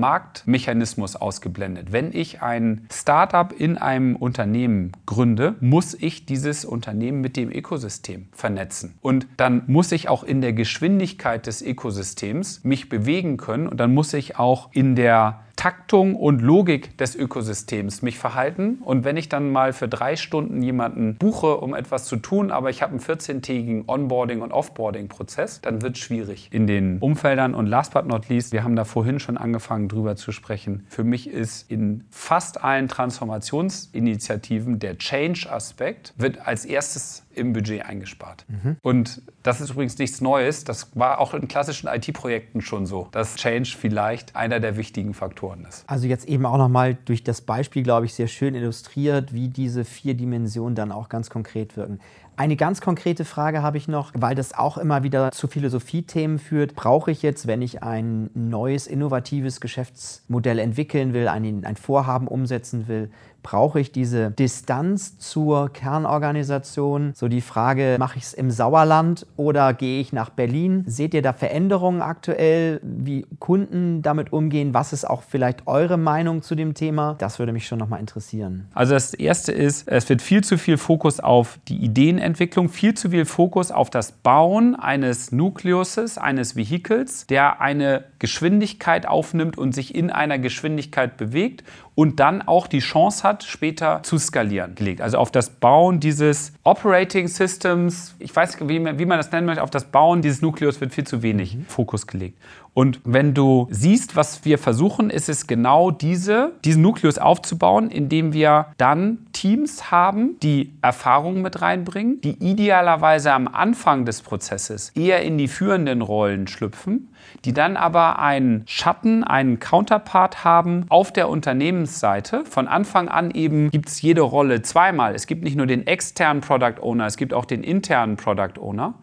Marktmechanismus 0.47 1.15
ausgeblendet. 1.17 1.91
Wenn 1.91 2.13
ich 2.13 2.41
ein 2.41 2.87
Start-up 2.91 3.53
in 3.57 3.77
einem 3.77 4.15
Unternehmen 4.15 4.93
gründe, 5.05 5.55
muss 5.59 5.93
ich 5.93 6.25
dieses 6.25 6.63
Unternehmen 6.63 7.21
mit 7.21 7.35
dem 7.35 7.51
Ökosystem 7.51 8.29
vernetzen. 8.31 8.95
Und 9.01 9.27
dann 9.35 9.63
muss 9.67 9.91
ich 9.91 10.07
auch 10.07 10.23
in 10.23 10.41
der 10.41 10.53
Geschwindigkeit 10.53 11.45
des 11.45 11.61
Ökosystems 11.61 12.63
mich 12.63 12.87
bewegen 12.87 13.37
können 13.37 13.67
und 13.67 13.77
dann 13.77 13.93
muss 13.93 14.13
ich 14.13 14.37
auch 14.37 14.69
in 14.71 14.95
der 14.95 15.41
Taktung 15.57 16.15
und 16.15 16.41
Logik 16.41 16.97
des 16.99 17.15
Ökosystems 17.15 18.03
mich 18.03 18.17
verhalten. 18.19 18.77
Und 18.85 19.03
wenn 19.03 19.17
ich 19.17 19.27
dann 19.27 19.51
mal 19.51 19.73
für 19.73 19.87
drei 19.89 20.15
Stunden 20.15 20.61
jemanden 20.61 21.15
buche, 21.15 21.57
um 21.57 21.73
etwas 21.73 22.05
zu 22.05 22.15
tun, 22.15 22.51
aber 22.51 22.69
ich 22.69 22.81
habe 22.81 22.91
einen 22.91 23.01
14-tägigen 23.01 23.85
Onboarding- 23.87 24.41
und 24.41 24.53
Offboarding-Prozess, 24.53 25.61
dann 25.61 25.81
wird 25.81 25.97
es 25.97 26.03
schwierig 26.03 26.49
in 26.51 26.67
den 26.67 26.99
Umfeldern. 26.99 27.55
Und 27.55 27.65
last 27.65 27.93
but 27.93 28.05
not 28.05 28.29
least, 28.29 28.53
wir 28.53 28.63
haben 28.63 28.75
da 28.75 28.85
vorhin 28.85 29.19
schon 29.19 29.35
angefangen, 29.37 29.89
drüber 29.89 30.15
zu 30.15 30.31
sprechen. 30.31 30.85
Für 30.89 31.03
mich 31.03 31.27
ist 31.27 31.69
in 31.71 32.05
fast 32.11 32.63
allen 32.63 32.87
Transformationsinitiativen 32.87 34.77
der 34.77 34.99
Change-Aspekt 34.99 36.13
wird 36.17 36.45
als 36.45 36.65
erstes 36.65 37.23
im 37.33 37.53
Budget 37.53 37.85
eingespart. 37.85 38.45
Mhm. 38.47 38.77
Und 38.81 39.21
das 39.43 39.61
ist 39.61 39.69
übrigens 39.71 39.97
nichts 39.97 40.21
Neues. 40.21 40.63
Das 40.63 40.95
war 40.95 41.19
auch 41.19 41.33
in 41.33 41.47
klassischen 41.47 41.87
IT-Projekten 41.87 42.61
schon 42.61 42.85
so, 42.85 43.07
dass 43.11 43.35
Change 43.35 43.75
vielleicht 43.79 44.35
einer 44.35 44.59
der 44.59 44.75
wichtigen 44.75 45.13
Faktoren 45.13 45.46
ist. 45.67 45.83
Also 45.87 46.07
jetzt 46.07 46.27
eben 46.27 46.45
auch 46.45 46.57
nochmal 46.57 46.97
durch 47.05 47.23
das 47.23 47.41
Beispiel, 47.41 47.83
glaube 47.83 48.05
ich, 48.05 48.13
sehr 48.13 48.27
schön 48.27 48.55
illustriert, 48.55 49.33
wie 49.33 49.49
diese 49.49 49.85
vier 49.85 50.13
Dimensionen 50.13 50.75
dann 50.75 50.91
auch 50.91 51.09
ganz 51.09 51.29
konkret 51.29 51.77
wirken. 51.77 51.99
Eine 52.39 52.55
ganz 52.55 52.81
konkrete 52.81 53.25
Frage 53.25 53.63
habe 53.63 53.77
ich 53.77 53.87
noch, 53.87 54.11
weil 54.15 54.35
das 54.35 54.53
auch 54.53 54.77
immer 54.77 55.01
wieder 55.01 55.31
zu 55.31 55.47
Philosophiethemen 55.47 56.37
führt. 56.37 56.75
Brauche 56.75 57.09
ich 57.09 57.23
jetzt, 57.23 57.47
wenn 57.47 57.63
ich 57.63 57.81
ein 57.81 58.29
neues, 58.35 58.85
innovatives 58.85 59.59
Geschäftsmodell 59.59 60.59
entwickeln 60.59 61.13
will, 61.13 61.27
ein, 61.27 61.65
ein 61.65 61.75
Vorhaben 61.75 62.27
umsetzen 62.27 62.87
will, 62.87 63.09
brauche 63.47 63.79
ich 63.79 63.93
diese 63.93 64.31
Distanz 64.31 65.19
zur 65.19 65.71
Kernorganisation? 65.71 67.13
So 67.15 67.29
die 67.29 67.39
Frage, 67.39 67.95
mache 67.97 68.17
ich 68.17 68.25
es 68.25 68.33
im 68.33 68.51
Sauerland 68.51 69.25
oder 69.37 69.73
gehe 69.73 70.01
ich 70.01 70.11
nach 70.11 70.29
Berlin? 70.29 70.83
Seht 70.85 71.13
ihr 71.13 71.21
da 71.21 71.31
Veränderungen 71.31 72.01
aktuell, 72.01 72.81
wie 72.83 73.25
Kunden 73.39 74.01
damit 74.01 74.33
umgehen? 74.33 74.73
Was 74.73 74.91
ist 74.91 75.05
auch 75.05 75.23
vielleicht 75.23 75.65
eure 75.65 75.95
Meinung 75.95 76.41
zu 76.41 76.55
dem 76.55 76.73
Thema? 76.73 77.15
Das 77.19 77.39
würde 77.39 77.53
mich 77.53 77.67
schon 77.67 77.79
nochmal 77.79 78.01
interessieren. 78.01 78.67
Also 78.73 78.95
das 78.95 79.13
Erste 79.13 79.53
ist, 79.53 79.87
es 79.87 80.09
wird 80.09 80.21
viel 80.21 80.43
zu 80.43 80.57
viel 80.57 80.77
Fokus 80.77 81.21
auf 81.21 81.57
die 81.69 81.77
Ideenentwicklung, 81.77 82.67
viel 82.67 82.95
zu 82.95 83.11
viel 83.11 83.23
Fokus 83.23 83.71
auf 83.71 83.89
das 83.89 84.11
Bauen 84.11 84.75
eines 84.75 85.31
Nukleuses, 85.31 86.17
eines 86.17 86.57
Vehikels, 86.57 87.27
der 87.27 87.61
eine 87.61 88.03
Geschwindigkeit 88.19 89.07
aufnimmt 89.07 89.57
und 89.57 89.73
sich 89.73 89.95
in 89.95 90.09
einer 90.09 90.39
Geschwindigkeit 90.39 91.17
bewegt 91.17 91.63
und 91.95 92.19
dann 92.19 92.41
auch 92.41 92.67
die 92.67 92.79
Chance 92.79 93.23
hat, 93.23 93.43
später 93.43 94.01
zu 94.03 94.17
skalieren 94.17 94.75
gelegt. 94.75 95.01
Also 95.01 95.17
auf 95.17 95.31
das 95.31 95.49
Bauen 95.49 95.99
dieses 95.99 96.53
Operating 96.63 97.27
Systems, 97.27 98.15
ich 98.19 98.35
weiß 98.35 98.59
nicht, 98.59 98.69
wie 98.69 98.79
man, 98.79 98.99
wie 98.99 99.05
man 99.05 99.17
das 99.17 99.31
nennen 99.31 99.47
möchte, 99.47 99.63
auf 99.63 99.71
das 99.71 99.85
Bauen 99.85 100.21
dieses 100.21 100.41
Nukleus 100.41 100.79
wird 100.79 100.93
viel 100.93 101.05
zu 101.05 101.21
wenig 101.21 101.55
mhm. 101.55 101.65
Fokus 101.65 102.07
gelegt. 102.07 102.37
Und 102.77 103.01
wenn 103.05 103.33
du 103.33 103.67
siehst, 103.71 104.15
was 104.15 104.45
wir 104.45 104.59
versuchen, 104.59 105.09
ist 105.09 105.29
es 105.29 105.47
genau 105.47 105.89
diese, 105.89 106.51
diesen 106.63 106.83
Nukleus 106.83 107.17
aufzubauen, 107.17 107.89
indem 107.89 108.33
wir 108.33 108.67
dann 108.77 109.25
Teams 109.33 109.89
haben, 109.89 110.35
die 110.43 110.73
Erfahrungen 110.83 111.41
mit 111.41 111.63
reinbringen, 111.63 112.21
die 112.21 112.37
idealerweise 112.37 113.33
am 113.33 113.47
Anfang 113.47 114.05
des 114.05 114.21
Prozesses 114.21 114.91
eher 114.93 115.23
in 115.23 115.39
die 115.39 115.47
führenden 115.47 116.03
Rollen 116.03 116.45
schlüpfen, 116.45 117.11
die 117.45 117.53
dann 117.53 117.77
aber 117.77 118.19
einen 118.19 118.61
Schatten, 118.67 119.23
einen 119.23 119.57
Counterpart 119.57 120.43
haben 120.43 120.85
auf 120.89 121.11
der 121.11 121.29
Unternehmensseite. 121.29 122.45
Von 122.45 122.67
Anfang 122.67 123.09
an 123.09 123.31
eben 123.31 123.71
gibt 123.71 123.89
es 123.89 124.03
jede 124.03 124.21
Rolle 124.21 124.61
zweimal. 124.61 125.15
Es 125.15 125.25
gibt 125.25 125.43
nicht 125.43 125.57
nur 125.57 125.65
den 125.65 125.87
externen 125.87 126.41
Product 126.41 126.79
Owner, 126.81 127.07
es 127.07 127.17
gibt 127.17 127.33
auch 127.33 127.45
den 127.45 127.63
internen 127.63 128.17
Product 128.17 128.59
Owner 128.61 128.93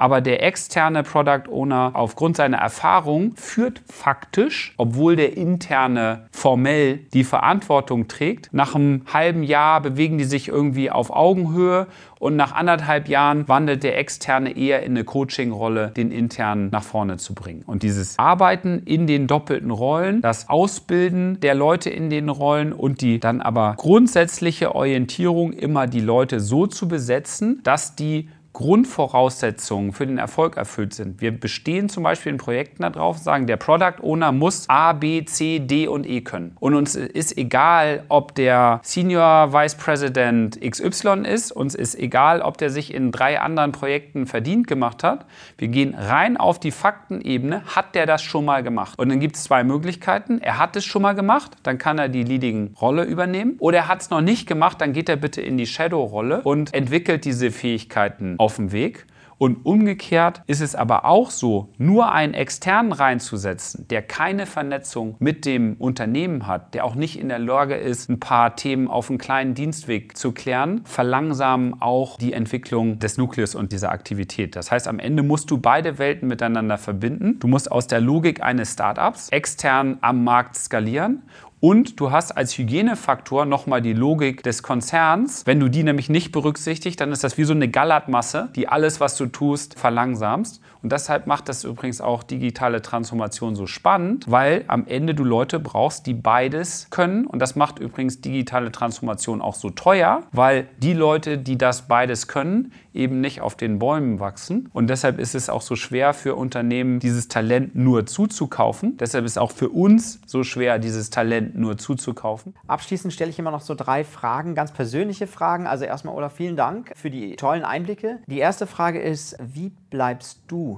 aber 0.00 0.22
der 0.22 0.42
externe 0.42 1.02
Product 1.02 1.50
Owner 1.50 1.90
aufgrund 1.92 2.38
seiner 2.38 2.56
Erfahrung 2.56 3.36
führt 3.36 3.82
faktisch, 3.86 4.72
obwohl 4.78 5.14
der 5.14 5.36
interne 5.36 6.26
formell 6.32 7.00
die 7.12 7.22
Verantwortung 7.22 8.08
trägt. 8.08 8.48
Nach 8.50 8.74
einem 8.74 9.02
halben 9.12 9.42
Jahr 9.42 9.82
bewegen 9.82 10.16
die 10.16 10.24
sich 10.24 10.48
irgendwie 10.48 10.90
auf 10.90 11.10
Augenhöhe 11.10 11.86
und 12.18 12.36
nach 12.36 12.52
anderthalb 12.52 13.08
Jahren 13.08 13.46
wandelt 13.46 13.82
der 13.82 13.98
externe 13.98 14.56
eher 14.56 14.82
in 14.82 14.92
eine 14.92 15.04
Coaching-Rolle, 15.04 15.88
den 15.88 16.10
internen 16.10 16.70
nach 16.70 16.82
vorne 16.82 17.18
zu 17.18 17.34
bringen. 17.34 17.62
Und 17.66 17.82
dieses 17.82 18.18
Arbeiten 18.18 18.82
in 18.84 19.06
den 19.06 19.26
doppelten 19.26 19.70
Rollen, 19.70 20.22
das 20.22 20.48
Ausbilden 20.48 21.40
der 21.40 21.54
Leute 21.54 21.90
in 21.90 22.08
den 22.08 22.30
Rollen 22.30 22.72
und 22.72 23.02
die 23.02 23.20
dann 23.20 23.42
aber 23.42 23.74
grundsätzliche 23.76 24.74
Orientierung 24.74 25.52
immer 25.52 25.86
die 25.86 26.00
Leute 26.00 26.40
so 26.40 26.66
zu 26.66 26.88
besetzen, 26.88 27.60
dass 27.64 27.96
die 27.96 28.28
Grundvoraussetzungen 28.52 29.92
für 29.92 30.06
den 30.06 30.18
Erfolg 30.18 30.56
erfüllt 30.56 30.92
sind. 30.92 31.20
Wir 31.20 31.30
bestehen 31.30 31.88
zum 31.88 32.02
Beispiel 32.02 32.32
in 32.32 32.38
Projekten 32.38 32.82
darauf, 32.82 33.18
sagen, 33.18 33.46
der 33.46 33.56
Product 33.56 34.02
Owner 34.02 34.32
muss 34.32 34.68
A, 34.68 34.92
B, 34.92 35.24
C, 35.24 35.60
D 35.60 35.86
und 35.86 36.06
E 36.06 36.20
können. 36.22 36.56
Und 36.58 36.74
uns 36.74 36.96
ist 36.96 37.38
egal, 37.38 38.02
ob 38.08 38.34
der 38.34 38.80
Senior 38.82 39.52
Vice 39.52 39.76
President 39.76 40.60
XY 40.60 41.22
ist, 41.26 41.52
uns 41.52 41.74
ist 41.74 41.96
egal, 41.96 42.42
ob 42.42 42.58
der 42.58 42.70
sich 42.70 42.92
in 42.92 43.12
drei 43.12 43.40
anderen 43.40 43.70
Projekten 43.70 44.26
verdient 44.26 44.66
gemacht 44.66 45.04
hat. 45.04 45.26
Wir 45.56 45.68
gehen 45.68 45.94
rein 45.94 46.36
auf 46.36 46.58
die 46.58 46.72
Faktenebene, 46.72 47.62
hat 47.66 47.94
der 47.94 48.06
das 48.06 48.22
schon 48.22 48.44
mal 48.44 48.62
gemacht? 48.64 48.98
Und 48.98 49.10
dann 49.10 49.20
gibt 49.20 49.36
es 49.36 49.44
zwei 49.44 49.62
Möglichkeiten. 49.62 50.40
Er 50.40 50.58
hat 50.58 50.74
es 50.74 50.84
schon 50.84 51.02
mal 51.02 51.14
gemacht, 51.14 51.52
dann 51.62 51.78
kann 51.78 51.98
er 51.98 52.08
die 52.08 52.24
leading 52.24 52.74
Rolle 52.80 53.04
übernehmen. 53.04 53.56
Oder 53.60 53.78
er 53.78 53.88
hat 53.88 54.02
es 54.02 54.10
noch 54.10 54.20
nicht 54.20 54.48
gemacht, 54.48 54.80
dann 54.80 54.92
geht 54.92 55.08
er 55.08 55.16
bitte 55.16 55.40
in 55.40 55.56
die 55.56 55.66
Shadow-Rolle 55.66 56.42
und 56.42 56.74
entwickelt 56.74 57.24
diese 57.24 57.52
Fähigkeiten 57.52 58.36
auf 58.40 58.56
dem 58.56 58.72
Weg. 58.72 59.06
Und 59.36 59.64
umgekehrt 59.64 60.42
ist 60.48 60.60
es 60.60 60.74
aber 60.74 61.06
auch 61.06 61.30
so, 61.30 61.70
nur 61.78 62.12
einen 62.12 62.34
externen 62.34 62.92
reinzusetzen, 62.92 63.88
der 63.88 64.02
keine 64.02 64.44
Vernetzung 64.44 65.16
mit 65.18 65.46
dem 65.46 65.76
Unternehmen 65.78 66.46
hat, 66.46 66.74
der 66.74 66.84
auch 66.84 66.94
nicht 66.94 67.18
in 67.18 67.30
der 67.30 67.38
Lage 67.38 67.74
ist, 67.74 68.10
ein 68.10 68.20
paar 68.20 68.54
Themen 68.54 68.86
auf 68.86 69.08
einem 69.08 69.18
kleinen 69.18 69.54
Dienstweg 69.54 70.14
zu 70.14 70.32
klären, 70.32 70.82
verlangsamen 70.84 71.80
auch 71.80 72.18
die 72.18 72.34
Entwicklung 72.34 72.98
des 72.98 73.16
Nukleus 73.16 73.54
und 73.54 73.72
dieser 73.72 73.92
Aktivität. 73.92 74.56
Das 74.56 74.70
heißt, 74.70 74.86
am 74.86 74.98
Ende 74.98 75.22
musst 75.22 75.50
du 75.50 75.56
beide 75.56 75.98
Welten 75.98 76.28
miteinander 76.28 76.76
verbinden. 76.76 77.38
Du 77.40 77.46
musst 77.46 77.72
aus 77.72 77.86
der 77.86 78.02
Logik 78.02 78.42
eines 78.42 78.74
Startups 78.74 79.30
extern 79.30 79.96
am 80.02 80.22
Markt 80.22 80.54
skalieren 80.54 81.22
und 81.60 82.00
du 82.00 82.10
hast 82.10 82.32
als 82.32 82.56
Hygienefaktor 82.56 83.44
nochmal 83.44 83.82
die 83.82 83.92
Logik 83.92 84.42
des 84.42 84.62
Konzerns. 84.62 85.46
Wenn 85.46 85.60
du 85.60 85.68
die 85.68 85.82
nämlich 85.82 86.08
nicht 86.08 86.32
berücksichtigst, 86.32 86.98
dann 87.00 87.12
ist 87.12 87.22
das 87.22 87.36
wie 87.36 87.44
so 87.44 87.52
eine 87.52 87.68
Gallertmasse, 87.68 88.48
die 88.56 88.66
alles, 88.66 88.98
was 88.98 89.16
du 89.16 89.26
tust, 89.26 89.78
verlangsamst. 89.78 90.62
Und 90.82 90.92
deshalb 90.92 91.26
macht 91.26 91.48
das 91.48 91.64
übrigens 91.64 92.00
auch 92.00 92.22
digitale 92.22 92.82
Transformation 92.82 93.54
so 93.54 93.66
spannend, 93.66 94.24
weil 94.28 94.64
am 94.66 94.86
Ende 94.86 95.14
du 95.14 95.24
Leute 95.24 95.60
brauchst, 95.60 96.06
die 96.06 96.14
beides 96.14 96.88
können. 96.90 97.26
Und 97.26 97.40
das 97.40 97.56
macht 97.56 97.78
übrigens 97.78 98.20
digitale 98.20 98.72
Transformation 98.72 99.42
auch 99.42 99.54
so 99.54 99.70
teuer, 99.70 100.22
weil 100.32 100.68
die 100.78 100.92
Leute, 100.92 101.38
die 101.38 101.58
das 101.58 101.88
beides 101.88 102.28
können, 102.28 102.72
eben 102.94 103.20
nicht 103.20 103.40
auf 103.40 103.54
den 103.56 103.78
Bäumen 103.78 104.20
wachsen. 104.20 104.68
Und 104.72 104.88
deshalb 104.88 105.18
ist 105.18 105.34
es 105.34 105.48
auch 105.48 105.62
so 105.62 105.76
schwer 105.76 106.14
für 106.14 106.34
Unternehmen, 106.34 106.98
dieses 106.98 107.28
Talent 107.28 107.74
nur 107.74 108.06
zuzukaufen. 108.06 108.96
Deshalb 108.96 109.24
ist 109.24 109.38
auch 109.38 109.52
für 109.52 109.68
uns 109.68 110.20
so 110.26 110.42
schwer, 110.42 110.78
dieses 110.78 111.10
Talent 111.10 111.56
nur 111.56 111.78
zuzukaufen. 111.78 112.54
Abschließend 112.66 113.12
stelle 113.12 113.30
ich 113.30 113.38
immer 113.38 113.50
noch 113.50 113.60
so 113.60 113.74
drei 113.74 114.04
Fragen, 114.04 114.54
ganz 114.54 114.72
persönliche 114.72 115.26
Fragen. 115.26 115.66
Also 115.66 115.84
erstmal, 115.84 116.14
Olaf, 116.14 116.34
vielen 116.34 116.56
Dank 116.56 116.92
für 116.96 117.10
die 117.10 117.36
tollen 117.36 117.64
Einblicke. 117.64 118.18
Die 118.26 118.38
erste 118.38 118.66
Frage 118.66 119.00
ist, 119.00 119.36
wie 119.40 119.72
bleibst 119.90 120.40
du 120.48 120.69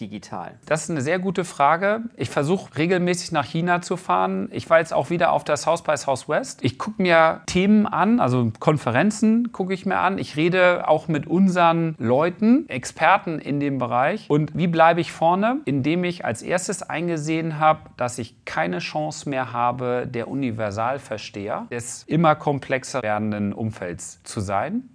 digital? 0.00 0.58
Das 0.66 0.84
ist 0.84 0.90
eine 0.90 1.00
sehr 1.00 1.18
gute 1.18 1.44
Frage. 1.44 2.02
Ich 2.16 2.30
versuche 2.30 2.76
regelmäßig 2.76 3.32
nach 3.32 3.44
China 3.44 3.80
zu 3.82 3.96
fahren. 3.96 4.48
Ich 4.52 4.68
war 4.70 4.78
jetzt 4.78 4.92
auch 4.92 5.10
wieder 5.10 5.32
auf 5.32 5.44
der 5.44 5.56
South 5.56 5.82
by 5.82 5.96
Southwest. 5.96 6.64
Ich 6.64 6.78
gucke 6.78 7.02
mir 7.02 7.42
Themen 7.46 7.86
an, 7.86 8.20
also 8.20 8.52
Konferenzen 8.58 9.52
gucke 9.52 9.74
ich 9.74 9.86
mir 9.86 9.98
an. 9.98 10.18
Ich 10.18 10.36
rede 10.36 10.88
auch 10.88 11.08
mit 11.08 11.26
unseren 11.26 11.94
Leuten, 11.98 12.68
Experten 12.68 13.38
in 13.38 13.60
dem 13.60 13.78
Bereich. 13.78 14.26
Und 14.28 14.56
wie 14.56 14.66
bleibe 14.66 15.00
ich 15.00 15.12
vorne? 15.12 15.60
Indem 15.64 16.04
ich 16.04 16.24
als 16.24 16.42
erstes 16.42 16.82
eingesehen 16.82 17.58
habe, 17.58 17.80
dass 17.96 18.18
ich 18.18 18.44
keine 18.44 18.78
Chance 18.78 19.28
mehr 19.28 19.52
habe, 19.52 20.08
der 20.08 20.28
Universalversteher 20.28 21.66
des 21.70 22.04
immer 22.04 22.34
komplexer 22.34 23.02
werdenden 23.02 23.52
Umfelds 23.52 24.22
zu 24.22 24.40
sein. 24.40 24.90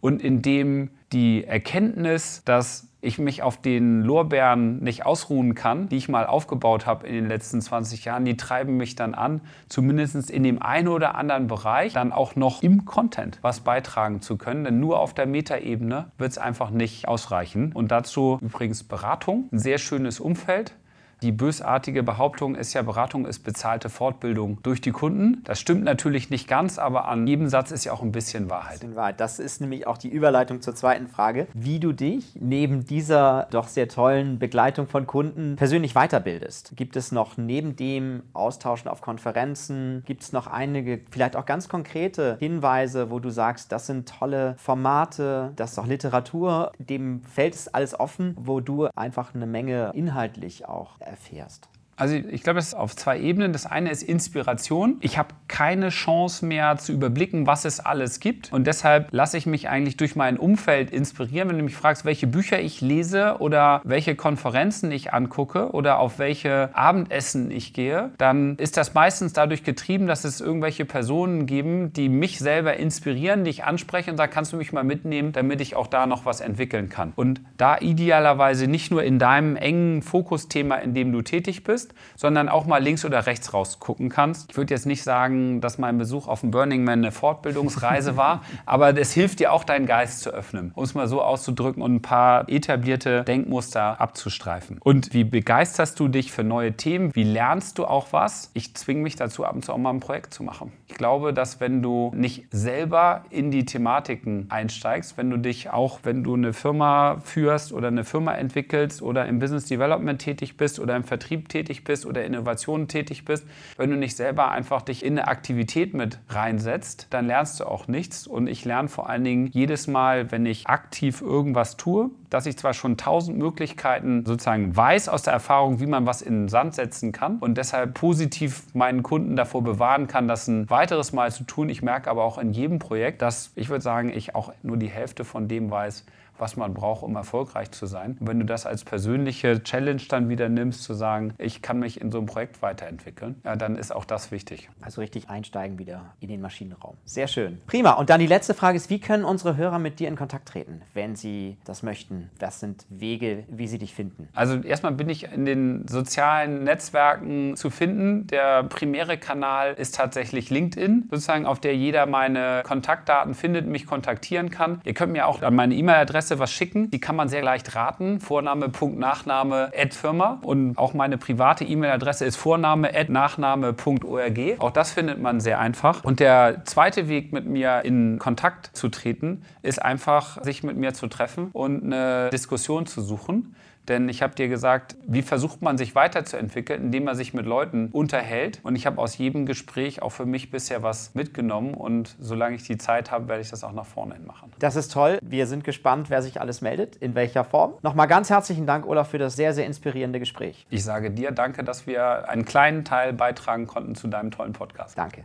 Und 0.00 0.22
indem 0.22 0.90
die 1.12 1.44
Erkenntnis, 1.44 2.42
dass 2.44 2.88
ich 3.02 3.18
mich 3.18 3.42
auf 3.42 3.60
den 3.60 4.00
Lorbeeren 4.00 4.78
nicht 4.78 5.04
ausruhen 5.04 5.54
kann, 5.54 5.88
die 5.88 5.96
ich 5.96 6.08
mal 6.08 6.24
aufgebaut 6.24 6.86
habe 6.86 7.06
in 7.06 7.14
den 7.14 7.26
letzten 7.26 7.60
20 7.60 8.04
Jahren, 8.04 8.24
die 8.24 8.36
treiben 8.36 8.76
mich 8.76 8.94
dann 8.94 9.14
an, 9.14 9.40
zumindest 9.68 10.30
in 10.30 10.44
dem 10.44 10.62
einen 10.62 10.88
oder 10.88 11.16
anderen 11.16 11.48
Bereich 11.48 11.92
dann 11.94 12.12
auch 12.12 12.36
noch 12.36 12.62
im 12.62 12.84
Content 12.84 13.38
was 13.42 13.60
beitragen 13.60 14.22
zu 14.22 14.38
können. 14.38 14.64
Denn 14.64 14.78
nur 14.78 15.00
auf 15.00 15.14
der 15.14 15.26
Metaebene 15.26 16.12
wird 16.16 16.30
es 16.30 16.38
einfach 16.38 16.70
nicht 16.70 17.08
ausreichen. 17.08 17.72
Und 17.74 17.90
dazu 17.90 18.38
übrigens 18.40 18.84
Beratung, 18.84 19.48
ein 19.52 19.58
sehr 19.58 19.78
schönes 19.78 20.20
Umfeld. 20.20 20.76
Die 21.22 21.30
bösartige 21.30 22.02
Behauptung 22.02 22.56
ist 22.56 22.72
ja, 22.72 22.82
Beratung 22.82 23.26
ist 23.26 23.44
bezahlte 23.44 23.88
Fortbildung 23.90 24.58
durch 24.64 24.80
die 24.80 24.90
Kunden. 24.90 25.40
Das 25.44 25.60
stimmt 25.60 25.84
natürlich 25.84 26.30
nicht 26.30 26.48
ganz, 26.48 26.80
aber 26.80 27.06
an 27.06 27.28
jedem 27.28 27.48
Satz 27.48 27.70
ist 27.70 27.84
ja 27.84 27.92
auch 27.92 28.02
ein 28.02 28.10
bisschen 28.10 28.50
Wahrheit. 28.50 28.80
Das 29.20 29.38
ist 29.38 29.60
nämlich 29.60 29.86
auch 29.86 29.98
die 29.98 30.08
Überleitung 30.08 30.62
zur 30.62 30.74
zweiten 30.74 31.06
Frage, 31.06 31.46
wie 31.54 31.78
du 31.78 31.92
dich 31.92 32.32
neben 32.40 32.84
dieser 32.84 33.46
doch 33.52 33.68
sehr 33.68 33.86
tollen 33.86 34.40
Begleitung 34.40 34.88
von 34.88 35.06
Kunden 35.06 35.54
persönlich 35.54 35.94
weiterbildest. 35.94 36.72
Gibt 36.74 36.96
es 36.96 37.12
noch 37.12 37.36
neben 37.36 37.76
dem 37.76 38.24
Austauschen 38.32 38.90
auf 38.90 39.00
Konferenzen, 39.00 40.02
gibt 40.04 40.22
es 40.22 40.32
noch 40.32 40.48
einige, 40.48 41.02
vielleicht 41.08 41.36
auch 41.36 41.46
ganz 41.46 41.68
konkrete 41.68 42.36
Hinweise, 42.40 43.12
wo 43.12 43.20
du 43.20 43.30
sagst, 43.30 43.70
das 43.70 43.86
sind 43.86 44.08
tolle 44.08 44.56
Formate, 44.58 45.52
das 45.54 45.70
ist 45.70 45.78
auch 45.78 45.86
Literatur, 45.86 46.72
dem 46.80 47.22
fällt 47.22 47.54
es 47.54 47.68
alles 47.68 47.98
offen, 47.98 48.36
wo 48.36 48.58
du 48.58 48.88
einfach 48.96 49.36
eine 49.36 49.46
Menge 49.46 49.92
inhaltlich 49.94 50.66
auch 50.66 50.98
erfährst. 51.12 51.68
Also 51.96 52.14
ich 52.14 52.42
glaube, 52.42 52.58
es 52.58 52.68
ist 52.68 52.74
auf 52.74 52.96
zwei 52.96 53.20
Ebenen. 53.20 53.52
Das 53.52 53.66
eine 53.66 53.90
ist 53.90 54.02
Inspiration. 54.02 54.96
Ich 55.00 55.18
habe 55.18 55.28
keine 55.46 55.90
Chance 55.90 56.44
mehr 56.44 56.76
zu 56.78 56.92
überblicken, 56.92 57.46
was 57.46 57.64
es 57.64 57.80
alles 57.80 58.18
gibt. 58.18 58.52
Und 58.52 58.66
deshalb 58.66 59.08
lasse 59.12 59.36
ich 59.36 59.46
mich 59.46 59.68
eigentlich 59.68 59.96
durch 59.96 60.16
mein 60.16 60.38
Umfeld 60.38 60.90
inspirieren. 60.90 61.48
Wenn 61.48 61.58
du 61.58 61.64
mich 61.64 61.76
fragst, 61.76 62.04
welche 62.04 62.26
Bücher 62.26 62.60
ich 62.60 62.80
lese 62.80 63.36
oder 63.38 63.82
welche 63.84 64.16
Konferenzen 64.16 64.90
ich 64.90 65.12
angucke 65.12 65.70
oder 65.72 65.98
auf 65.98 66.18
welche 66.18 66.70
Abendessen 66.72 67.50
ich 67.50 67.72
gehe, 67.72 68.10
dann 68.18 68.56
ist 68.56 68.76
das 68.76 68.94
meistens 68.94 69.32
dadurch 69.32 69.62
getrieben, 69.62 70.06
dass 70.06 70.24
es 70.24 70.40
irgendwelche 70.40 70.84
Personen 70.84 71.46
geben, 71.46 71.92
die 71.92 72.08
mich 72.08 72.38
selber 72.38 72.76
inspirieren, 72.76 73.44
die 73.44 73.50
ich 73.50 73.64
anspreche 73.64 74.10
und 74.10 74.16
da 74.16 74.26
kannst 74.26 74.52
du 74.52 74.56
mich 74.56 74.72
mal 74.72 74.84
mitnehmen, 74.84 75.32
damit 75.32 75.60
ich 75.60 75.76
auch 75.76 75.86
da 75.86 76.06
noch 76.06 76.24
was 76.24 76.40
entwickeln 76.40 76.88
kann. 76.88 77.12
Und 77.14 77.40
da 77.58 77.78
idealerweise 77.78 78.66
nicht 78.66 78.90
nur 78.90 79.02
in 79.02 79.18
deinem 79.18 79.56
engen 79.56 80.02
Fokusthema, 80.02 80.76
in 80.76 80.94
dem 80.94 81.12
du 81.12 81.22
tätig 81.22 81.64
bist, 81.64 81.81
bist, 81.82 81.94
sondern 82.16 82.48
auch 82.48 82.66
mal 82.66 82.82
links 82.82 83.04
oder 83.04 83.26
rechts 83.26 83.52
rausgucken 83.52 84.08
kannst. 84.08 84.50
Ich 84.50 84.56
würde 84.56 84.74
jetzt 84.74 84.86
nicht 84.86 85.02
sagen, 85.02 85.60
dass 85.60 85.78
mein 85.78 85.98
Besuch 85.98 86.28
auf 86.28 86.40
dem 86.40 86.50
Burning 86.50 86.84
Man 86.84 87.00
eine 87.00 87.12
Fortbildungsreise 87.12 88.16
war, 88.16 88.42
aber 88.66 88.96
es 88.96 89.12
hilft 89.12 89.40
dir 89.40 89.52
auch, 89.52 89.64
deinen 89.64 89.86
Geist 89.86 90.20
zu 90.20 90.30
öffnen, 90.30 90.72
um 90.74 90.84
es 90.84 90.94
mal 90.94 91.08
so 91.08 91.22
auszudrücken 91.22 91.82
und 91.82 91.94
ein 91.94 92.02
paar 92.02 92.48
etablierte 92.48 93.24
Denkmuster 93.24 94.00
abzustreifen. 94.00 94.78
Und 94.78 95.12
wie 95.12 95.24
begeisterst 95.24 95.98
du 95.98 96.08
dich 96.08 96.32
für 96.32 96.44
neue 96.44 96.72
Themen? 96.72 97.14
Wie 97.14 97.24
lernst 97.24 97.78
du 97.78 97.84
auch 97.84 98.08
was? 98.12 98.50
Ich 98.54 98.74
zwinge 98.74 99.02
mich 99.02 99.16
dazu, 99.16 99.44
ab 99.44 99.54
und 99.54 99.64
zu 99.64 99.72
auch 99.72 99.78
mal 99.78 99.90
ein 99.90 100.00
Projekt 100.00 100.34
zu 100.34 100.42
machen. 100.42 100.72
Ich 100.88 100.94
glaube, 100.94 101.32
dass 101.32 101.60
wenn 101.60 101.82
du 101.82 102.12
nicht 102.14 102.44
selber 102.50 103.24
in 103.30 103.50
die 103.50 103.64
Thematiken 103.64 104.46
einsteigst, 104.50 105.16
wenn 105.16 105.30
du 105.30 105.38
dich 105.38 105.70
auch, 105.70 106.00
wenn 106.02 106.22
du 106.22 106.34
eine 106.34 106.52
Firma 106.52 107.18
führst 107.24 107.72
oder 107.72 107.88
eine 107.88 108.04
Firma 108.04 108.34
entwickelst 108.34 109.02
oder 109.02 109.26
im 109.26 109.38
Business 109.38 109.66
Development 109.66 110.20
tätig 110.20 110.56
bist 110.56 110.78
oder 110.78 110.96
im 110.96 111.04
Vertrieb 111.04 111.48
tätig 111.48 111.71
tätig 111.72 111.84
bist 111.84 112.06
oder 112.06 112.24
Innovationen 112.24 112.88
tätig 112.88 113.24
bist, 113.24 113.46
wenn 113.76 113.90
du 113.90 113.96
nicht 113.96 114.16
selber 114.16 114.50
einfach 114.50 114.82
dich 114.82 115.04
in 115.04 115.18
eine 115.18 115.28
Aktivität 115.28 115.94
mit 115.94 116.18
reinsetzt, 116.28 117.06
dann 117.10 117.26
lernst 117.26 117.60
du 117.60 117.64
auch 117.64 117.88
nichts. 117.88 118.26
Und 118.26 118.46
ich 118.46 118.64
lerne 118.64 118.88
vor 118.88 119.08
allen 119.08 119.24
Dingen 119.24 119.46
jedes 119.46 119.86
Mal, 119.86 120.30
wenn 120.30 120.46
ich 120.46 120.66
aktiv 120.66 121.22
irgendwas 121.22 121.76
tue, 121.76 122.10
dass 122.30 122.46
ich 122.46 122.56
zwar 122.56 122.74
schon 122.74 122.96
tausend 122.96 123.38
Möglichkeiten 123.38 124.24
sozusagen 124.24 124.74
weiß 124.76 125.08
aus 125.08 125.22
der 125.22 125.32
Erfahrung, 125.32 125.80
wie 125.80 125.86
man 125.86 126.06
was 126.06 126.22
in 126.22 126.42
den 126.42 126.48
Sand 126.48 126.74
setzen 126.74 127.12
kann 127.12 127.38
und 127.38 127.56
deshalb 127.58 127.94
positiv 127.94 128.64
meinen 128.74 129.02
Kunden 129.02 129.36
davor 129.36 129.62
bewahren 129.62 130.06
kann, 130.06 130.28
das 130.28 130.48
ein 130.48 130.68
weiteres 130.70 131.12
Mal 131.12 131.30
zu 131.32 131.44
tun. 131.44 131.68
Ich 131.68 131.82
merke 131.82 132.10
aber 132.10 132.24
auch 132.24 132.38
in 132.38 132.52
jedem 132.52 132.78
Projekt, 132.78 133.22
dass 133.22 133.52
ich 133.54 133.68
würde 133.68 133.82
sagen, 133.82 134.10
ich 134.14 134.34
auch 134.34 134.52
nur 134.62 134.76
die 134.76 134.88
Hälfte 134.88 135.24
von 135.24 135.48
dem 135.48 135.70
weiß, 135.70 136.04
was 136.42 136.56
man 136.56 136.74
braucht, 136.74 137.04
um 137.04 137.14
erfolgreich 137.14 137.70
zu 137.70 137.86
sein. 137.86 138.16
Und 138.20 138.26
wenn 138.26 138.40
du 138.40 138.44
das 138.44 138.66
als 138.66 138.84
persönliche 138.84 139.62
Challenge 139.62 140.02
dann 140.08 140.28
wieder 140.28 140.48
nimmst, 140.48 140.82
zu 140.82 140.92
sagen, 140.92 141.34
ich 141.38 141.62
kann 141.62 141.78
mich 141.78 142.00
in 142.00 142.10
so 142.10 142.18
einem 142.18 142.26
Projekt 142.26 142.60
weiterentwickeln, 142.62 143.40
ja, 143.44 143.54
dann 143.54 143.76
ist 143.76 143.94
auch 143.94 144.04
das 144.04 144.32
wichtig. 144.32 144.68
Also 144.80 145.00
richtig 145.00 145.30
einsteigen 145.30 145.78
wieder 145.78 146.14
in 146.18 146.28
den 146.28 146.40
Maschinenraum. 146.40 146.96
Sehr 147.04 147.28
schön. 147.28 147.60
Prima. 147.66 147.92
Und 147.92 148.10
dann 148.10 148.18
die 148.18 148.26
letzte 148.26 148.54
Frage 148.54 148.76
ist, 148.76 148.90
wie 148.90 148.98
können 148.98 149.24
unsere 149.24 149.56
Hörer 149.56 149.78
mit 149.78 150.00
dir 150.00 150.08
in 150.08 150.16
Kontakt 150.16 150.48
treten, 150.48 150.82
wenn 150.94 151.14
sie 151.14 151.56
das 151.64 151.84
möchten? 151.84 152.30
Was 152.40 152.58
sind 152.58 152.86
Wege, 152.88 153.44
wie 153.48 153.68
sie 153.68 153.78
dich 153.78 153.94
finden? 153.94 154.28
Also 154.34 154.56
erstmal 154.56 154.92
bin 154.92 155.08
ich 155.08 155.32
in 155.32 155.44
den 155.44 155.86
sozialen 155.86 156.64
Netzwerken 156.64 157.54
zu 157.54 157.70
finden. 157.70 158.26
Der 158.26 158.64
primäre 158.64 159.16
Kanal 159.16 159.74
ist 159.74 159.94
tatsächlich 159.94 160.50
LinkedIn, 160.50 161.08
sozusagen 161.08 161.46
auf 161.46 161.60
der 161.60 161.76
jeder 161.76 162.06
meine 162.06 162.62
Kontaktdaten 162.66 163.34
findet, 163.34 163.68
mich 163.68 163.86
kontaktieren 163.86 164.50
kann. 164.50 164.80
Ihr 164.84 164.94
könnt 164.94 165.12
mir 165.12 165.28
auch 165.28 165.40
an 165.42 165.54
meine 165.54 165.76
E-Mail-Adresse 165.76 166.31
Adresse 166.32 166.38
was 166.38 166.52
schicken. 166.52 166.90
Die 166.90 167.00
kann 167.00 167.16
man 167.16 167.28
sehr 167.28 167.42
leicht 167.42 167.74
raten. 167.74 168.20
Vorname, 168.20 168.68
Punkt, 168.68 168.98
Nachname, 168.98 169.70
Ad 169.76 169.94
Firma. 169.94 170.38
Und 170.42 170.78
auch 170.78 170.94
meine 170.94 171.18
private 171.18 171.64
E-Mail-Adresse 171.64 172.24
ist 172.24 172.36
Vorname, 172.36 172.88
Ad 172.94 173.12
Nachname.org. 173.12 174.40
Auch 174.58 174.70
das 174.70 174.92
findet 174.92 175.20
man 175.20 175.40
sehr 175.40 175.58
einfach. 175.58 176.04
Und 176.04 176.20
der 176.20 176.64
zweite 176.64 177.08
Weg, 177.08 177.32
mit 177.32 177.46
mir 177.46 177.84
in 177.84 178.18
Kontakt 178.18 178.70
zu 178.76 178.88
treten, 178.88 179.42
ist 179.62 179.82
einfach, 179.82 180.42
sich 180.42 180.62
mit 180.62 180.76
mir 180.76 180.94
zu 180.94 181.06
treffen 181.06 181.50
und 181.52 181.84
eine 181.84 182.30
Diskussion 182.30 182.86
zu 182.86 183.02
suchen. 183.02 183.54
Denn 183.88 184.08
ich 184.08 184.22
habe 184.22 184.34
dir 184.34 184.48
gesagt, 184.48 184.96
wie 185.06 185.22
versucht 185.22 185.62
man 185.62 185.76
sich 185.76 185.94
weiterzuentwickeln, 185.94 186.82
indem 186.82 187.04
man 187.04 187.16
sich 187.16 187.34
mit 187.34 187.46
Leuten 187.46 187.88
unterhält. 187.92 188.60
Und 188.62 188.76
ich 188.76 188.86
habe 188.86 188.98
aus 188.98 189.18
jedem 189.18 189.46
Gespräch 189.46 190.02
auch 190.02 190.10
für 190.10 190.26
mich 190.26 190.50
bisher 190.50 190.82
was 190.82 191.14
mitgenommen. 191.14 191.74
Und 191.74 192.16
solange 192.18 192.56
ich 192.56 192.64
die 192.64 192.78
Zeit 192.78 193.10
habe, 193.10 193.28
werde 193.28 193.42
ich 193.42 193.50
das 193.50 193.64
auch 193.64 193.72
nach 193.72 193.86
vorne 193.86 194.14
hin 194.14 194.26
machen. 194.26 194.52
Das 194.58 194.76
ist 194.76 194.92
toll. 194.92 195.18
Wir 195.22 195.46
sind 195.46 195.64
gespannt, 195.64 196.10
wer 196.10 196.22
sich 196.22 196.40
alles 196.40 196.60
meldet, 196.60 196.96
in 196.96 197.14
welcher 197.14 197.44
Form. 197.44 197.74
Nochmal 197.82 198.06
ganz 198.06 198.30
herzlichen 198.30 198.66
Dank, 198.66 198.86
Olaf, 198.86 199.10
für 199.10 199.18
das 199.18 199.36
sehr, 199.36 199.52
sehr 199.52 199.66
inspirierende 199.66 200.18
Gespräch. 200.18 200.66
Ich 200.70 200.84
sage 200.84 201.10
dir 201.10 201.32
danke, 201.32 201.64
dass 201.64 201.86
wir 201.86 202.28
einen 202.28 202.44
kleinen 202.44 202.84
Teil 202.84 203.12
beitragen 203.12 203.66
konnten 203.66 203.94
zu 203.94 204.08
deinem 204.08 204.30
tollen 204.30 204.52
Podcast. 204.52 204.96
Danke. 204.96 205.24